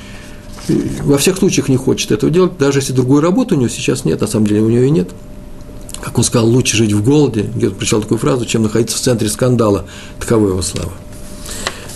во 0.68 1.18
всех 1.18 1.38
случаях 1.38 1.68
не 1.70 1.78
хочет 1.78 2.12
этого 2.12 2.32
делать, 2.32 2.58
даже 2.58 2.80
если 2.80 2.94
другой 2.94 3.22
работы 3.22 3.56
у 3.56 3.58
него 3.58 3.70
сейчас 3.70 4.06
нет, 4.06 4.22
на 4.22 4.28
самом 4.28 4.48
деле 4.48 4.62
у 4.62 4.70
него 4.70 4.84
и 4.84 4.90
нет. 4.90 5.10
Как 6.02 6.18
он 6.18 6.24
сказал, 6.24 6.48
лучше 6.48 6.78
жить 6.78 6.94
в 6.94 7.04
голоде, 7.04 7.50
где-то 7.56 7.76
прочитал 7.76 8.02
такую 8.02 8.18
фразу, 8.18 8.46
чем 8.46 8.64
находиться 8.64 8.98
в 8.98 9.02
центре 9.02 9.30
скандала. 9.30 9.86
Таково 10.20 10.50
его 10.50 10.62
слава. 10.62 10.92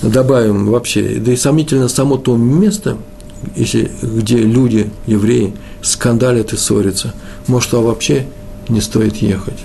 Добавим 0.01 0.68
вообще, 0.68 1.18
да 1.20 1.34
и 1.34 1.36
сомнительно 1.36 1.88
само 1.88 2.18
то 2.18 2.36
место, 2.38 2.97
если, 3.55 3.91
где 4.01 4.38
люди, 4.38 4.89
евреи, 5.07 5.53
скандалят 5.82 6.53
и 6.53 6.57
ссорятся, 6.57 7.13
может, 7.47 7.74
а 7.74 7.80
вообще 7.80 8.28
не 8.70 8.82
стоит 8.82 9.18
ехать. 9.18 9.57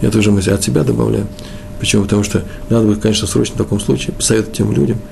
Это 0.00 0.18
уже 0.18 0.30
мы 0.30 0.40
от 0.40 0.62
себя 0.62 0.84
добавляем. 0.84 1.28
Почему? 1.80 2.02
Потому 2.02 2.24
что 2.24 2.44
надо 2.70 2.86
бы, 2.86 2.96
конечно, 2.96 3.26
срочно 3.26 3.54
в 3.54 3.58
таком 3.58 3.80
случае 3.80 4.14
посоветовать 4.14 4.56
тем 4.56 4.72
людям– 4.72 4.98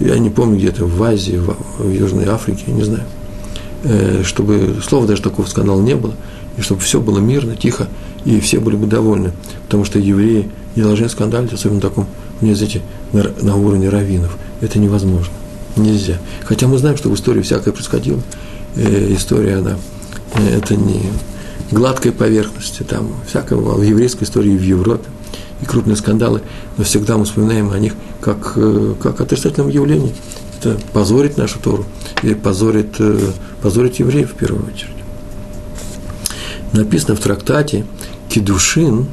я 0.00 0.18
не 0.18 0.30
помню, 0.30 0.58
где-то 0.58 0.84
в 0.86 1.02
Азии, 1.02 1.36
в, 1.36 1.56
в 1.78 1.90
Южной 1.90 2.26
Африке, 2.26 2.64
не 2.68 2.84
знаю, 2.84 3.04
э, 3.84 4.22
чтобы 4.24 4.76
слова 4.86 5.06
даже 5.06 5.22
такого 5.22 5.46
скандала 5.46 5.80
не 5.80 5.94
было, 5.94 6.14
и 6.56 6.60
чтобы 6.62 6.80
все 6.80 7.00
было 7.00 7.18
мирно, 7.18 7.56
тихо, 7.56 7.88
и 8.24 8.40
все 8.40 8.60
были 8.60 8.76
бы 8.76 8.86
довольны, 8.86 9.32
потому 9.64 9.84
что 9.84 9.98
евреи 9.98 10.48
не 10.76 10.82
должны 10.82 11.08
скандалить, 11.08 11.52
особенно 11.52 11.80
в 11.80 11.82
таком, 11.82 12.06
мне 12.40 12.54
знаете, 12.54 12.82
на, 13.12 13.24
на 13.42 13.56
уровне 13.56 13.88
раввинов. 13.88 14.36
Это 14.60 14.78
невозможно, 14.78 15.32
нельзя. 15.76 16.18
Хотя 16.44 16.66
мы 16.66 16.78
знаем, 16.78 16.96
что 16.96 17.08
в 17.08 17.14
истории 17.14 17.42
всякое 17.42 17.72
происходило, 17.72 18.20
э, 18.76 19.14
история, 19.14 19.56
она, 19.56 19.78
э, 20.34 20.58
это 20.58 20.76
не 20.76 21.02
гладкой 21.70 22.12
поверхности, 22.12 22.82
там 22.82 23.08
всякое 23.26 23.56
бывало. 23.56 23.78
В 23.78 23.82
еврейской 23.82 24.24
истории 24.24 24.56
в 24.56 24.62
Европе 24.62 25.08
и 25.60 25.64
крупные 25.64 25.96
скандалы, 25.96 26.42
но 26.76 26.84
всегда 26.84 27.16
мы 27.16 27.24
вспоминаем 27.24 27.70
о 27.70 27.78
них 27.78 27.94
как, 28.20 28.52
э, 28.56 28.94
как 29.00 29.20
отрицательном 29.20 29.68
явлении. 29.68 30.14
Это 30.58 30.78
позорит 30.92 31.36
нашу 31.36 31.58
Тору 31.58 31.84
и 32.22 32.34
позорит, 32.34 32.96
э, 32.98 33.18
позорит 33.62 33.96
евреев 33.96 34.32
в 34.32 34.34
первую 34.34 34.66
очередь. 34.66 34.92
Написано 36.72 37.16
в 37.16 37.20
трактате 37.20 37.86
Кедушин 38.28 39.06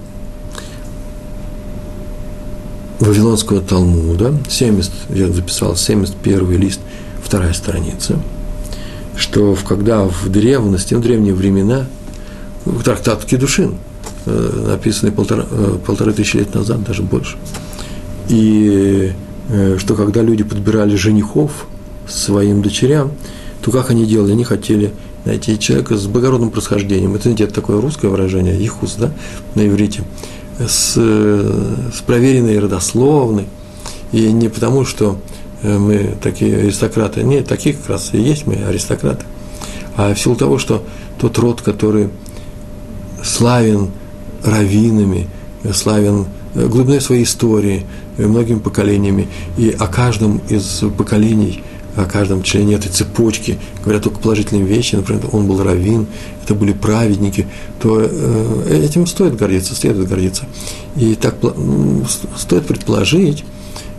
Вавилонского 2.99 3.61
Талмуда, 3.61 4.33
70, 4.49 4.91
я 5.09 5.27
записал 5.27 5.75
71 5.75 6.57
лист, 6.57 6.79
вторая 7.23 7.53
страница, 7.53 8.19
что 9.17 9.57
когда 9.67 10.05
в 10.05 10.29
древности, 10.29 10.93
в 10.93 11.01
древние 11.01 11.33
времена, 11.33 11.85
трактат 12.83 13.25
Кедушин– 13.25 13.75
написанный 14.25 15.11
полтора, 15.11 15.45
э, 15.49 15.77
полторы 15.85 16.13
тысячи 16.13 16.37
лет 16.37 16.53
назад, 16.53 16.83
даже 16.83 17.03
больше. 17.03 17.37
И 18.29 19.11
э, 19.49 19.77
что 19.77 19.95
когда 19.95 20.21
люди 20.21 20.43
подбирали 20.43 20.95
женихов 20.95 21.67
своим 22.07 22.61
дочерям, 22.61 23.11
то 23.61 23.71
как 23.71 23.89
они 23.91 24.05
делали? 24.05 24.31
Они 24.33 24.43
хотели 24.43 24.93
найти 25.25 25.57
человека 25.59 25.95
с 25.97 26.05
благородным 26.07 26.51
происхождением. 26.51 27.15
Это, 27.15 27.29
это 27.29 27.47
такое 27.47 27.81
русское 27.81 28.07
выражение, 28.07 28.59
ихус, 28.59 28.95
да, 28.97 29.11
на 29.55 29.67
иврите, 29.67 30.03
с, 30.59 30.95
с 30.95 32.01
проверенной 32.05 32.59
родословной. 32.59 33.47
И 34.11 34.31
не 34.31 34.49
потому, 34.49 34.85
что 34.85 35.19
мы 35.63 36.15
такие 36.21 36.57
аристократы, 36.57 37.23
нет, 37.23 37.47
таких 37.47 37.79
как 37.79 37.89
раз 37.89 38.13
и 38.13 38.19
есть 38.19 38.45
мы 38.45 38.55
аристократы, 38.55 39.25
а 39.95 40.13
в 40.13 40.19
силу 40.19 40.35
того, 40.35 40.59
что 40.59 40.83
тот 41.19 41.37
род, 41.39 41.61
который 41.61 42.09
славен 43.23 43.89
раввинами, 44.45 45.27
славен 45.73 46.27
э, 46.53 46.67
глубиной 46.67 47.01
своей 47.01 47.23
истории, 47.23 47.85
э, 48.17 48.25
многими 48.25 48.59
поколениями, 48.59 49.27
и 49.57 49.75
о 49.77 49.87
каждом 49.87 50.41
из 50.49 50.83
поколений, 50.97 51.63
о 51.95 52.05
каждом 52.05 52.43
члене 52.43 52.75
этой 52.75 52.91
цепочки 52.91 53.57
говорят 53.83 54.03
только 54.03 54.19
положительные 54.19 54.65
вещи, 54.65 54.95
например, 54.95 55.23
он 55.31 55.47
был 55.47 55.63
раввин, 55.63 56.07
это 56.43 56.53
были 56.53 56.73
праведники, 56.73 57.47
то 57.81 57.99
э, 58.01 58.81
этим 58.83 59.07
стоит 59.07 59.35
гордиться, 59.35 59.75
следует 59.75 60.07
гордиться. 60.07 60.45
И 60.95 61.15
так 61.15 61.35
стоит 62.37 62.65
предположить, 62.67 63.43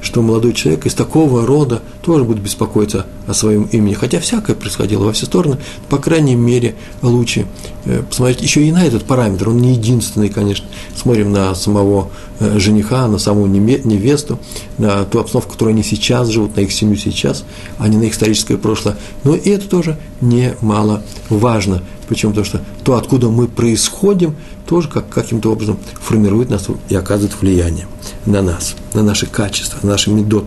что 0.00 0.22
молодой 0.22 0.52
человек 0.52 0.86
из 0.86 0.94
такого 0.94 1.46
рода 1.46 1.82
тоже 2.02 2.24
будет 2.24 2.40
беспокоиться 2.40 3.06
о 3.26 3.34
своем 3.34 3.64
имени. 3.72 3.94
Хотя 3.94 4.20
всякое 4.20 4.54
происходило 4.54 5.04
во 5.04 5.12
все 5.12 5.26
стороны, 5.26 5.58
по 5.88 5.98
крайней 5.98 6.36
мере, 6.36 6.76
лучше 7.02 7.46
э, 7.84 8.02
посмотреть 8.02 8.40
еще 8.42 8.62
и 8.62 8.72
на 8.72 8.84
этот 8.84 9.04
параметр. 9.04 9.48
Он 9.48 9.58
не 9.58 9.72
единственный, 9.72 10.28
конечно. 10.28 10.66
Смотрим 10.94 11.32
на 11.32 11.54
самого 11.54 12.10
э, 12.38 12.58
жениха, 12.58 13.08
на 13.08 13.18
саму 13.18 13.46
невесту, 13.46 14.38
на 14.78 15.04
ту 15.04 15.18
обстановку, 15.18 15.50
в 15.50 15.52
которой 15.54 15.70
они 15.70 15.82
сейчас 15.82 16.28
живут, 16.28 16.56
на 16.56 16.60
их 16.60 16.72
семью 16.72 16.96
сейчас, 16.96 17.44
а 17.78 17.88
не 17.88 17.96
на 17.96 18.04
их 18.04 18.12
историческое 18.12 18.56
прошлое. 18.56 18.96
Но 19.24 19.34
и 19.34 19.50
это 19.50 19.68
тоже 19.68 19.98
немало 20.20 21.02
важно. 21.28 21.82
Почему? 22.08 22.32
Потому 22.32 22.46
что 22.46 22.60
то, 22.84 22.94
откуда 22.94 23.28
мы 23.28 23.48
происходим, 23.48 24.36
тоже 24.66 24.88
как, 24.88 25.08
каким-то 25.08 25.52
образом 25.52 25.78
формирует 26.00 26.50
нас 26.50 26.66
и 26.88 26.94
оказывает 26.94 27.40
влияние 27.40 27.86
на 28.26 28.42
нас, 28.42 28.74
на 28.94 29.02
наши 29.02 29.26
качества, 29.26 29.78
на 29.82 29.90
наши 29.90 30.10
медот. 30.10 30.46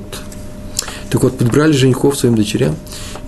Так 1.10 1.24
вот, 1.24 1.38
подбирали 1.38 1.72
женихов 1.72 2.18
своим 2.18 2.36
дочерям 2.36 2.76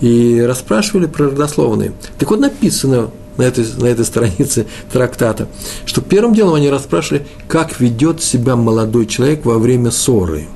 и 0.00 0.40
расспрашивали 0.40 1.06
про 1.06 1.26
родословные. 1.26 1.92
Так 2.18 2.30
вот, 2.30 2.38
написано 2.38 3.10
на 3.36 3.42
этой, 3.42 3.64
на 3.78 3.86
этой 3.86 4.04
странице 4.04 4.66
трактата, 4.92 5.48
что 5.84 6.00
первым 6.00 6.34
делом 6.34 6.54
они 6.54 6.70
расспрашивали, 6.70 7.26
как 7.48 7.80
ведет 7.80 8.22
себя 8.22 8.56
молодой 8.56 9.06
человек 9.06 9.44
во 9.44 9.58
время 9.58 9.90
ссоры. 9.90 10.46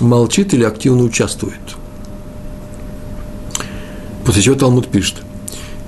Молчит 0.00 0.54
или 0.54 0.64
активно 0.64 1.04
участвует. 1.04 1.60
После 4.24 4.42
чего 4.42 4.54
Талмуд 4.54 4.88
пишет, 4.88 5.16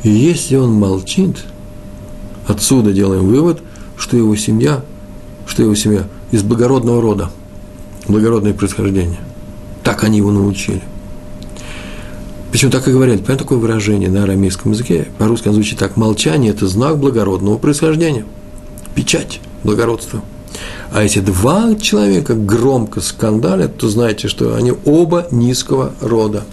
если 0.02 0.56
он 0.56 0.72
молчит, 0.72 1.44
отсюда 2.46 2.92
делаем 2.92 3.26
вывод, 3.26 3.60
что 3.96 4.16
его 4.16 4.34
семья, 4.36 4.82
что 5.46 5.62
его 5.62 5.74
семья 5.74 6.04
из 6.30 6.42
благородного 6.42 7.00
рода, 7.00 7.30
благородное 8.08 8.54
происхождение. 8.54 9.20
Так 9.82 10.04
они 10.04 10.18
его 10.18 10.30
научили. 10.30 10.82
Почему 12.50 12.70
так 12.70 12.86
и 12.86 12.92
говорят? 12.92 13.20
Понятно 13.20 13.44
такое 13.44 13.58
выражение 13.58 14.10
на 14.10 14.24
арамейском 14.24 14.72
языке? 14.72 15.08
По-русски 15.18 15.48
оно 15.48 15.54
звучит 15.54 15.78
так. 15.78 15.96
Молчание– 15.96 16.50
это 16.52 16.66
знак 16.66 16.98
благородного 16.98 17.56
происхождения. 17.56 18.26
Печать 18.94 19.40
благородства. 19.64 20.22
А 20.92 21.02
эти 21.02 21.20
два 21.20 21.74
человека 21.76 22.34
громко 22.34 23.00
скандалят, 23.00 23.78
то 23.78 23.88
знаете, 23.88 24.28
что 24.28 24.54
они 24.54 24.74
оба 24.84 25.26
низкого 25.30 25.94
рода. 26.02 26.44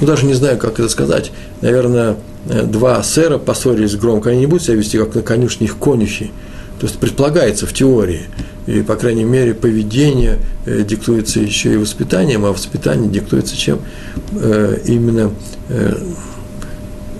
Ну, 0.00 0.06
даже 0.06 0.26
не 0.26 0.34
знаю, 0.34 0.58
как 0.58 0.78
это 0.78 0.88
сказать. 0.88 1.30
Наверное, 1.60 2.16
два 2.44 3.02
сэра 3.02 3.38
поссорились 3.38 3.96
громко. 3.96 4.30
Они 4.30 4.40
не 4.40 4.46
будут 4.46 4.64
себя 4.64 4.76
вести, 4.76 4.98
как 4.98 5.14
на 5.14 5.22
конюшне 5.22 5.66
их 5.66 5.78
конюхи. 5.78 6.30
То 6.78 6.86
есть 6.86 6.98
предполагается 6.98 7.66
в 7.66 7.72
теории, 7.72 8.26
и, 8.66 8.82
по 8.82 8.96
крайней 8.96 9.24
мере, 9.24 9.54
поведение 9.54 10.38
э, 10.66 10.82
диктуется 10.82 11.40
еще 11.40 11.74
и 11.74 11.76
воспитанием, 11.76 12.44
а 12.44 12.52
воспитание 12.52 13.08
диктуется 13.10 13.56
чем? 13.56 13.80
Э, 14.32 14.78
именно, 14.84 15.30
э, 15.68 15.94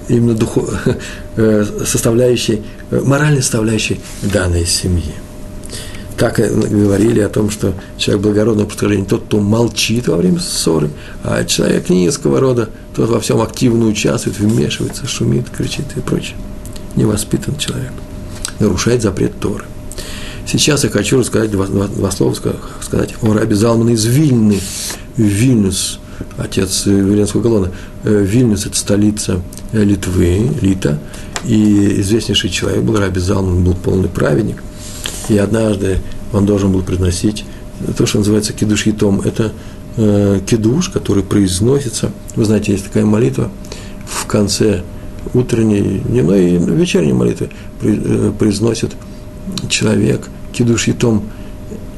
именно 0.09 0.35
духов, 0.35 0.71
э, 1.37 1.65
составляющей, 1.87 2.63
э, 2.91 3.01
моральной 3.01 3.43
составляющей 3.43 4.01
данной 4.23 4.67
семьи. 4.67 5.15
Так 6.17 6.37
говорили 6.37 7.21
о 7.21 7.29
том, 7.29 7.51
что 7.51 7.75
человек 7.99 8.23
благородного 8.23 8.67
происхождения, 8.67 9.05
тот, 9.05 9.25
кто 9.25 9.41
молчит 9.41 10.07
во 10.07 10.17
время 10.17 10.39
ссоры, 10.39 10.91
а 11.25 11.45
человек 11.45 11.89
низкого 11.89 12.39
рода, 12.39 12.71
тот 12.95 13.09
во 13.09 13.19
всем 13.21 13.41
активно 13.41 13.87
участвует, 13.87 14.39
вмешивается, 14.39 15.07
шумит, 15.09 15.51
кричит 15.51 15.87
и 15.97 16.01
прочее. 16.01 16.37
Невоспитан 16.95 17.57
человек 17.57 17.91
нарушает 18.61 19.03
запрет 19.03 19.39
Торы. 19.41 19.65
Сейчас 20.47 20.85
я 20.85 20.91
хочу 20.91 21.19
рассказать 21.19 21.51
два, 21.51 21.67
два, 21.67 21.87
два 21.89 22.11
слова, 22.11 22.35
сказать 22.81 23.15
о 23.23 23.33
Раби 23.33 23.55
Залмана 23.55 23.91
из 23.91 24.05
Вильны. 24.05 24.61
Вильнюс, 25.17 26.01
отец 26.37 26.87
Веленского 26.87 27.43
колонна. 27.43 27.71
Э, 28.05 28.23
Вильнюс– 28.23 28.67
это 28.67 28.77
столица 28.77 29.41
Литвы, 29.73 30.51
Лита, 30.61 30.99
и 31.45 32.01
известнейший 32.01 32.51
человек 32.51 32.83
был 32.83 32.99
Раби 32.99 33.21
Залман, 33.21 33.65
был 33.65 33.75
полный 33.75 34.09
праведник, 34.09 34.63
и 35.29 35.39
однажды 35.39 35.99
он 36.33 36.47
должен 36.47 36.73
был 36.73 36.83
произносить 36.83 37.45
то, 37.97 38.07
что 38.07 38.19
называется 38.19 38.53
кидуш 38.53 38.85
том. 38.99 39.21
Это 39.21 39.53
э, 39.97 40.41
кидуш, 40.47 40.89
который 40.89 41.23
произносится, 41.23 42.13
вы 42.37 42.45
знаете, 42.45 42.73
есть 42.73 42.85
такая 42.85 43.05
молитва 43.05 43.51
в 44.07 44.27
конце 44.27 44.83
утренней, 45.33 46.01
дневной 46.01 46.53
и 46.53 46.59
вечерней 46.59 47.13
молитвы 47.13 47.51
э, 47.83 48.33
произносит 48.39 48.93
человек 49.69 50.29
кидуш 50.53 50.89
том, 50.99 51.25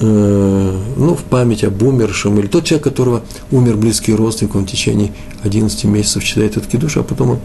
э, 0.00 0.78
ну, 0.96 1.14
в 1.14 1.22
память 1.24 1.64
об 1.64 1.82
умершем, 1.82 2.38
или 2.38 2.46
тот 2.46 2.64
человек, 2.64 2.84
которого 2.84 3.22
умер 3.50 3.76
близкий 3.76 4.14
родственник, 4.14 4.54
он 4.54 4.66
в 4.66 4.70
течение 4.70 5.12
11 5.42 5.84
месяцев 5.84 6.24
читает 6.24 6.56
этот 6.56 6.70
кидуш, 6.70 6.96
а 6.96 7.02
потом 7.02 7.32
он 7.32 7.38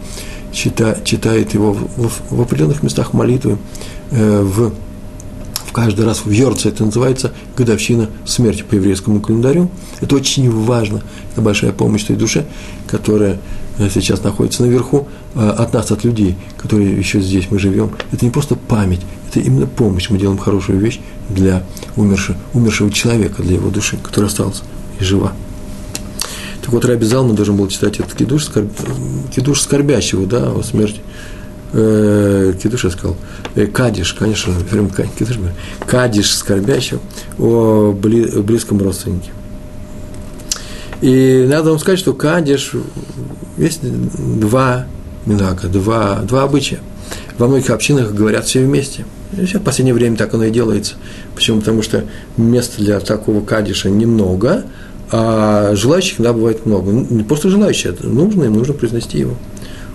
чита, 0.52 0.96
читает 1.04 1.54
его 1.54 1.72
в, 1.72 1.82
в, 1.96 2.22
в 2.30 2.40
определенных 2.40 2.82
местах 2.82 3.12
молитвы, 3.12 3.58
э, 4.10 4.42
в 4.42 4.72
каждый 5.72 6.04
раз 6.04 6.24
в 6.24 6.30
Йорце 6.30 6.68
это 6.68 6.84
называется 6.84 7.32
годовщина 7.56 8.08
смерти 8.24 8.62
по 8.62 8.74
еврейскому 8.74 9.20
календарю. 9.20 9.70
Это 10.00 10.16
очень 10.16 10.50
важно. 10.50 11.02
Это 11.32 11.40
большая 11.40 11.72
помощь 11.72 12.04
той 12.04 12.16
душе, 12.16 12.44
которая 12.86 13.40
э, 13.78 13.88
сейчас 13.92 14.22
находится 14.22 14.62
наверху, 14.62 15.08
э, 15.34 15.48
от 15.48 15.72
нас, 15.72 15.90
от 15.90 16.04
людей, 16.04 16.36
которые 16.58 16.96
еще 16.96 17.20
здесь 17.20 17.46
мы 17.50 17.58
живем. 17.58 17.92
Это 18.12 18.24
не 18.24 18.30
просто 18.30 18.54
память, 18.54 19.00
это 19.28 19.40
именно 19.40 19.66
помощь. 19.66 20.10
Мы 20.10 20.18
делаем 20.18 20.38
хорошую 20.38 20.78
вещь 20.78 21.00
для 21.28 21.64
умершего, 21.96 22.36
умершего 22.52 22.90
человека, 22.90 23.42
для 23.42 23.54
его 23.54 23.70
души, 23.70 23.96
которая 23.96 24.28
осталась 24.28 24.62
и 25.00 25.04
жива. 25.04 25.32
Так 26.60 26.72
вот, 26.72 26.84
Раби 26.84 27.04
Залман 27.04 27.34
должен 27.34 27.56
был 27.56 27.66
читать 27.66 27.98
этот 27.98 28.14
кидуш, 28.14 28.44
скорб, 28.44 28.70
кидуш 29.34 29.60
скорбящего, 29.60 30.26
да, 30.26 30.52
о 30.52 30.62
смерти 30.62 31.00
э, 31.72 32.52
сказал, 32.90 33.16
э, 33.54 33.66
Кадиш, 33.66 34.12
конечно, 34.14 34.54
Кидуш, 35.18 35.38
Кадиш 35.86 36.34
скорбящего 36.34 37.00
о 37.38 37.92
бли, 37.92 38.26
близком 38.40 38.80
родственнике. 38.80 39.30
И 41.00 41.46
надо 41.48 41.70
вам 41.70 41.78
сказать, 41.78 41.98
что 41.98 42.12
Кадиш, 42.12 42.72
есть 43.58 43.80
два 43.82 44.86
минака, 45.26 45.68
два, 45.68 46.20
два 46.22 46.44
обычая. 46.44 46.80
Во 47.38 47.48
многих 47.48 47.70
общинах 47.70 48.12
говорят 48.12 48.46
все 48.46 48.64
вместе. 48.64 49.04
И 49.36 49.44
в 49.46 49.62
последнее 49.62 49.94
время 49.94 50.16
так 50.16 50.34
оно 50.34 50.44
и 50.44 50.50
делается. 50.50 50.94
Почему? 51.34 51.60
Потому 51.60 51.82
что 51.82 52.04
места 52.36 52.82
для 52.82 53.00
такого 53.00 53.44
кадиша 53.44 53.88
немного, 53.88 54.64
а 55.10 55.74
желающих, 55.74 56.20
да, 56.20 56.32
бывает 56.32 56.66
много. 56.66 56.92
Ну, 56.92 57.06
не 57.08 57.22
просто 57.22 57.48
желающие, 57.48 57.92
это 57.92 58.06
нужно, 58.06 58.44
им 58.44 58.54
нужно 58.54 58.74
произнести 58.74 59.18
его. 59.18 59.36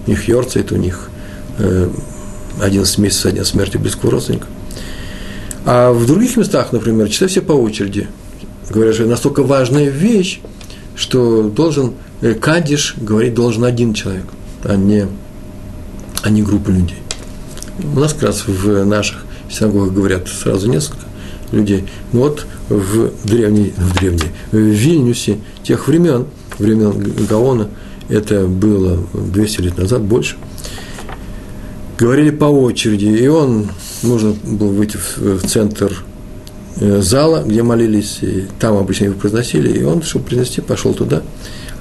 У 0.06 0.10
них 0.10 0.28
йорцает, 0.28 0.72
у 0.72 0.76
них 0.76 1.10
11 1.58 2.98
э, 2.98 3.02
месяцев 3.02 3.22
со 3.22 3.32
дня 3.32 3.44
смерти 3.44 3.78
близкого 3.78 4.12
родственника. 4.12 4.48
А 5.66 5.92
в 5.92 6.06
других 6.06 6.38
местах, 6.38 6.72
например, 6.72 7.10
читают 7.10 7.32
все 7.32 7.42
по 7.42 7.54
очереди. 7.54 8.08
Говорят, 8.70 8.96
что 8.96 9.06
настолько 9.06 9.44
важная 9.44 9.90
вещь, 9.90 10.40
что 10.96 11.44
должен 11.44 11.94
э, 12.22 12.34
кадиш 12.34 12.96
говорить 12.98 13.34
должен 13.34 13.64
один 13.64 13.94
человек, 13.94 14.26
а 14.64 14.76
не, 14.76 15.08
а 16.24 16.30
не 16.30 16.42
группа 16.42 16.70
людей. 16.70 17.00
У 17.94 18.00
нас 18.00 18.14
как 18.14 18.24
раз 18.24 18.48
в 18.48 18.86
наших 18.86 19.26
синагогах 19.50 19.94
говорят 19.94 20.28
сразу 20.28 20.70
несколько 20.70 21.06
людей. 21.52 21.86
Ну 22.12 22.22
вот 22.22 22.46
в 22.70 23.12
древней, 23.24 23.74
в 23.78 23.98
древней, 23.98 24.30
в 24.52 24.58
Вильнюсе 24.58 25.40
тех 25.64 25.88
времен, 25.88 26.26
времен 26.58 27.14
Гаона, 27.30 27.70
это 28.10 28.48
было 28.48 29.00
200 29.14 29.62
лет 29.62 29.78
назад, 29.78 30.02
больше– 30.02 30.36
говорили 31.98 32.30
по 32.30 32.46
очереди, 32.46 33.06
и 33.06 33.28
он, 33.28 33.70
нужно 34.04 34.34
было 34.44 34.70
выйти 34.70 34.98
в, 34.98 35.18
в 35.18 35.48
центр 35.48 36.04
э, 36.76 37.02
зала, 37.02 37.44
где 37.44 37.64
молились, 37.64 38.20
и 38.22 38.46
там 38.60 38.78
обычно 38.78 39.06
его 39.06 39.16
произносили, 39.16 39.80
и 39.80 39.84
он, 39.84 40.04
чтобы 40.04 40.26
произнести, 40.26 40.62
пошел 40.62 40.94
туда, 40.94 41.24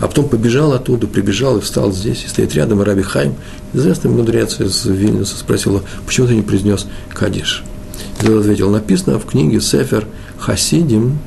а 0.01 0.09
потом 0.09 0.29
побежал 0.29 0.73
оттуда, 0.73 1.07
прибежал 1.07 1.59
и 1.59 1.61
встал 1.61 1.93
здесь, 1.93 2.25
и 2.25 2.29
стоит 2.29 2.55
рядом, 2.55 2.81
и 2.81 2.85
Раби 2.85 3.03
Хайм, 3.03 3.35
известный 3.75 4.11
мудрец 4.11 4.59
из 4.59 4.87
Вильнюса, 4.87 5.37
спросил 5.37 5.83
почему 6.07 6.27
ты 6.27 6.35
не 6.35 6.43
произнес 6.43 6.87
Кадиш? 7.13 7.63
И 8.23 8.29
он 8.29 8.41
ответил, 8.41 8.71
написано 8.71 9.19
в 9.19 9.27
книге 9.27 9.61
Сефер 9.61 10.07
Хасидим, 10.39 11.19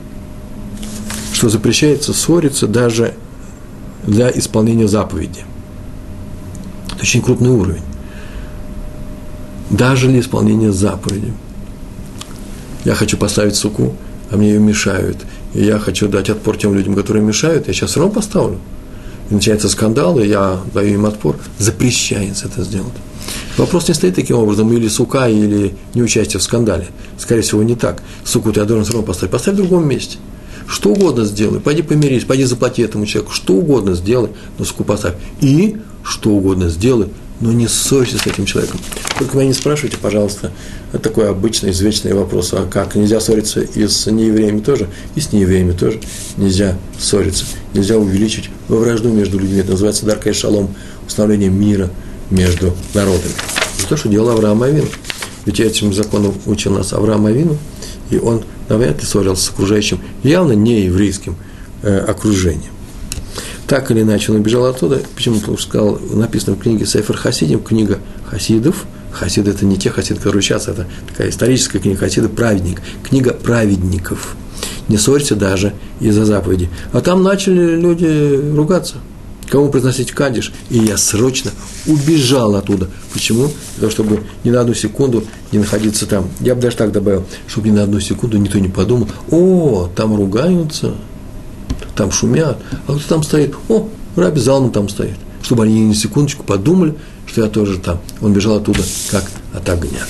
что 1.31 1.49
запрещается 1.49 2.13
ссориться 2.13 2.67
даже 2.67 3.13
для 4.05 4.31
исполнения 4.31 4.87
заповеди. 4.87 5.45
Это 6.91 7.03
очень 7.03 7.21
крупный 7.21 7.51
уровень 7.51 7.83
даже 9.69 10.07
для 10.07 10.19
исполнения 10.19 10.71
заповеди. 10.71 11.33
Я 12.85 12.95
хочу 12.95 13.17
поставить 13.17 13.55
суку, 13.55 13.95
а 14.31 14.37
мне 14.37 14.49
ее 14.51 14.59
мешают. 14.59 15.17
И 15.53 15.63
я 15.63 15.79
хочу 15.79 16.07
дать 16.07 16.29
отпор 16.29 16.57
тем 16.57 16.73
людям, 16.73 16.95
которые 16.95 17.23
мешают. 17.23 17.67
Я 17.67 17.73
сейчас 17.73 17.97
равно 17.97 18.11
поставлю. 18.11 18.59
И 19.29 19.33
начинается 19.33 19.69
скандал, 19.69 20.19
и 20.19 20.27
я 20.27 20.59
даю 20.73 20.95
им 20.95 21.05
отпор. 21.05 21.37
Запрещается 21.57 22.47
это 22.47 22.63
сделать. 22.63 22.93
Вопрос 23.57 23.87
не 23.87 23.93
стоит 23.93 24.15
таким 24.15 24.37
образом, 24.37 24.71
или 24.73 24.87
сука, 24.87 25.27
или 25.27 25.75
неучастие 25.93 26.39
в 26.39 26.43
скандале. 26.43 26.87
Скорее 27.17 27.41
всего, 27.41 27.61
не 27.61 27.75
так. 27.75 28.01
Суку 28.23 28.51
ты 28.51 28.63
должен 28.65 28.85
все 28.85 28.93
равно 28.93 29.07
поставить. 29.07 29.31
Поставь 29.31 29.55
в 29.55 29.57
другом 29.57 29.87
месте. 29.87 30.17
Что 30.67 30.91
угодно 30.91 31.25
сделай. 31.25 31.59
Пойди 31.59 31.81
помирись, 31.81 32.23
пойди 32.23 32.43
заплати 32.43 32.81
этому 32.81 33.05
человеку. 33.05 33.33
Что 33.33 33.53
угодно 33.53 33.95
сделай, 33.95 34.29
но 34.57 34.65
суку 34.65 34.83
поставь. 34.83 35.15
И 35.41 35.77
что 36.03 36.29
угодно 36.29 36.69
сделай, 36.69 37.09
но 37.39 37.51
не 37.51 37.67
ссорься 37.67 38.17
с 38.17 38.27
этим 38.27 38.45
человеком. 38.45 38.79
Только 39.17 39.37
меня 39.37 39.47
не 39.47 39.53
спрашивайте, 39.53 39.97
пожалуйста, 39.97 40.51
такой 41.01 41.29
обычный, 41.29 41.71
извечный 41.71 42.13
вопрос, 42.13 42.53
а 42.53 42.65
как? 42.65 42.95
Нельзя 42.95 43.19
ссориться 43.19 43.61
и 43.61 43.87
с 43.87 44.05
неевреями 44.07 44.59
тоже, 44.59 44.87
и 45.15 45.21
с 45.21 45.31
неевреями 45.31 45.71
тоже 45.71 46.01
нельзя 46.37 46.77
ссориться. 46.99 47.45
Нельзя 47.73 47.97
увеличить 47.97 48.49
во 48.67 48.77
вражду 48.77 49.09
между 49.09 49.39
людьми. 49.39 49.59
Это 49.59 49.71
называется 49.71 50.05
дарка 50.05 50.29
и 50.29 50.33
шалом, 50.33 50.75
установление 51.07 51.49
мира 51.49 51.89
между 52.29 52.75
народами. 52.93 53.33
Это 53.77 53.87
то, 53.87 53.97
что 53.97 54.09
делал 54.09 54.29
Авраам 54.29 54.61
Авин. 54.63 54.85
Ведь 55.45 55.59
этим 55.59 55.93
законом 55.93 56.33
учил 56.45 56.73
нас 56.73 56.93
Авраам 56.93 57.25
Авину, 57.25 57.57
и 58.09 58.17
он 58.17 58.43
навряд 58.67 58.99
ли 58.99 59.05
ссорился 59.05 59.45
с 59.45 59.49
окружающим, 59.49 59.99
явно 60.23 60.51
не 60.51 60.81
еврейским 60.81 61.35
э, 61.81 61.97
окружением. 61.97 62.71
Так 63.69 63.91
или 63.91 64.01
иначе, 64.01 64.31
он 64.31 64.39
убежал 64.39 64.65
оттуда. 64.65 64.99
Почему? 65.15 65.39
Потому 65.39 65.59
что 65.59 65.69
сказал, 65.69 65.99
написано 66.11 66.55
в 66.55 66.59
книге 66.59 66.87
Сейфер 66.87 67.15
Хасидим, 67.15 67.61
книга 67.61 67.99
хасидов. 68.25 68.87
Хасиды– 69.11 69.51
это 69.51 69.63
не 69.63 69.77
те 69.77 69.91
хасиды, 69.91 70.19
которые 70.19 70.41
сейчас, 70.41 70.67
это 70.67 70.87
такая 71.07 71.29
историческая 71.29 71.77
книга 71.77 71.99
хасиды, 71.99 72.29
праведник, 72.29 72.81
книга 73.07 73.31
праведников. 73.31 74.35
Не 74.87 74.97
ссорься 74.97 75.35
даже 75.35 75.73
из-за 75.99 76.25
заповеди. 76.25 76.69
А 76.93 77.01
там 77.01 77.21
начали 77.21 77.75
люди 77.79 78.55
ругаться. 78.55 78.95
Кому 79.49 79.69
произносить 79.69 80.11
кадиш? 80.11 80.51
И 80.69 80.77
я 80.77 80.97
срочно 80.97 81.51
убежал 81.85 82.55
оттуда. 82.55 82.87
Почему? 83.13 83.51
Для 83.77 83.81
того, 83.81 83.91
чтобы 83.91 84.23
ни 84.43 84.49
на 84.49 84.61
одну 84.61 84.73
секунду 84.73 85.23
не 85.51 85.59
находиться 85.59 86.05
там. 86.07 86.27
Я 86.39 86.55
бы 86.55 86.61
даже 86.61 86.77
так 86.77 86.91
добавил, 86.91 87.25
чтобы 87.47 87.69
ни 87.69 87.73
на 87.73 87.83
одну 87.83 87.99
секунду 87.99 88.37
никто 88.37 88.59
не 88.59 88.67
подумал, 88.67 89.09
о, 89.31 89.89
там 89.95 90.15
ругаются, 90.15 90.95
там 91.99 92.13
шумят, 92.13 92.57
а 92.87 92.95
кто 92.95 93.09
там 93.09 93.23
стоит? 93.23 93.53
О, 93.67 93.89
Раби 94.15 94.39
Залман 94.39 94.71
там 94.71 94.87
стоит. 94.87 95.17
Чтобы 95.41 95.63
они 95.63 95.81
ни 95.81 95.93
секундочку 95.93 96.45
подумали, 96.45 96.95
что 97.25 97.43
я 97.43 97.49
тоже 97.49 97.77
там. 97.77 97.99
Он 98.21 98.31
бежал 98.31 98.55
оттуда, 98.55 98.79
как 99.11 99.25
от 99.53 99.67
огня. 99.67 100.05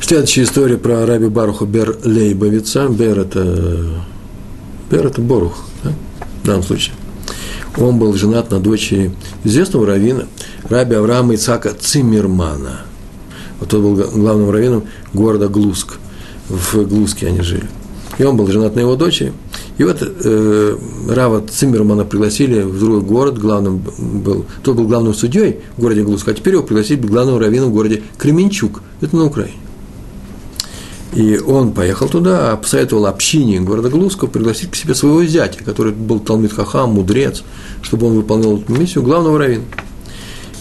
Следующая 0.00 0.42
история 0.42 0.78
про 0.78 1.06
Раби 1.06 1.28
Баруха 1.28 1.64
Бер 1.64 1.96
Лейбовица. 2.04 2.88
Бер 2.88 3.20
это, 3.20 4.02
Бер 4.90 5.06
это 5.06 5.20
Борух, 5.20 5.64
да? 5.84 5.92
в 6.42 6.46
данном 6.46 6.64
случае. 6.64 6.96
Он 7.76 8.00
был 8.00 8.12
женат 8.14 8.50
на 8.50 8.58
дочери 8.58 9.12
известного 9.44 9.86
равина 9.86 10.24
Раби 10.68 10.96
Авраама 10.96 11.36
Ицака 11.36 11.72
Циммермана. 11.72 12.80
Вот 13.60 13.72
он 13.74 13.82
был 13.82 13.94
главным 13.94 14.50
раввином 14.50 14.84
города 15.12 15.46
Глуск. 15.46 15.98
В 16.48 16.84
Глуске 16.84 17.28
они 17.28 17.42
жили. 17.42 17.68
И 18.20 18.22
он 18.22 18.36
был 18.36 18.46
женат 18.48 18.76
на 18.76 18.80
его 18.80 18.96
дочери. 18.96 19.32
И 19.78 19.82
вот 19.82 20.02
э, 20.02 20.76
Рава 21.08 21.40
Циммермана 21.40 22.04
пригласили 22.04 22.60
в 22.60 22.78
другой 22.78 23.00
город, 23.00 23.38
главным 23.38 23.78
был, 23.78 24.44
тот 24.62 24.76
был 24.76 24.86
главным 24.86 25.14
судьей 25.14 25.60
в 25.78 25.80
городе 25.80 26.02
Глуск, 26.02 26.28
а 26.28 26.34
теперь 26.34 26.52
его 26.52 26.62
пригласили 26.62 27.00
главным 27.00 27.38
раввином 27.38 27.70
в 27.70 27.72
городе 27.72 28.02
Кременчук, 28.18 28.82
это 29.00 29.16
на 29.16 29.24
Украине. 29.24 29.56
И 31.14 31.38
он 31.38 31.72
поехал 31.72 32.10
туда, 32.10 32.54
посоветовал 32.56 33.06
общине 33.06 33.58
города 33.60 33.88
Глуска 33.88 34.26
пригласить 34.26 34.70
к 34.70 34.76
себе 34.76 34.94
своего 34.94 35.24
зятя, 35.24 35.64
который 35.64 35.92
был 35.94 36.20
Талмит 36.20 36.52
Хахам, 36.52 36.90
мудрец, 36.90 37.42
чтобы 37.80 38.08
он 38.08 38.16
выполнял 38.16 38.58
эту 38.58 38.70
миссию 38.74 39.02
главного 39.02 39.38
раввина. 39.38 39.64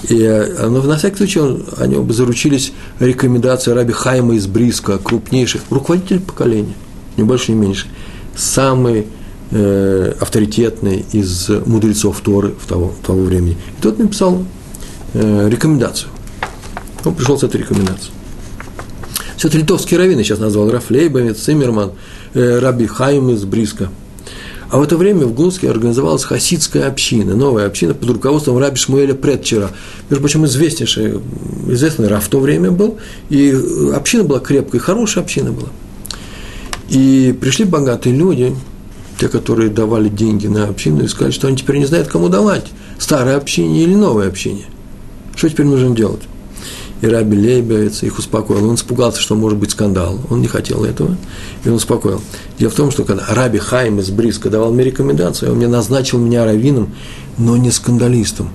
И 0.07 0.15
э, 0.17 0.69
но 0.69 0.81
на 0.81 0.95
всякий 0.95 1.17
случай 1.17 1.41
он, 1.41 1.65
они 1.75 1.97
заручились 2.13 2.71
рекомендацией 3.01 3.75
раби 3.75 3.91
Хайма 3.91 4.35
из 4.35 4.47
Бриска, 4.47 4.97
крупнейший 4.97 5.59
руководитель 5.69 6.21
поколения– 6.21 6.75
ни 7.19 7.23
больше, 7.23 7.51
ни 7.51 7.55
меньше, 7.55 7.87
самый 8.35 9.07
э, 9.51 10.13
авторитетный 10.19 11.05
из 11.11 11.49
мудрецов 11.49 12.19
Торы 12.21 12.53
в 12.59 12.67
того, 12.67 12.93
того 13.05 13.21
времени. 13.23 13.57
И 13.77 13.81
тот 13.81 13.99
написал 13.99 14.43
э, 15.13 15.49
рекомендацию. 15.49 16.09
Он 17.05 17.15
пришел 17.15 17.37
с 17.37 17.43
этой 17.43 17.61
рекомендацией. 17.61 18.13
Все 19.37 19.47
это 19.47 19.57
литовские 19.57 19.99
раввины 19.99 20.23
сейчас 20.23 20.39
назвал 20.39 20.69
Раф 20.69 20.89
Лейбовец, 20.89 21.39
Циммерман, 21.39 21.93
э, 22.33 22.59
Раби 22.59 22.87
Хайм 22.87 23.29
из 23.29 23.45
Бриска. 23.45 23.89
А 24.69 24.77
в 24.77 24.83
это 24.83 24.97
время 24.97 25.25
в 25.25 25.33
Глуске 25.33 25.69
организовалась 25.69 26.23
хасидская 26.23 26.87
община, 26.87 27.35
новая 27.35 27.65
община 27.65 27.95
под 27.95 28.09
руководством 28.09 28.59
раби 28.59 28.75
Шмуэля 28.77 29.15
Предчера. 29.15 29.71
Между 30.09 30.21
прочим, 30.21 30.45
известнейший, 30.45 31.19
известный 31.69 32.07
раб 32.07 32.21
в 32.21 32.27
то 32.27 32.39
время 32.39 32.69
был, 32.69 32.97
и 33.29 33.55
община 33.95 34.23
была 34.23 34.39
крепкая, 34.39 34.79
хорошая 34.79 35.23
община 35.23 35.51
была. 35.51 35.69
И 36.89 37.37
пришли 37.39 37.65
богатые 37.65 38.15
люди, 38.15 38.55
те, 39.19 39.27
которые 39.27 39.69
давали 39.69 40.09
деньги 40.09 40.47
на 40.47 40.67
общину, 40.67 41.03
и 41.03 41.07
сказали, 41.07 41.31
что 41.31 41.47
они 41.47 41.57
теперь 41.57 41.77
не 41.77 41.85
знают, 41.85 42.07
кому 42.07 42.29
давать, 42.29 42.65
старое 42.97 43.37
общение 43.37 43.83
или 43.83 43.93
новое 43.93 44.27
общение. 44.27 44.65
Что 45.35 45.49
теперь 45.49 45.67
нужно 45.67 45.95
делать? 45.95 46.21
И 47.01 47.07
Раби 47.07 47.37
Лейбовец 47.37 48.03
их 48.03 48.17
успокоил. 48.17 48.67
Он 48.67 48.75
испугался, 48.75 49.21
что 49.21 49.35
может 49.35 49.57
быть 49.57 49.71
скандал. 49.71 50.19
Он 50.29 50.41
не 50.41 50.47
хотел 50.47 50.83
этого. 50.83 51.15
И 51.63 51.69
он 51.69 51.75
успокоил. 51.75 52.21
Дело 52.57 52.71
в 52.71 52.75
том, 52.75 52.91
что 52.91 53.05
когда 53.05 53.23
Раби 53.29 53.57
Хайм 53.57 53.99
из 53.99 54.09
Бриска 54.09 54.49
давал 54.49 54.73
мне 54.73 54.83
рекомендацию, 54.83 55.51
он 55.51 55.57
мне 55.57 55.67
назначил 55.67 56.17
меня 56.17 56.43
раввином, 56.43 56.93
но 57.37 57.55
не 57.55 57.71
скандалистом. 57.71 58.49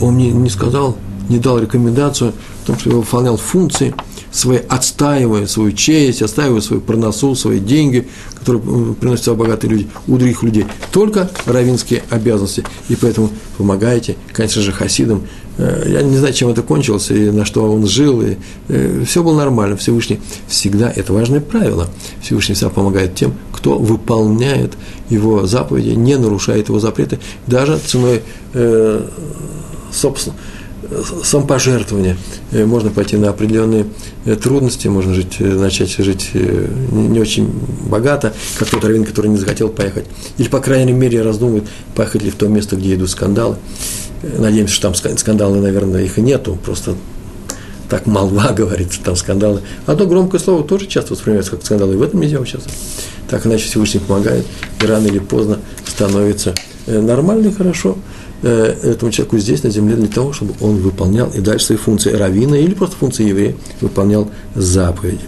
Он 0.00 0.14
мне 0.14 0.30
не 0.30 0.50
сказал, 0.50 0.96
не 1.28 1.38
дал 1.38 1.58
рекомендацию 1.58 2.32
в 2.62 2.66
том, 2.66 2.78
что 2.78 2.90
я 2.90 2.96
выполнял 2.96 3.36
функции– 3.36 3.94
свои, 4.32 4.58
отстаивая 4.68 5.46
свою 5.46 5.72
честь, 5.72 6.22
отстаивая 6.22 6.60
свою 6.60 6.80
проносу, 6.80 7.34
свои 7.34 7.58
деньги, 7.58 8.08
которые 8.34 8.62
э, 8.64 8.94
приносят 8.94 9.36
богатые 9.36 9.70
люди, 9.70 9.88
у 10.06 10.16
других 10.16 10.42
людей. 10.42 10.66
Только 10.92 11.30
равинские 11.46 12.02
обязанности. 12.10 12.64
И 12.88 12.96
поэтому 12.96 13.30
помогайте, 13.58 14.16
конечно 14.32 14.62
же, 14.62 14.72
хасидам. 14.72 15.26
Э, 15.58 15.84
я 15.88 16.02
не 16.02 16.16
знаю, 16.16 16.32
чем 16.32 16.48
это 16.48 16.62
кончилось, 16.62 17.10
и 17.10 17.30
на 17.30 17.44
что 17.44 17.70
он 17.70 17.86
жил, 17.86 18.22
и 18.22 18.36
э, 18.68 19.04
все 19.06 19.22
было 19.22 19.36
нормально. 19.36 19.76
Всевышний 19.76 20.20
всегда, 20.48 20.90
это 20.94 21.12
важное 21.12 21.40
правило, 21.40 21.88
Всевышний 22.22 22.54
всегда 22.54 22.70
помогает 22.70 23.14
тем, 23.14 23.34
кто 23.52 23.78
выполняет 23.78 24.74
его 25.08 25.46
заповеди, 25.46 25.90
не 25.90 26.16
нарушает 26.16 26.68
его 26.68 26.78
запреты, 26.78 27.18
даже 27.46 27.78
ценой 27.78 28.22
э, 28.54 29.06
собственно, 29.92 30.36
самопожертвование. 31.24 32.16
Э, 32.52 32.64
можно 32.64 32.90
пойти 32.90 33.16
на 33.16 33.30
определенные 33.30 33.86
э, 34.24 34.36
трудности, 34.36 34.88
можно 34.88 35.14
жить, 35.14 35.36
э, 35.38 35.44
начать 35.44 35.96
жить 35.96 36.30
не 36.32 37.18
очень 37.20 37.48
богато, 37.88 38.32
как 38.58 38.68
тот 38.68 38.84
раввин, 38.84 39.04
который 39.04 39.28
не 39.28 39.36
захотел 39.36 39.68
поехать. 39.68 40.06
Или, 40.38 40.48
по 40.48 40.60
крайней 40.60 40.92
мере, 40.92 41.22
раздумывает, 41.22 41.64
поехать 41.94 42.22
ли 42.22 42.30
в 42.30 42.34
то 42.34 42.48
место, 42.48 42.76
где 42.76 42.94
идут 42.94 43.10
скандалы. 43.10 43.56
Надеемся, 44.22 44.74
что 44.74 44.92
там 44.92 45.16
скандалы, 45.16 45.60
наверное, 45.60 46.02
их 46.02 46.18
и 46.18 46.22
нету, 46.22 46.58
просто 46.64 46.94
так 47.88 48.06
молва 48.06 48.52
говорит, 48.56 48.92
что 48.92 49.04
там 49.04 49.16
скандалы. 49.16 49.62
Одно 49.86 50.06
громкое 50.06 50.38
слово 50.38 50.64
тоже 50.64 50.86
часто 50.86 51.14
воспринимается 51.14 51.52
как 51.52 51.64
скандалы, 51.64 51.94
и 51.94 51.96
в 51.96 52.02
этом 52.02 52.20
нельзя 52.20 52.38
участвовать. 52.38 52.78
Так 53.28 53.46
иначе 53.46 53.64
Всевышний 53.64 54.00
помогает, 54.00 54.44
и 54.82 54.86
рано 54.86 55.06
или 55.06 55.20
поздно 55.20 55.58
становится 55.86 56.54
нормально 56.86 57.48
и 57.48 57.52
хорошо. 57.52 57.96
Э, 58.42 58.74
этому 58.82 59.12
человеку 59.12 59.38
здесь, 59.38 59.62
на 59.62 59.70
земле, 59.70 59.96
для 59.96 60.08
того, 60.08 60.32
чтобы 60.32 60.54
он 60.60 60.76
выполнял 60.76 61.28
и 61.30 61.40
дальше 61.40 61.66
свои 61.66 61.78
функции 61.78 62.12
равина 62.12 62.54
или 62.54 62.72
просто 62.72 62.96
функции 62.96 63.28
еврея, 63.28 63.54
выполнял 63.82 64.30
заповеди. 64.54 65.24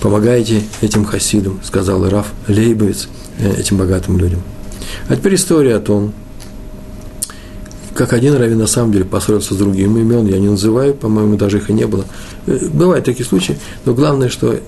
Помогайте 0.00 0.62
этим 0.80 1.04
хасидам, 1.04 1.60
сказал 1.62 2.08
Раф 2.08 2.32
Лейбовец, 2.48 3.08
э, 3.38 3.60
этим 3.60 3.76
богатым 3.76 4.18
людям. 4.18 4.42
А 5.08 5.14
теперь 5.14 5.36
история 5.36 5.76
о 5.76 5.80
том, 5.80 6.12
как 7.94 8.12
один 8.12 8.34
раввин 8.34 8.58
на 8.58 8.66
самом 8.66 8.92
деле 8.92 9.04
поссорился 9.04 9.54
с 9.54 9.56
другим 9.56 9.96
имен, 9.96 10.26
я 10.26 10.38
не 10.38 10.48
называю, 10.48 10.94
по-моему, 10.94 11.36
даже 11.36 11.58
их 11.58 11.70
и 11.70 11.72
не 11.72 11.86
было. 11.86 12.06
Э, 12.46 12.58
бывают 12.72 13.04
такие 13.04 13.24
случаи, 13.24 13.56
но 13.84 13.94
главное, 13.94 14.30
что 14.30 14.58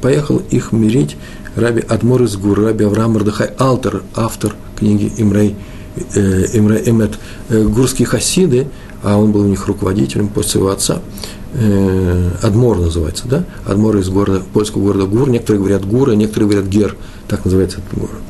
поехал 0.00 0.40
их 0.50 0.70
мирить 0.70 1.16
раби 1.56 1.82
Адмор 1.88 2.22
из 2.22 2.36
Гур, 2.36 2.60
раби 2.60 2.84
Авраам 2.84 3.14
Мордыхай 3.14 3.50
Алтер, 3.58 4.04
автор 4.14 4.54
книги 4.78 5.12
Имрей 5.16 5.56
Эмре 5.96 6.82
Эмет 6.86 7.18
э, 7.48 7.62
гурские 7.62 8.06
хасиды, 8.06 8.68
а 9.02 9.18
он 9.18 9.32
был 9.32 9.40
у 9.42 9.48
них 9.48 9.66
руководителем 9.66 10.28
после 10.28 10.52
своего 10.52 10.70
отца, 10.70 11.00
э, 11.54 12.30
Адмор 12.42 12.78
называется, 12.78 13.28
да? 13.28 13.44
Адмор 13.66 13.96
из 13.98 14.08
города, 14.08 14.42
польского 14.52 14.84
города 14.84 15.06
Гур, 15.06 15.28
некоторые 15.28 15.60
говорят 15.60 15.84
Гура, 15.84 16.12
некоторые 16.12 16.50
говорят 16.50 16.68
Гер, 16.70 16.96
так 17.28 17.44
называется 17.44 17.78
этот 17.78 17.98
город. 17.98 18.20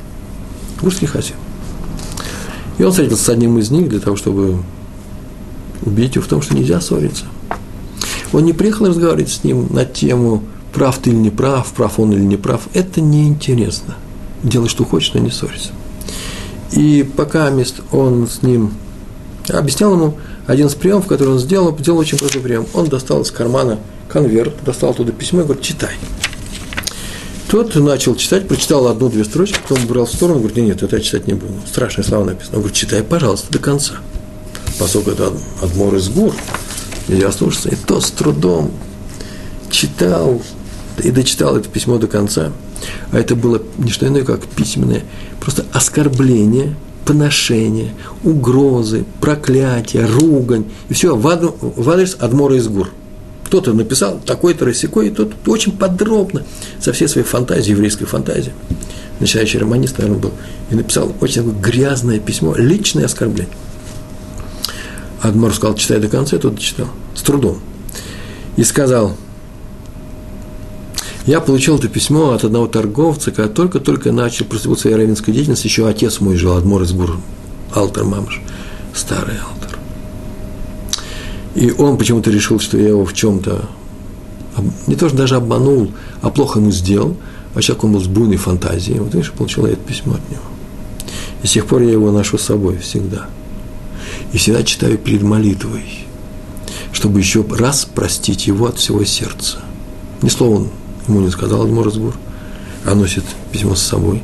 Гурский 0.80 1.06
хасид. 1.06 1.36
И 2.78 2.82
он 2.82 2.90
встретился 2.90 3.24
с 3.24 3.28
одним 3.28 3.58
из 3.58 3.70
них 3.70 3.88
для 3.88 4.00
того, 4.00 4.16
чтобы 4.16 4.58
убедить 5.82 6.16
его 6.16 6.24
в 6.24 6.28
том, 6.28 6.42
что 6.42 6.54
нельзя 6.54 6.80
ссориться. 6.80 7.24
Он 8.32 8.44
не 8.44 8.52
приехал 8.52 8.86
разговаривать 8.86 9.30
с 9.30 9.44
ним 9.44 9.68
на 9.70 9.84
тему, 9.84 10.42
прав 10.72 10.98
ты 10.98 11.10
или 11.10 11.16
не 11.16 11.30
прав, 11.30 11.70
прав 11.72 12.00
он 12.00 12.12
или 12.12 12.24
не 12.24 12.36
прав. 12.36 12.62
Это 12.72 13.00
неинтересно. 13.00 13.96
Делай, 14.42 14.68
что 14.68 14.84
хочешь, 14.84 15.12
но 15.12 15.20
не 15.20 15.30
ссориться. 15.30 15.70
И 16.72 17.02
пока 17.16 17.50
мест 17.50 17.76
он 17.92 18.26
с 18.26 18.42
ним 18.42 18.72
объяснял 19.48 19.92
ему 19.92 20.16
один 20.46 20.66
из 20.66 20.74
приемов, 20.74 21.06
который 21.06 21.34
он 21.34 21.38
сделал, 21.38 21.76
сделал 21.78 21.98
очень 21.98 22.18
простой 22.18 22.40
прием. 22.40 22.66
Он 22.74 22.86
достал 22.88 23.22
из 23.22 23.30
кармана 23.30 23.78
конверт, 24.08 24.54
достал 24.64 24.90
оттуда 24.90 25.12
письмо 25.12 25.40
и 25.40 25.44
говорит, 25.44 25.62
читай. 25.62 25.94
Тот 27.48 27.74
начал 27.74 28.16
читать, 28.16 28.48
прочитал 28.48 28.86
одну-две 28.86 29.24
строчки, 29.24 29.58
потом 29.68 29.84
убрал 29.84 30.06
в 30.06 30.10
сторону, 30.10 30.38
говорит, 30.38 30.56
нет, 30.56 30.82
это 30.82 30.96
я 30.96 31.02
читать 31.02 31.26
не 31.26 31.34
буду. 31.34 31.52
Страшные 31.66 32.04
слова 32.04 32.24
написано. 32.24 32.56
Он 32.56 32.62
говорит, 32.62 32.76
читай, 32.76 33.02
пожалуйста, 33.02 33.52
до 33.52 33.58
конца. 33.58 33.94
Поскольку 34.78 35.10
это 35.10 35.32
Адмор 35.60 35.94
из 35.96 36.08
Гур, 36.08 36.34
нельзя 37.08 37.30
слушаться. 37.30 37.68
И 37.68 37.76
то 37.76 38.00
с 38.00 38.10
трудом 38.10 38.70
читал 39.70 40.40
и 41.02 41.10
дочитал 41.10 41.56
это 41.56 41.68
письмо 41.68 41.98
до 41.98 42.06
конца. 42.06 42.52
А 43.10 43.18
это 43.18 43.34
было 43.34 43.62
не 43.78 43.90
что 43.90 44.06
иное, 44.06 44.24
как 44.24 44.44
письменное 44.46 45.02
просто 45.40 45.64
оскорбление, 45.72 46.74
поношение, 47.04 47.94
угрозы, 48.22 49.04
проклятие, 49.20 50.06
ругань, 50.06 50.66
и 50.88 50.94
все 50.94 51.16
в, 51.16 51.26
адрес, 51.26 51.50
в 51.60 51.90
адрес 51.90 52.16
Адмора 52.18 52.56
из 52.56 52.68
Гур. 52.68 52.90
Кто-то 53.44 53.72
написал 53.72 54.20
такой-то 54.24 54.64
рассекой, 54.64 55.08
и 55.08 55.10
тот 55.10 55.32
очень 55.46 55.72
подробно, 55.72 56.44
со 56.80 56.92
всей 56.92 57.08
своей 57.08 57.26
фантазией, 57.26 57.74
еврейской 57.74 58.06
фантазией, 58.06 58.54
начинающий 59.20 59.58
романист, 59.58 59.98
наверное, 59.98 60.20
был, 60.20 60.32
и 60.70 60.74
написал 60.74 61.12
очень 61.20 61.50
грязное 61.60 62.18
письмо, 62.18 62.54
личное 62.56 63.04
оскорбление. 63.04 63.52
Адмор 65.20 65.54
сказал, 65.54 65.76
читай 65.76 65.98
до 66.00 66.08
конца, 66.08 66.38
тот 66.38 66.58
читал, 66.58 66.88
с 67.14 67.22
трудом. 67.22 67.58
И 68.56 68.64
сказал– 68.64 69.16
я 71.26 71.40
получил 71.40 71.76
это 71.76 71.88
письмо 71.88 72.32
от 72.32 72.44
одного 72.44 72.66
торговца, 72.66 73.30
когда 73.30 73.52
только-только 73.52 74.10
начал 74.10 74.44
проступать 74.44 74.80
своей 74.80 74.96
равенской 74.96 75.32
деятельности, 75.32 75.66
еще 75.66 75.88
отец 75.88 76.20
мой 76.20 76.36
жил, 76.36 76.56
Адмор 76.56 76.82
из 76.82 76.92
Гур, 76.92 77.16
Алтер 77.72 78.04
Мамыш, 78.04 78.40
старый 78.94 79.36
Алтер. 79.38 79.78
И 81.54 81.70
он 81.70 81.96
почему-то 81.96 82.30
решил, 82.30 82.58
что 82.58 82.76
я 82.76 82.88
его 82.88 83.04
в 83.04 83.14
чем-то, 83.14 83.68
не 84.86 84.96
то 84.96 85.08
что 85.08 85.16
даже 85.16 85.36
обманул, 85.36 85.92
а 86.22 86.30
плохо 86.30 86.58
ему 86.58 86.72
сделал, 86.72 87.16
а 87.54 87.62
человек 87.62 87.84
он 87.84 87.92
был 87.92 88.00
с 88.00 88.06
буйной 88.06 88.36
фантазией. 88.36 88.98
Вот 88.98 89.14
видишь, 89.14 89.32
получил 89.32 89.66
я 89.66 89.74
это 89.74 89.82
письмо 89.82 90.14
от 90.14 90.30
него. 90.30 90.42
И 91.42 91.46
с 91.46 91.52
тех 91.52 91.66
пор 91.66 91.82
я 91.82 91.92
его 91.92 92.10
ношу 92.10 92.38
с 92.38 92.42
собой 92.42 92.78
всегда. 92.78 93.26
И 94.32 94.38
всегда 94.38 94.62
читаю 94.62 94.98
перед 94.98 95.22
молитвой, 95.22 95.84
чтобы 96.92 97.20
еще 97.20 97.44
раз 97.48 97.84
простить 97.84 98.46
его 98.46 98.66
от 98.66 98.78
всего 98.78 99.04
сердца. 99.04 99.58
Ни 100.22 100.28
слова 100.28 100.56
он 100.56 100.68
ему 101.08 101.20
не 101.20 101.30
сказал 101.30 101.62
Адморсгур, 101.62 102.14
а 102.84 102.94
носит 102.94 103.24
письмо 103.50 103.74
с 103.74 103.82
собой. 103.82 104.22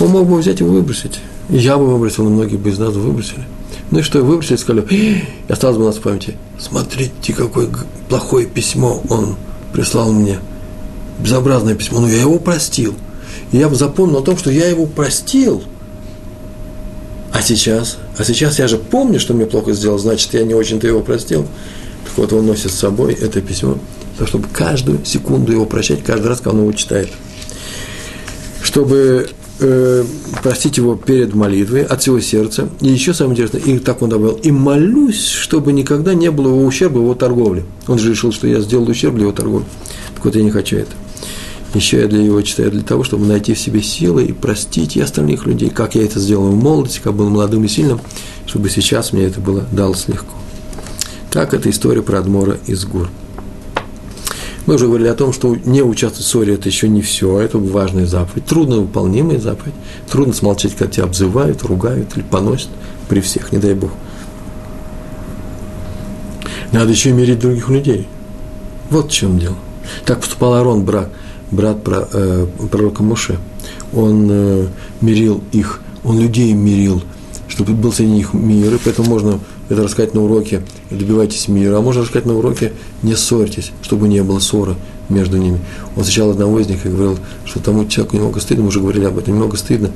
Он 0.00 0.08
мог 0.08 0.28
бы 0.28 0.38
взять 0.38 0.60
и 0.60 0.64
выбросить. 0.64 1.20
Я 1.48 1.76
бы 1.76 1.86
выбросил, 1.86 2.26
и 2.26 2.30
многие 2.30 2.56
бы 2.56 2.70
из 2.70 2.78
нас 2.78 2.94
выбросили. 2.94 3.44
Ну 3.90 3.98
и 3.98 4.02
что, 4.02 4.22
выбросили, 4.22 4.56
сказали, 4.56 4.86
и 4.90 5.24
осталось 5.48 5.76
бы 5.76 5.84
у 5.84 5.86
нас 5.86 5.96
в 5.96 6.00
памяти, 6.00 6.36
смотрите, 6.58 7.32
какое 7.34 7.68
плохое 8.08 8.46
письмо 8.46 9.02
он 9.08 9.36
прислал 9.72 10.12
мне. 10.12 10.38
Безобразное 11.18 11.74
письмо, 11.74 12.00
но 12.00 12.08
я 12.08 12.20
его 12.20 12.38
простил. 12.38 12.94
И 13.52 13.58
я 13.58 13.68
бы 13.68 13.74
запомнил 13.74 14.18
о 14.18 14.22
том, 14.22 14.38
что 14.38 14.50
я 14.50 14.66
его 14.66 14.86
простил. 14.86 15.62
А 17.32 17.42
сейчас? 17.42 17.98
А 18.16 18.24
сейчас 18.24 18.58
я 18.58 18.68
же 18.68 18.78
помню, 18.78 19.20
что 19.20 19.34
мне 19.34 19.46
плохо 19.46 19.72
сделал, 19.72 19.98
значит, 19.98 20.32
я 20.34 20.42
не 20.42 20.54
очень-то 20.54 20.86
его 20.86 21.00
простил. 21.00 21.46
Так 22.04 22.16
вот, 22.16 22.32
он 22.32 22.46
носит 22.46 22.72
с 22.72 22.76
собой 22.78 23.14
это 23.14 23.40
письмо 23.40 23.78
то 24.18 24.26
чтобы 24.26 24.48
каждую 24.52 25.04
секунду 25.04 25.52
его 25.52 25.66
прощать, 25.66 26.04
каждый 26.04 26.28
раз, 26.28 26.38
когда 26.38 26.56
он 26.56 26.62
его 26.62 26.72
читает. 26.72 27.08
Чтобы 28.62 29.28
э, 29.60 30.04
простить 30.42 30.76
его 30.76 30.96
перед 30.96 31.34
молитвой 31.34 31.82
от 31.84 32.00
всего 32.00 32.20
сердца. 32.20 32.68
И 32.80 32.88
еще 32.88 33.14
самое 33.14 33.34
интересное, 33.34 33.60
и 33.60 33.78
так 33.78 34.02
он 34.02 34.10
добавил, 34.10 34.34
и 34.34 34.50
молюсь, 34.50 35.26
чтобы 35.26 35.72
никогда 35.72 36.14
не 36.14 36.30
было 36.30 36.48
его 36.48 36.64
ущерба 36.64 37.00
его 37.00 37.14
торговли. 37.14 37.64
Он 37.86 37.98
же 37.98 38.10
решил, 38.10 38.32
что 38.32 38.46
я 38.46 38.60
сделал 38.60 38.88
ущерб 38.88 39.14
для 39.14 39.24
его 39.24 39.32
торговли. 39.32 39.66
Так 40.14 40.24
вот, 40.24 40.34
я 40.34 40.42
не 40.42 40.50
хочу 40.50 40.76
это. 40.76 40.92
Еще 41.74 42.02
я 42.02 42.06
для 42.06 42.22
его 42.22 42.42
читаю 42.42 42.70
для 42.70 42.82
того, 42.82 43.02
чтобы 43.02 43.24
найти 43.24 43.54
в 43.54 43.58
себе 43.58 43.82
силы 43.82 44.24
и 44.26 44.32
простить 44.32 44.96
и 44.96 45.00
остальных 45.00 45.46
людей, 45.46 45.70
как 45.70 45.94
я 45.94 46.04
это 46.04 46.20
сделал 46.20 46.50
в 46.50 46.54
молодости, 46.54 47.00
как 47.02 47.14
был 47.14 47.30
молодым 47.30 47.64
и 47.64 47.68
сильным, 47.68 48.00
чтобы 48.46 48.68
сейчас 48.68 49.12
мне 49.12 49.24
это 49.24 49.40
было 49.40 49.64
далось 49.72 50.06
легко. 50.08 50.34
Так, 51.30 51.54
это 51.54 51.70
история 51.70 52.02
про 52.02 52.18
Адмора 52.18 52.58
из 52.66 52.84
гор. 52.84 53.08
Мы 54.66 54.76
уже 54.76 54.86
говорили 54.86 55.08
о 55.08 55.14
том, 55.14 55.32
что 55.32 55.56
не 55.64 55.82
участвовать 55.82 56.24
в 56.24 56.28
ссоре– 56.28 56.54
это 56.54 56.68
еще 56.68 56.88
не 56.88 57.02
все, 57.02 57.40
это 57.40 57.58
важная 57.58 58.06
заповедь, 58.06 58.46
трудно 58.46 58.76
выполнимая 58.76 59.40
заповедь. 59.40 59.74
Трудно 60.08 60.32
смолчать, 60.32 60.74
когда 60.74 60.92
тебя 60.92 61.04
обзывают, 61.04 61.62
ругают 61.64 62.16
или 62.16 62.22
поносят 62.22 62.68
при 63.08 63.20
всех, 63.20 63.50
не 63.50 63.58
дай 63.58 63.74
Бог. 63.74 63.90
Надо 66.70 66.90
еще 66.92 67.12
мирить 67.12 67.40
других 67.40 67.68
людей. 67.68 68.06
Вот 68.88 69.10
в 69.10 69.12
чем 69.12 69.38
дело. 69.38 69.56
Так 70.04 70.20
поступал 70.20 70.54
Арон, 70.54 70.84
брат, 70.84 71.10
брат 71.50 71.78
э, 71.86 72.46
пророка 72.70 73.02
Моше. 73.02 73.38
Он 73.92 74.28
э, 74.30 74.66
мирил 75.00 75.42
их, 75.50 75.80
он 76.04 76.20
людей 76.20 76.52
мирил, 76.52 77.02
чтобы 77.48 77.72
был 77.72 77.92
среди 77.92 78.12
них 78.12 78.32
мир, 78.32 78.74
и 78.74 78.78
поэтому 78.78 79.10
можно 79.10 79.40
это 79.72 79.82
рассказать 79.82 80.14
на 80.14 80.22
уроке, 80.22 80.62
добивайтесь 80.90 81.48
мира, 81.48 81.78
а 81.78 81.80
можно 81.80 82.02
рассказать 82.02 82.26
на 82.26 82.36
уроке, 82.36 82.72
не 83.02 83.14
ссорьтесь, 83.14 83.72
чтобы 83.82 84.08
не 84.08 84.22
было 84.22 84.38
ссоры 84.38 84.76
между 85.08 85.36
ними. 85.36 85.60
Он 85.96 86.02
встречал 86.02 86.30
одного 86.30 86.60
из 86.60 86.68
них 86.68 86.84
и 86.86 86.88
говорил, 86.88 87.18
что 87.44 87.60
тому 87.60 87.86
человеку 87.86 88.16
немного 88.16 88.40
стыдно, 88.40 88.64
мы 88.64 88.68
уже 88.68 88.80
говорили 88.80 89.04
об 89.04 89.18
этом, 89.18 89.34
немного 89.34 89.56
стыдно 89.56 89.90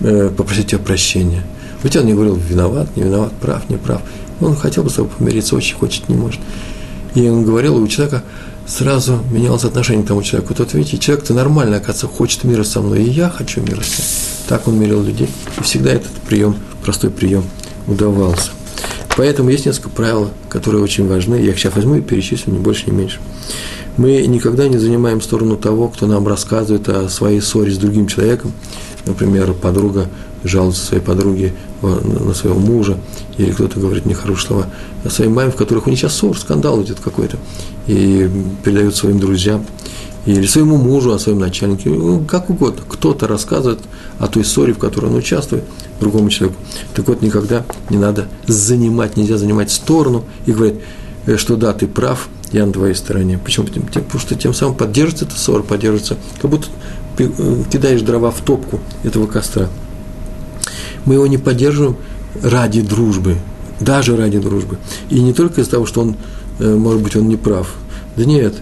э, 0.00 0.30
попросить 0.36 0.68
тебя 0.68 0.78
прощения. 0.80 1.44
Ведь 1.82 1.96
он 1.96 2.06
не 2.06 2.14
говорил, 2.14 2.36
виноват, 2.36 2.96
не 2.96 3.02
виноват, 3.02 3.32
прав, 3.40 3.68
не 3.68 3.76
прав. 3.76 4.02
Он 4.40 4.56
хотел 4.56 4.84
бы 4.84 4.90
с 4.90 4.94
тобой 4.94 5.10
помириться, 5.16 5.56
очень 5.56 5.76
хочет, 5.76 6.08
не 6.08 6.16
может. 6.16 6.40
И 7.14 7.28
он 7.28 7.44
говорил, 7.44 7.76
у 7.76 7.86
человека 7.88 8.22
сразу 8.66 9.18
менялось 9.30 9.64
отношение 9.64 10.04
к 10.04 10.08
тому 10.08 10.22
человеку. 10.22 10.54
Тот, 10.54 10.74
видите, 10.74 10.98
человек-то 10.98 11.34
нормально, 11.34 11.76
оказывается, 11.76 12.06
хочет 12.06 12.44
мира 12.44 12.64
со 12.64 12.80
мной, 12.80 13.02
и 13.04 13.10
я 13.10 13.28
хочу 13.28 13.60
мира 13.60 13.82
с 13.82 13.98
ним. 13.98 14.06
Так 14.48 14.68
он 14.68 14.78
мирил 14.78 15.02
людей. 15.02 15.28
И 15.58 15.62
всегда 15.62 15.92
этот 15.92 16.12
прием, 16.28 16.56
простой 16.82 17.10
прием 17.10 17.44
удавался. 17.86 18.50
Поэтому 19.16 19.50
есть 19.50 19.66
несколько 19.66 19.90
правил, 19.90 20.30
которые 20.48 20.82
очень 20.82 21.06
важны. 21.06 21.36
Я 21.36 21.50
их 21.50 21.58
сейчас 21.58 21.74
возьму 21.74 21.96
и 21.96 22.00
перечислю, 22.00 22.54
ни 22.54 22.58
больше, 22.58 22.90
ни 22.90 22.94
меньше. 22.94 23.20
Мы 23.98 24.26
никогда 24.26 24.68
не 24.68 24.78
занимаем 24.78 25.20
сторону 25.20 25.56
того, 25.56 25.88
кто 25.88 26.06
нам 26.06 26.26
рассказывает 26.26 26.88
о 26.88 27.08
своей 27.10 27.40
ссоре 27.42 27.72
с 27.72 27.76
другим 27.76 28.06
человеком. 28.06 28.52
Например, 29.04 29.52
подруга 29.52 30.08
жалуется 30.44 30.84
своей 30.84 31.02
подруге 31.02 31.52
на 31.82 32.32
своего 32.34 32.58
мужа, 32.58 32.98
или 33.36 33.50
кто-то 33.50 33.78
говорит 33.78 34.06
нехорошие 34.06 34.46
слова 34.46 34.66
о 35.04 35.10
своей 35.10 35.30
маме, 35.30 35.50
в 35.50 35.56
которых 35.56 35.86
у 35.86 35.90
них 35.90 35.98
сейчас 35.98 36.14
ссор, 36.14 36.38
скандал 36.38 36.82
идет 36.82 37.00
какой-то, 37.00 37.36
и 37.86 38.30
передают 38.64 38.96
своим 38.96 39.18
друзьям, 39.18 39.66
или 40.24 40.46
своему 40.46 40.76
мужу, 40.76 41.12
о 41.12 41.18
своем 41.18 41.38
начальнике, 41.40 41.90
ну, 41.90 42.24
как 42.24 42.50
угодно. 42.50 42.82
Кто-то 42.88 43.26
рассказывает 43.26 43.80
о 44.18 44.28
той 44.28 44.44
ссоре, 44.44 44.72
в 44.72 44.78
которой 44.78 45.06
он 45.06 45.16
участвует, 45.16 45.64
другому 46.00 46.30
человеку. 46.30 46.60
Так 46.94 47.08
вот, 47.08 47.22
никогда 47.22 47.64
не 47.90 47.96
надо 47.96 48.28
занимать, 48.46 49.16
нельзя 49.16 49.36
занимать 49.36 49.70
сторону 49.70 50.24
и 50.46 50.52
говорить, 50.52 50.80
«Э, 51.26 51.36
что 51.36 51.56
да, 51.56 51.72
ты 51.72 51.86
прав, 51.86 52.28
я 52.52 52.66
на 52.66 52.72
твоей 52.72 52.94
стороне. 52.94 53.38
Почему? 53.38 53.66
Потому 53.66 54.20
что 54.20 54.34
тем 54.34 54.54
самым 54.54 54.76
поддерживается 54.76 55.24
эта 55.24 55.38
ссора, 55.38 55.62
поддерживается, 55.62 56.16
как 56.40 56.50
будто 56.50 56.66
э, 57.18 57.28
кидаешь 57.72 58.02
дрова 58.02 58.30
в 58.30 58.40
топку 58.42 58.80
этого 59.02 59.26
костра. 59.26 59.68
Мы 61.04 61.14
его 61.14 61.26
не 61.26 61.38
поддерживаем 61.38 61.96
ради 62.42 62.82
дружбы, 62.82 63.36
даже 63.80 64.16
ради 64.16 64.38
дружбы. 64.38 64.78
И 65.10 65.20
не 65.20 65.32
только 65.32 65.60
из-за 65.60 65.72
того, 65.72 65.86
что 65.86 66.02
он, 66.02 66.16
э, 66.58 66.74
может 66.74 67.02
быть, 67.02 67.16
он 67.16 67.28
не 67.28 67.36
прав. 67.36 67.74
Да 68.16 68.24
нет, 68.24 68.54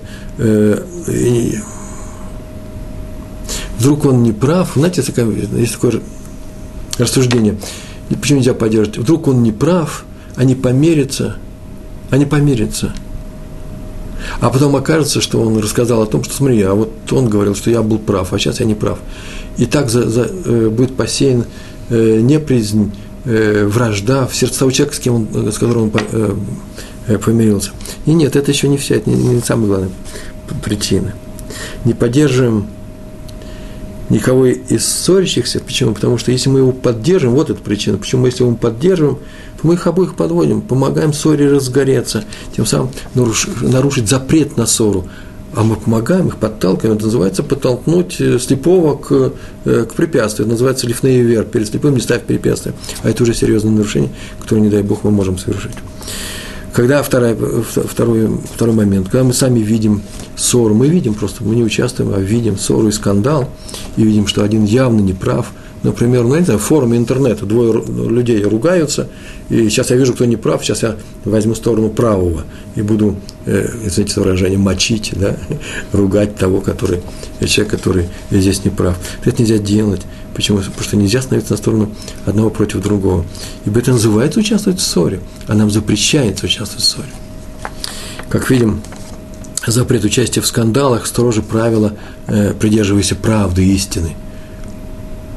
вдруг 3.78 4.04
он 4.04 4.22
не 4.22 4.32
прав, 4.32 4.72
знаете, 4.76 5.02
есть 5.56 5.74
такое 5.74 6.00
рассуждение, 6.98 7.56
почему 8.20 8.38
нельзя 8.38 8.54
поддерживать, 8.54 8.98
вдруг 8.98 9.26
он 9.26 9.42
не 9.42 9.52
прав, 9.52 10.04
они 10.36 10.54
померятся, 10.54 11.36
они 12.10 12.26
померятся. 12.26 12.92
А 14.40 14.50
потом 14.50 14.76
окажется, 14.76 15.20
что 15.20 15.40
он 15.40 15.58
рассказал 15.58 16.02
о 16.02 16.06
том, 16.06 16.22
что 16.24 16.34
смотри, 16.34 16.62
а 16.62 16.74
вот 16.74 16.90
он 17.10 17.28
говорил, 17.28 17.54
что 17.54 17.70
я 17.70 17.82
был 17.82 17.98
прав, 17.98 18.32
а 18.32 18.38
сейчас 18.38 18.60
я 18.60 18.66
не 18.66 18.74
прав. 18.74 18.98
И 19.56 19.66
так 19.66 19.88
за, 19.90 20.08
за, 20.08 20.30
э, 20.44 20.68
будет 20.68 20.94
посеян 20.94 21.44
э, 21.88 22.20
неприязнь, 22.20 22.92
э, 23.24 23.66
вражда 23.66 24.26
в 24.26 24.34
сердце 24.34 24.60
того 24.60 24.70
человека, 24.70 24.96
с, 24.96 24.98
кем 25.00 25.14
он, 25.14 25.52
с 25.52 25.58
которым 25.58 25.84
он 25.84 25.92
э, 25.94 26.00
э, 26.12 26.34
помирился. 27.18 27.70
И 28.06 28.12
нет, 28.12 28.36
это 28.36 28.50
еще 28.50 28.68
не 28.68 28.76
вся, 28.76 28.96
это 28.96 29.10
не, 29.10 29.16
не 29.16 29.40
самая 29.40 29.66
главная 29.66 29.90
причина. 30.62 31.14
Не 31.84 31.94
поддерживаем 31.94 32.66
никого 34.10 34.46
из 34.46 34.86
ссорящихся. 34.86 35.60
Почему? 35.60 35.94
Потому 35.94 36.18
что 36.18 36.32
если 36.32 36.50
мы 36.50 36.58
его 36.58 36.72
поддержим, 36.72 37.30
вот 37.30 37.48
эта 37.48 37.60
причина, 37.62 37.96
почему 37.96 38.26
если 38.26 38.44
мы 38.44 38.56
поддерживаем, 38.56 39.18
то 39.60 39.66
мы 39.66 39.74
их 39.74 39.86
обоих 39.86 40.14
подводим, 40.14 40.60
помогаем 40.60 41.12
ссоре 41.12 41.50
разгореться, 41.50 42.24
тем 42.54 42.66
самым 42.66 42.90
нарушить 43.14 44.08
запрет 44.08 44.56
на 44.56 44.66
ссору. 44.66 45.06
А 45.52 45.64
мы 45.64 45.74
помогаем 45.74 46.28
их, 46.28 46.36
подталкиваем. 46.36 46.94
Это 46.94 47.06
называется 47.06 47.42
подтолкнуть 47.42 48.20
э, 48.20 48.38
слепого 48.38 48.96
к, 48.96 49.32
э, 49.64 49.84
к 49.84 49.94
препятствию. 49.94 50.46
Это 50.46 50.52
называется 50.52 50.86
лифней 50.86 51.20
вверх. 51.22 51.48
Перед 51.48 51.66
слепым 51.66 51.94
не 51.94 52.00
ставь 52.00 52.22
препятствия. 52.22 52.72
А 53.02 53.10
это 53.10 53.24
уже 53.24 53.34
серьезное 53.34 53.72
нарушение, 53.72 54.10
которое, 54.38 54.60
не 54.60 54.68
дай 54.68 54.84
Бог, 54.84 55.02
мы 55.02 55.10
можем 55.10 55.38
совершить. 55.38 55.74
Когда 56.72 57.02
второй, 57.02 57.34
второй, 57.34 58.28
второй 58.54 58.74
момент, 58.74 59.08
когда 59.08 59.24
мы 59.24 59.32
сами 59.32 59.58
видим 59.58 60.02
ссору, 60.36 60.74
мы 60.74 60.88
видим 60.88 61.14
просто, 61.14 61.42
мы 61.42 61.56
не 61.56 61.64
участвуем, 61.64 62.12
а 62.14 62.20
видим 62.20 62.56
ссору 62.58 62.88
и 62.88 62.92
скандал, 62.92 63.48
и 63.96 64.04
видим, 64.04 64.26
что 64.26 64.44
один 64.44 64.64
явно 64.64 65.00
не 65.00 65.12
прав. 65.12 65.52
Например, 65.82 66.26
знаю, 66.26 66.58
в 66.58 66.62
форуме 66.62 66.98
интернета 66.98 67.46
двое 67.46 67.82
людей 67.82 68.42
ругаются, 68.42 69.08
и 69.48 69.68
сейчас 69.70 69.90
я 69.90 69.96
вижу, 69.96 70.12
кто 70.12 70.26
не 70.26 70.36
прав, 70.36 70.62
сейчас 70.62 70.82
я 70.82 70.96
возьму 71.24 71.54
сторону 71.54 71.88
правого 71.88 72.44
и 72.74 72.82
буду, 72.82 73.16
э, 73.46 73.66
извините 73.84 74.14
за 74.14 74.20
выражение, 74.20 74.58
мочить, 74.58 75.12
да, 75.16 75.36
ругать 75.92 76.36
того, 76.36 76.60
который, 76.60 77.00
человек, 77.46 77.70
который 77.72 78.08
здесь 78.30 78.62
не 78.64 78.70
прав. 78.70 78.96
Это 79.24 79.40
нельзя 79.42 79.56
делать. 79.56 80.02
Почему? 80.34 80.58
Потому 80.58 80.82
что 80.82 80.96
нельзя 80.96 81.22
становиться 81.22 81.54
на 81.54 81.56
сторону 81.56 81.94
одного 82.26 82.50
против 82.50 82.82
другого. 82.82 83.24
Ибо 83.64 83.80
это 83.80 83.92
называется 83.92 84.40
участвовать 84.40 84.80
в 84.80 84.82
ссоре, 84.82 85.20
а 85.46 85.54
нам 85.54 85.70
запрещается 85.70 86.44
участвовать 86.44 86.84
в 86.84 86.88
ссоре. 86.88 87.08
Как 88.28 88.50
видим, 88.50 88.82
запрет 89.66 90.04
участия 90.04 90.40
в 90.42 90.46
скандалах 90.46 91.06
строже 91.06 91.42
правила, 91.42 91.94
э, 92.26 92.52
придерживайся 92.52 93.14
правды, 93.14 93.64
истины. 93.64 94.14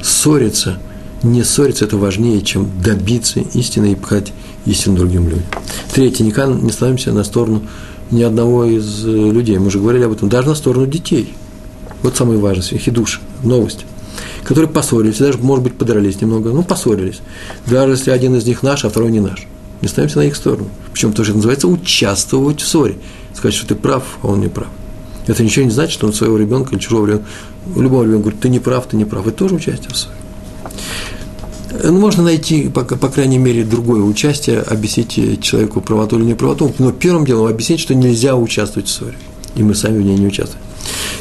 Ссориться, 0.03 0.77
не 1.23 1.43
ссориться– 1.43 1.85
это 1.85 1.97
важнее, 1.97 2.41
чем 2.41 2.69
добиться 2.83 3.39
истины 3.39 3.93
и 3.93 3.95
пхать 3.95 4.33
истину 4.65 4.97
другим 4.97 5.29
людям. 5.29 5.45
Третье, 5.93 6.23
никогда 6.23 6.53
не 6.53 6.71
становимся 6.71 7.13
на 7.13 7.23
сторону 7.23 7.63
ни 8.11 8.21
одного 8.21 8.65
из 8.65 9.05
э, 9.05 9.09
людей. 9.09 9.57
Мы 9.57 9.67
уже 9.67 9.79
говорили 9.79 10.03
об 10.03 10.11
этом, 10.11 10.29
даже 10.29 10.49
на 10.49 10.55
сторону 10.55 10.85
детей. 10.85 11.33
Вот 12.01 12.17
самое 12.17 12.37
важное, 12.37 12.77
хидуш, 12.77 13.21
новость 13.43 13.85
которые 14.43 14.69
поссорились, 14.69 15.17
даже, 15.17 15.37
может 15.39 15.63
быть, 15.63 15.77
подрались 15.77 16.21
немного, 16.21 16.51
ну, 16.51 16.63
поссорились. 16.63 17.21
Даже 17.65 17.93
если 17.93 18.11
один 18.11 18.35
из 18.35 18.45
них 18.45 18.61
наш, 18.63 18.85
а 18.85 18.89
второй 18.89 19.11
не 19.11 19.19
наш. 19.19 19.47
Не 19.81 19.87
ставимся 19.87 20.19
на 20.19 20.23
их 20.23 20.35
сторону. 20.35 20.69
Причем 20.91 21.13
тоже 21.13 21.31
это 21.31 21.37
называется 21.37 21.67
участвовать 21.67 22.61
в 22.61 22.67
ссоре. 22.67 22.97
Сказать, 23.33 23.55
что 23.55 23.67
ты 23.67 23.75
прав, 23.75 24.03
а 24.21 24.27
он 24.27 24.41
не 24.41 24.47
прав. 24.47 24.67
Это 25.27 25.43
ничего 25.43 25.65
не 25.65 25.71
значит, 25.71 25.93
что 25.93 26.07
он 26.07 26.13
своего 26.13 26.37
ребенка 26.37 26.77
чужого 26.79 27.07
ребенка, 27.07 27.25
любого 27.75 28.03
ребенка 28.03 28.23
говорит, 28.23 28.41
ты 28.41 28.49
не 28.49 28.59
прав, 28.59 28.85
ты 28.87 28.97
не 28.97 29.05
прав. 29.05 29.27
Это 29.27 29.37
тоже 29.37 29.55
участие 29.55 29.89
в 29.91 29.97
ссоре. 29.97 30.15
Ну, 31.83 31.99
можно 31.99 32.23
найти, 32.23 32.69
по, 32.69 32.83
по 32.83 33.09
крайней 33.09 33.39
мере, 33.39 33.63
другое 33.63 34.01
участие, 34.01 34.59
объяснить 34.59 35.41
человеку 35.41 35.81
правоту 35.81 36.17
или 36.19 36.25
неправоту, 36.25 36.71
но 36.77 36.91
первым 36.91 37.25
делом 37.25 37.47
объяснить, 37.47 37.79
что 37.79 37.95
нельзя 37.95 38.35
участвовать 38.35 38.87
в 38.87 38.91
ссоре. 38.91 39.15
И 39.55 39.63
мы 39.63 39.73
сами 39.73 39.99
в 39.99 40.01
ней 40.01 40.17
не 40.17 40.27
участвуем. 40.27 40.61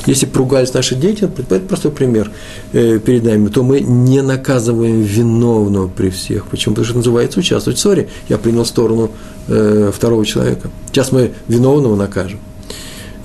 Если 0.06 0.26
поругались 0.26 0.74
наши 0.74 0.94
дети, 0.94 1.24
это 1.24 1.60
простой 1.60 1.92
пример 1.92 2.30
э, 2.72 2.98
перед 2.98 3.22
нами, 3.24 3.48
то 3.48 3.62
мы 3.62 3.80
не 3.80 4.20
наказываем 4.20 5.02
виновного 5.02 5.88
при 5.88 6.10
всех. 6.10 6.46
Почему? 6.46 6.74
Потому 6.74 6.86
что 6.86 6.96
называется 6.96 7.38
участвовать 7.38 7.78
в 7.78 7.80
ссоре. 7.80 8.08
Я 8.28 8.38
принял 8.38 8.64
сторону 8.64 9.12
э, 9.46 9.92
второго 9.94 10.26
человека. 10.26 10.70
Сейчас 10.86 11.12
мы 11.12 11.32
виновного 11.46 11.94
накажем. 11.94 12.40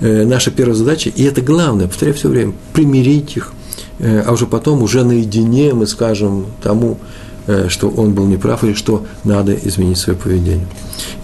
Э, 0.00 0.24
наша 0.24 0.50
первая 0.50 0.76
задача, 0.76 1.10
и 1.10 1.24
это 1.24 1.40
главное, 1.40 1.88
повторяю 1.88 2.16
все 2.16 2.28
время, 2.28 2.52
примирить 2.72 3.36
их, 3.36 3.52
э, 3.98 4.20
а 4.20 4.32
уже 4.32 4.46
потом, 4.46 4.82
уже 4.82 5.02
наедине 5.02 5.74
мы 5.74 5.86
скажем 5.88 6.46
тому, 6.62 6.98
э, 7.48 7.68
что 7.68 7.88
он 7.88 8.14
был 8.14 8.26
неправ 8.26 8.62
или 8.62 8.74
что 8.74 9.06
надо 9.24 9.54
изменить 9.54 9.98
свое 9.98 10.16
поведение. 10.16 10.66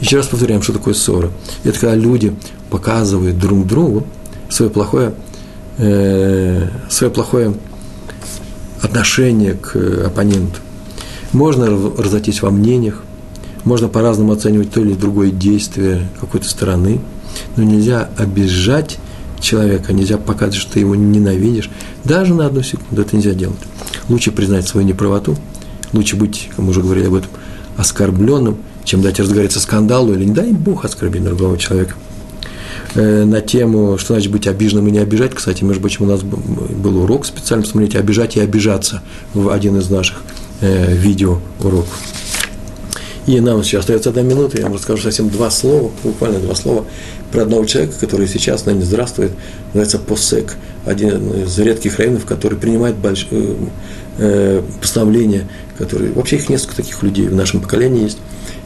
Еще 0.00 0.16
раз 0.16 0.26
повторяем, 0.26 0.62
что 0.62 0.72
такое 0.72 0.94
ссора. 0.94 1.30
Это 1.62 1.78
когда 1.78 1.94
люди 1.94 2.34
показывают 2.70 3.38
друг 3.38 3.66
другу 3.66 4.06
свое 4.48 4.70
плохое 4.70 5.14
свое 5.76 7.10
плохое 7.12 7.52
отношение 8.80 9.54
к 9.54 9.74
оппоненту. 10.06 10.60
Можно 11.32 11.66
разойтись 11.66 12.42
во 12.42 12.52
мнениях, 12.52 13.02
можно 13.64 13.88
по-разному 13.88 14.32
оценивать 14.32 14.70
то 14.70 14.80
или 14.80 14.94
другое 14.94 15.32
действие 15.32 16.06
какой-то 16.20 16.48
стороны, 16.48 17.00
но 17.56 17.62
нельзя 17.64 18.08
обижать 18.16 18.98
человека, 19.40 19.92
нельзя 19.92 20.16
показывать, 20.18 20.56
что 20.56 20.72
ты 20.72 20.80
его 20.80 20.94
ненавидишь, 20.94 21.70
даже 22.04 22.34
на 22.34 22.46
одну 22.46 22.62
секунду 22.62 23.02
это 23.02 23.16
нельзя 23.16 23.32
делать. 23.34 23.58
Лучше 24.08 24.32
признать 24.32 24.66
свою 24.66 24.86
неправоту, 24.86 25.36
лучше 25.92 26.16
быть, 26.16 26.48
как 26.50 26.58
мы 26.58 26.70
уже 26.70 26.82
говорили 26.82 27.06
об 27.06 27.14
этом, 27.14 27.30
оскорбленным, 27.76 28.58
чем 28.84 29.02
дать 29.02 29.18
разгореться 29.20 29.60
скандалу 29.60 30.12
или, 30.14 30.24
не 30.24 30.32
дай 30.32 30.52
Бог, 30.52 30.84
оскорбить 30.84 31.24
другого 31.24 31.58
человека. 31.58 31.94
э, 32.94 33.24
на 33.24 33.40
тему, 33.40 33.98
что 33.98 34.14
значит 34.14 34.30
быть 34.30 34.46
обиженным 34.46 34.86
и 34.88 34.90
не 34.90 34.98
обижать. 34.98 35.34
Кстати, 35.34 35.64
между 35.64 35.80
прочим, 35.80 36.04
у 36.04 36.08
нас 36.08 36.22
был 36.22 37.02
урок 37.02 37.26
специально, 37.26 37.64
посмотрите, 37.64 37.98
обижать 37.98 38.36
и 38.36 38.40
обижаться 38.40 39.02
в 39.32 39.48
один 39.48 39.78
из 39.78 39.90
наших 39.90 40.22
э, 40.60 40.94
видео 40.94 41.40
уроков. 41.60 41.98
И 43.26 43.40
нам 43.40 43.62
сейчас 43.64 43.80
остается 43.80 44.10
одна 44.10 44.22
минута, 44.22 44.58
я 44.58 44.64
вам 44.64 44.74
расскажу 44.74 45.02
совсем 45.02 45.30
два 45.30 45.50
слова, 45.50 45.90
буквально 46.02 46.40
два 46.40 46.54
слова, 46.54 46.84
про 47.34 47.42
одного 47.42 47.64
человека, 47.64 47.96
который 47.98 48.28
сейчас, 48.28 48.64
наверное, 48.64 48.86
здравствует, 48.86 49.32
называется 49.74 49.98
Посек, 49.98 50.54
один 50.86 51.42
из 51.42 51.58
редких 51.58 51.98
районов, 51.98 52.24
который 52.26 52.56
принимает 52.56 52.94
больш... 52.94 53.26
э, 53.32 53.56
э 54.18 54.62
постановления, 54.80 55.48
которые... 55.76 56.12
Вообще 56.12 56.36
их 56.36 56.48
несколько 56.48 56.76
таких 56.76 57.02
людей 57.02 57.26
в 57.26 57.34
нашем 57.34 57.60
поколении 57.60 58.04
есть. 58.04 58.18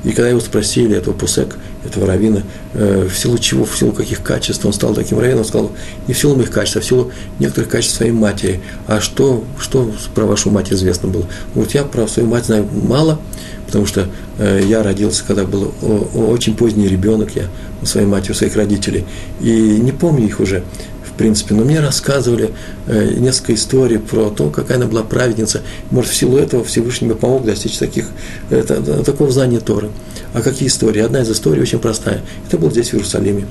И 0.04 0.10
когда 0.10 0.28
его 0.28 0.40
спросили, 0.40 0.94
этого 0.94 1.14
Пусек, 1.14 1.56
этого 1.84 2.06
равина, 2.06 2.42
э, 2.74 3.08
в 3.10 3.16
силу 3.16 3.38
чего, 3.38 3.64
в 3.64 3.76
силу 3.76 3.92
каких 3.92 4.22
качеств 4.22 4.66
он 4.66 4.74
стал 4.74 4.94
таким 4.94 5.18
раввином, 5.18 5.40
он 5.40 5.44
сказал, 5.46 5.72
не 6.06 6.12
в 6.12 6.18
силу 6.18 6.36
моих 6.36 6.50
качеств, 6.50 6.76
а 6.76 6.80
в 6.80 6.84
силу 6.84 7.10
некоторых 7.38 7.70
качеств 7.70 7.96
своей 7.96 8.12
матери. 8.12 8.60
А 8.86 9.00
что, 9.00 9.44
что 9.58 9.90
про 10.14 10.26
вашу 10.26 10.50
мать 10.50 10.70
известно 10.72 11.08
было? 11.08 11.24
Вот 11.54 11.72
я 11.72 11.84
про 11.84 12.06
свою 12.06 12.28
мать 12.28 12.44
знаю 12.44 12.68
мало, 12.70 13.18
потому 13.66 13.86
что 13.86 14.08
э, 14.38 14.60
я 14.66 14.82
родился, 14.82 15.24
когда 15.26 15.44
был 15.44 15.72
очень 16.14 16.54
поздний 16.54 16.86
ребенок, 16.86 17.30
я 17.34 17.44
у 17.82 17.86
своей 17.86 18.06
матери, 18.06 18.32
у 18.32 18.34
своих 18.34 18.56
родителей, 18.56 19.04
и 19.40 19.50
не 19.50 19.92
помню 19.92 20.26
их 20.26 20.40
уже, 20.40 20.64
в 21.04 21.12
принципе, 21.18 21.54
но 21.54 21.64
мне 21.64 21.80
рассказывали 21.80 22.50
э, 22.86 23.14
несколько 23.18 23.54
историй 23.54 23.98
про 23.98 24.30
то, 24.30 24.50
какая 24.50 24.78
она 24.78 24.86
была 24.86 25.02
праведница. 25.02 25.62
Может, 25.90 26.12
в 26.12 26.16
силу 26.16 26.38
этого 26.38 26.62
Всевышний 26.64 27.08
мне 27.08 27.16
помог 27.16 27.44
достичь 27.44 27.76
таких, 27.78 28.06
это, 28.50 29.02
такого 29.04 29.30
знания 29.30 29.60
Торы. 29.60 29.90
А 30.32 30.42
какие 30.42 30.68
истории? 30.68 31.02
Одна 31.02 31.22
из 31.22 31.30
историй 31.30 31.62
очень 31.62 31.78
простая. 31.80 32.22
Это 32.46 32.58
было 32.58 32.70
здесь, 32.70 32.90
в 32.90 32.94
Иерусалиме. 32.94 33.46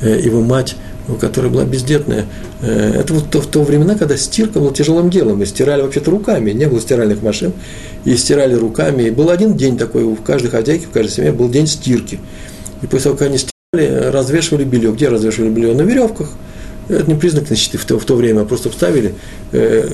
Э, 0.00 0.20
его 0.20 0.42
мать 0.42 0.76
которая 1.16 1.50
была 1.50 1.64
бездетная. 1.64 2.26
Э, 2.60 3.00
это 3.00 3.14
вот 3.14 3.30
то, 3.30 3.40
в 3.40 3.46
то 3.46 3.62
времена, 3.62 3.94
когда 3.94 4.16
стирка 4.16 4.58
была 4.60 4.72
тяжелым 4.72 5.10
делом, 5.10 5.42
и 5.42 5.46
стирали 5.46 5.82
вообще-то 5.82 6.10
руками, 6.10 6.50
не 6.50 6.66
было 6.66 6.80
стиральных 6.80 7.22
машин, 7.22 7.52
и 8.04 8.16
стирали 8.16 8.54
руками. 8.54 9.04
И 9.04 9.10
был 9.10 9.30
один 9.30 9.56
день 9.56 9.78
такой, 9.78 10.02
у 10.02 10.16
каждой 10.16 10.50
хозяйки, 10.50 10.84
в 10.84 10.90
каждой 10.90 11.10
семье 11.10 11.32
был 11.32 11.48
день 11.48 11.66
стирки. 11.66 12.20
И 12.82 12.86
после 12.86 13.04
того, 13.04 13.16
как 13.16 13.28
они 13.28 13.38
стирали, 13.38 13.52
развешивали 13.74 14.64
белье. 14.64 14.92
Где 14.92 15.10
развешивали 15.10 15.50
белье? 15.50 15.74
На 15.74 15.82
веревках. 15.82 16.30
Это 16.88 17.06
не 17.06 17.14
признак 17.14 17.50
нищеты 17.50 17.76
в 17.76 17.84
то, 17.84 17.98
в 17.98 18.04
то 18.06 18.16
время, 18.16 18.40
а 18.40 18.44
просто 18.46 18.70
вставили 18.70 19.14
э, 19.52 19.86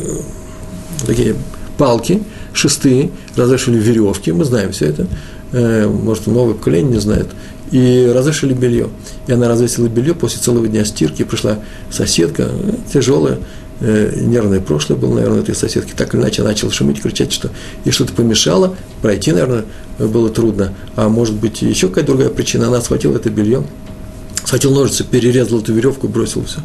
такие 1.05 1.35
палки, 1.77 2.23
шесты, 2.53 3.11
развешивали 3.35 3.81
веревки, 3.81 4.31
мы 4.31 4.45
знаем 4.45 4.71
все 4.71 4.87
это, 4.87 5.09
э, 5.51 5.89
может, 5.89 6.29
новое 6.29 6.55
поколение 6.55 6.93
не 6.93 7.01
знает, 7.01 7.27
и 7.73 8.09
развешивали 8.15 8.55
белье. 8.55 8.91
И 9.27 9.33
она 9.33 9.49
развесила 9.49 9.89
белье 9.89 10.15
после 10.15 10.41
целого 10.41 10.69
дня 10.69 10.85
стирки, 10.85 11.25
пришла 11.25 11.59
соседка, 11.91 12.49
тяжелая, 12.93 13.41
э, 13.81 14.21
нервное 14.21 14.61
прошлое 14.61 14.99
было, 14.99 15.15
наверное, 15.15 15.41
этой 15.41 15.55
соседки, 15.55 15.93
так 15.97 16.15
или 16.15 16.23
иначе 16.23 16.43
начала 16.43 16.73
шуметь, 16.73 17.03
кричать, 17.03 17.33
что 17.33 17.51
ей 17.85 17.93
что-то 17.93 18.13
помешало, 18.13 18.77
пройти, 19.03 19.33
наверное, 19.33 19.65
было 19.99 20.29
трудно, 20.31 20.75
а 20.97 21.09
может 21.09 21.35
быть, 21.35 21.63
еще 21.63 21.89
какая-то 21.89 22.09
другая 22.09 22.31
причина, 22.31 22.69
она 22.69 22.81
схватила 22.81 23.17
это 23.17 23.31
белье, 23.31 23.65
схватил 24.45 24.73
ножницы, 24.73 25.05
перерезал 25.05 25.61
эту 25.61 25.73
веревку, 25.73 26.09
бросил 26.09 26.45
все. 26.45 26.61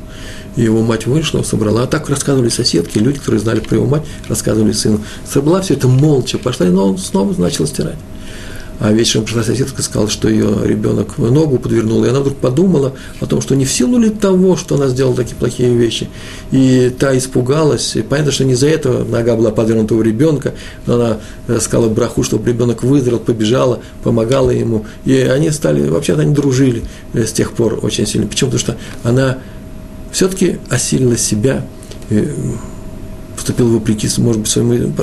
И 0.55 0.63
его 0.63 0.81
мать 0.81 1.07
вышла, 1.07 1.43
собрала. 1.43 1.83
А 1.83 1.87
так 1.87 2.09
рассказывали 2.09 2.49
соседки, 2.49 2.97
люди, 2.97 3.19
которые 3.19 3.39
знали 3.39 3.59
про 3.59 3.77
его 3.77 3.87
мать, 3.87 4.03
рассказывали 4.27 4.73
сыну. 4.73 5.01
Собрала 5.27 5.61
все 5.61 5.75
это 5.75 5.87
молча, 5.87 6.37
пошла, 6.37 6.65
но 6.67 6.89
он 6.89 6.97
снова 6.97 7.39
начал 7.39 7.65
стирать. 7.65 7.97
А 8.79 8.93
вечером 8.93 9.25
пришла 9.25 9.43
соседка 9.43 9.81
сказала, 9.81 10.09
что 10.09 10.29
ее 10.29 10.55
ребенок 10.63 11.17
ногу 11.17 11.59
подвернул, 11.59 12.05
и 12.05 12.07
она 12.07 12.21
вдруг 12.21 12.37
подумала 12.37 12.93
о 13.19 13.25
том, 13.25 13.41
что 13.41 13.55
не 13.55 13.65
в 13.65 13.71
силу 13.71 13.97
ли 13.97 14.09
того, 14.09 14.55
что 14.55 14.75
она 14.75 14.87
сделала 14.87 15.17
такие 15.17 15.35
плохие 15.35 15.75
вещи. 15.75 16.07
И 16.51 16.89
та 16.97 17.17
испугалась, 17.17 17.97
и 17.97 18.01
понятно, 18.01 18.31
что 18.31 18.45
не 18.45 18.53
из-за 18.53 18.67
этого 18.67 19.03
нога 19.03 19.35
была 19.35 19.51
подвернута 19.51 19.95
у 19.95 20.01
ребенка, 20.01 20.53
но 20.85 20.95
она 20.95 21.17
э, 21.47 21.59
сказала 21.59 21.89
браху, 21.89 22.23
чтобы 22.23 22.49
ребенок 22.49 22.81
выздоровел, 22.81 23.19
побежала, 23.19 23.81
помогала 24.01 24.51
ему. 24.51 24.85
И 25.03 25.13
они 25.13 25.51
стали, 25.51 25.89
вообще-то 25.89 26.21
они 26.21 26.33
дружили 26.33 26.83
э, 27.13 27.25
с 27.25 27.33
тех 27.33 27.51
пор 27.51 27.79
очень 27.81 28.07
сильно. 28.07 28.27
Почему? 28.27 28.51
Потому 28.51 28.59
что 28.59 28.77
она 29.03 29.39
все-таки 30.13 30.57
осилила 30.69 31.17
себя, 31.17 31.65
э, 32.09 32.27
поступила 33.35 33.67
вопреки, 33.67 34.07
может 34.19 34.41
быть, 34.41 34.49
своему 34.49 34.93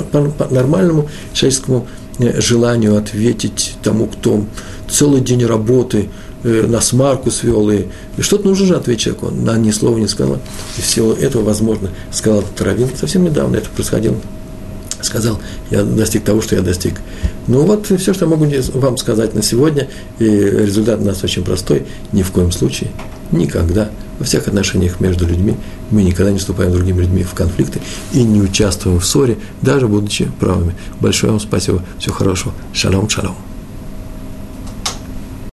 нормальному 0.49 1.09
человеческому 1.33 1.87
желанию 2.19 2.97
ответить 2.97 3.75
тому, 3.83 4.07
кто 4.07 4.43
целый 4.89 5.21
день 5.21 5.45
работы 5.45 6.09
э, 6.43 6.65
на 6.67 6.81
смарку 6.81 7.31
свел, 7.31 7.69
и, 7.69 7.85
и 8.17 8.21
что-то 8.21 8.47
нужно 8.47 8.65
же 8.65 8.75
ответить 8.75 9.03
человеку. 9.03 9.27
Она 9.27 9.57
ни 9.57 9.71
слова 9.71 9.97
не 9.97 10.07
сказала. 10.07 10.39
И 10.77 10.81
всего 10.81 11.13
этого, 11.13 11.43
возможно, 11.43 11.89
сказал 12.11 12.43
Травин. 12.55 12.89
Совсем 12.99 13.23
недавно 13.23 13.57
это 13.57 13.69
происходило. 13.69 14.15
Сказал, 15.01 15.39
я 15.69 15.83
достиг 15.83 16.23
того, 16.23 16.41
что 16.41 16.55
я 16.55 16.61
достиг. 16.61 16.95
Ну 17.45 17.61
вот 17.61 17.85
все, 17.85 18.13
что 18.13 18.25
я 18.25 18.31
могу 18.31 18.47
вам 18.73 18.97
сказать 18.97 19.35
на 19.35 19.43
сегодня. 19.43 19.87
И 20.17 20.25
результат 20.25 20.99
у 21.01 21.05
нас 21.05 21.23
очень 21.23 21.43
простой. 21.43 21.85
Ни 22.11 22.23
в 22.23 22.31
коем 22.31 22.51
случае, 22.51 22.89
никогда 23.31 23.89
во 24.19 24.25
всех 24.25 24.47
отношениях 24.47 24.99
между 24.99 25.25
людьми 25.25 25.55
мы 25.91 26.03
никогда 26.03 26.31
не 26.31 26.39
вступаем 26.39 26.71
с 26.71 26.73
другими 26.73 27.01
людьми 27.01 27.23
в 27.23 27.33
конфликты 27.33 27.79
и 28.13 28.23
не 28.23 28.41
участвуем 28.41 28.99
в 28.99 29.05
ссоре, 29.05 29.37
даже 29.61 29.87
будучи 29.87 30.29
правыми. 30.39 30.75
Большое 30.99 31.31
вам 31.31 31.39
спасибо. 31.39 31.83
Всего 31.99 32.15
хорошего. 32.15 32.53
Шалом, 32.73 33.09
шалом. 33.09 33.35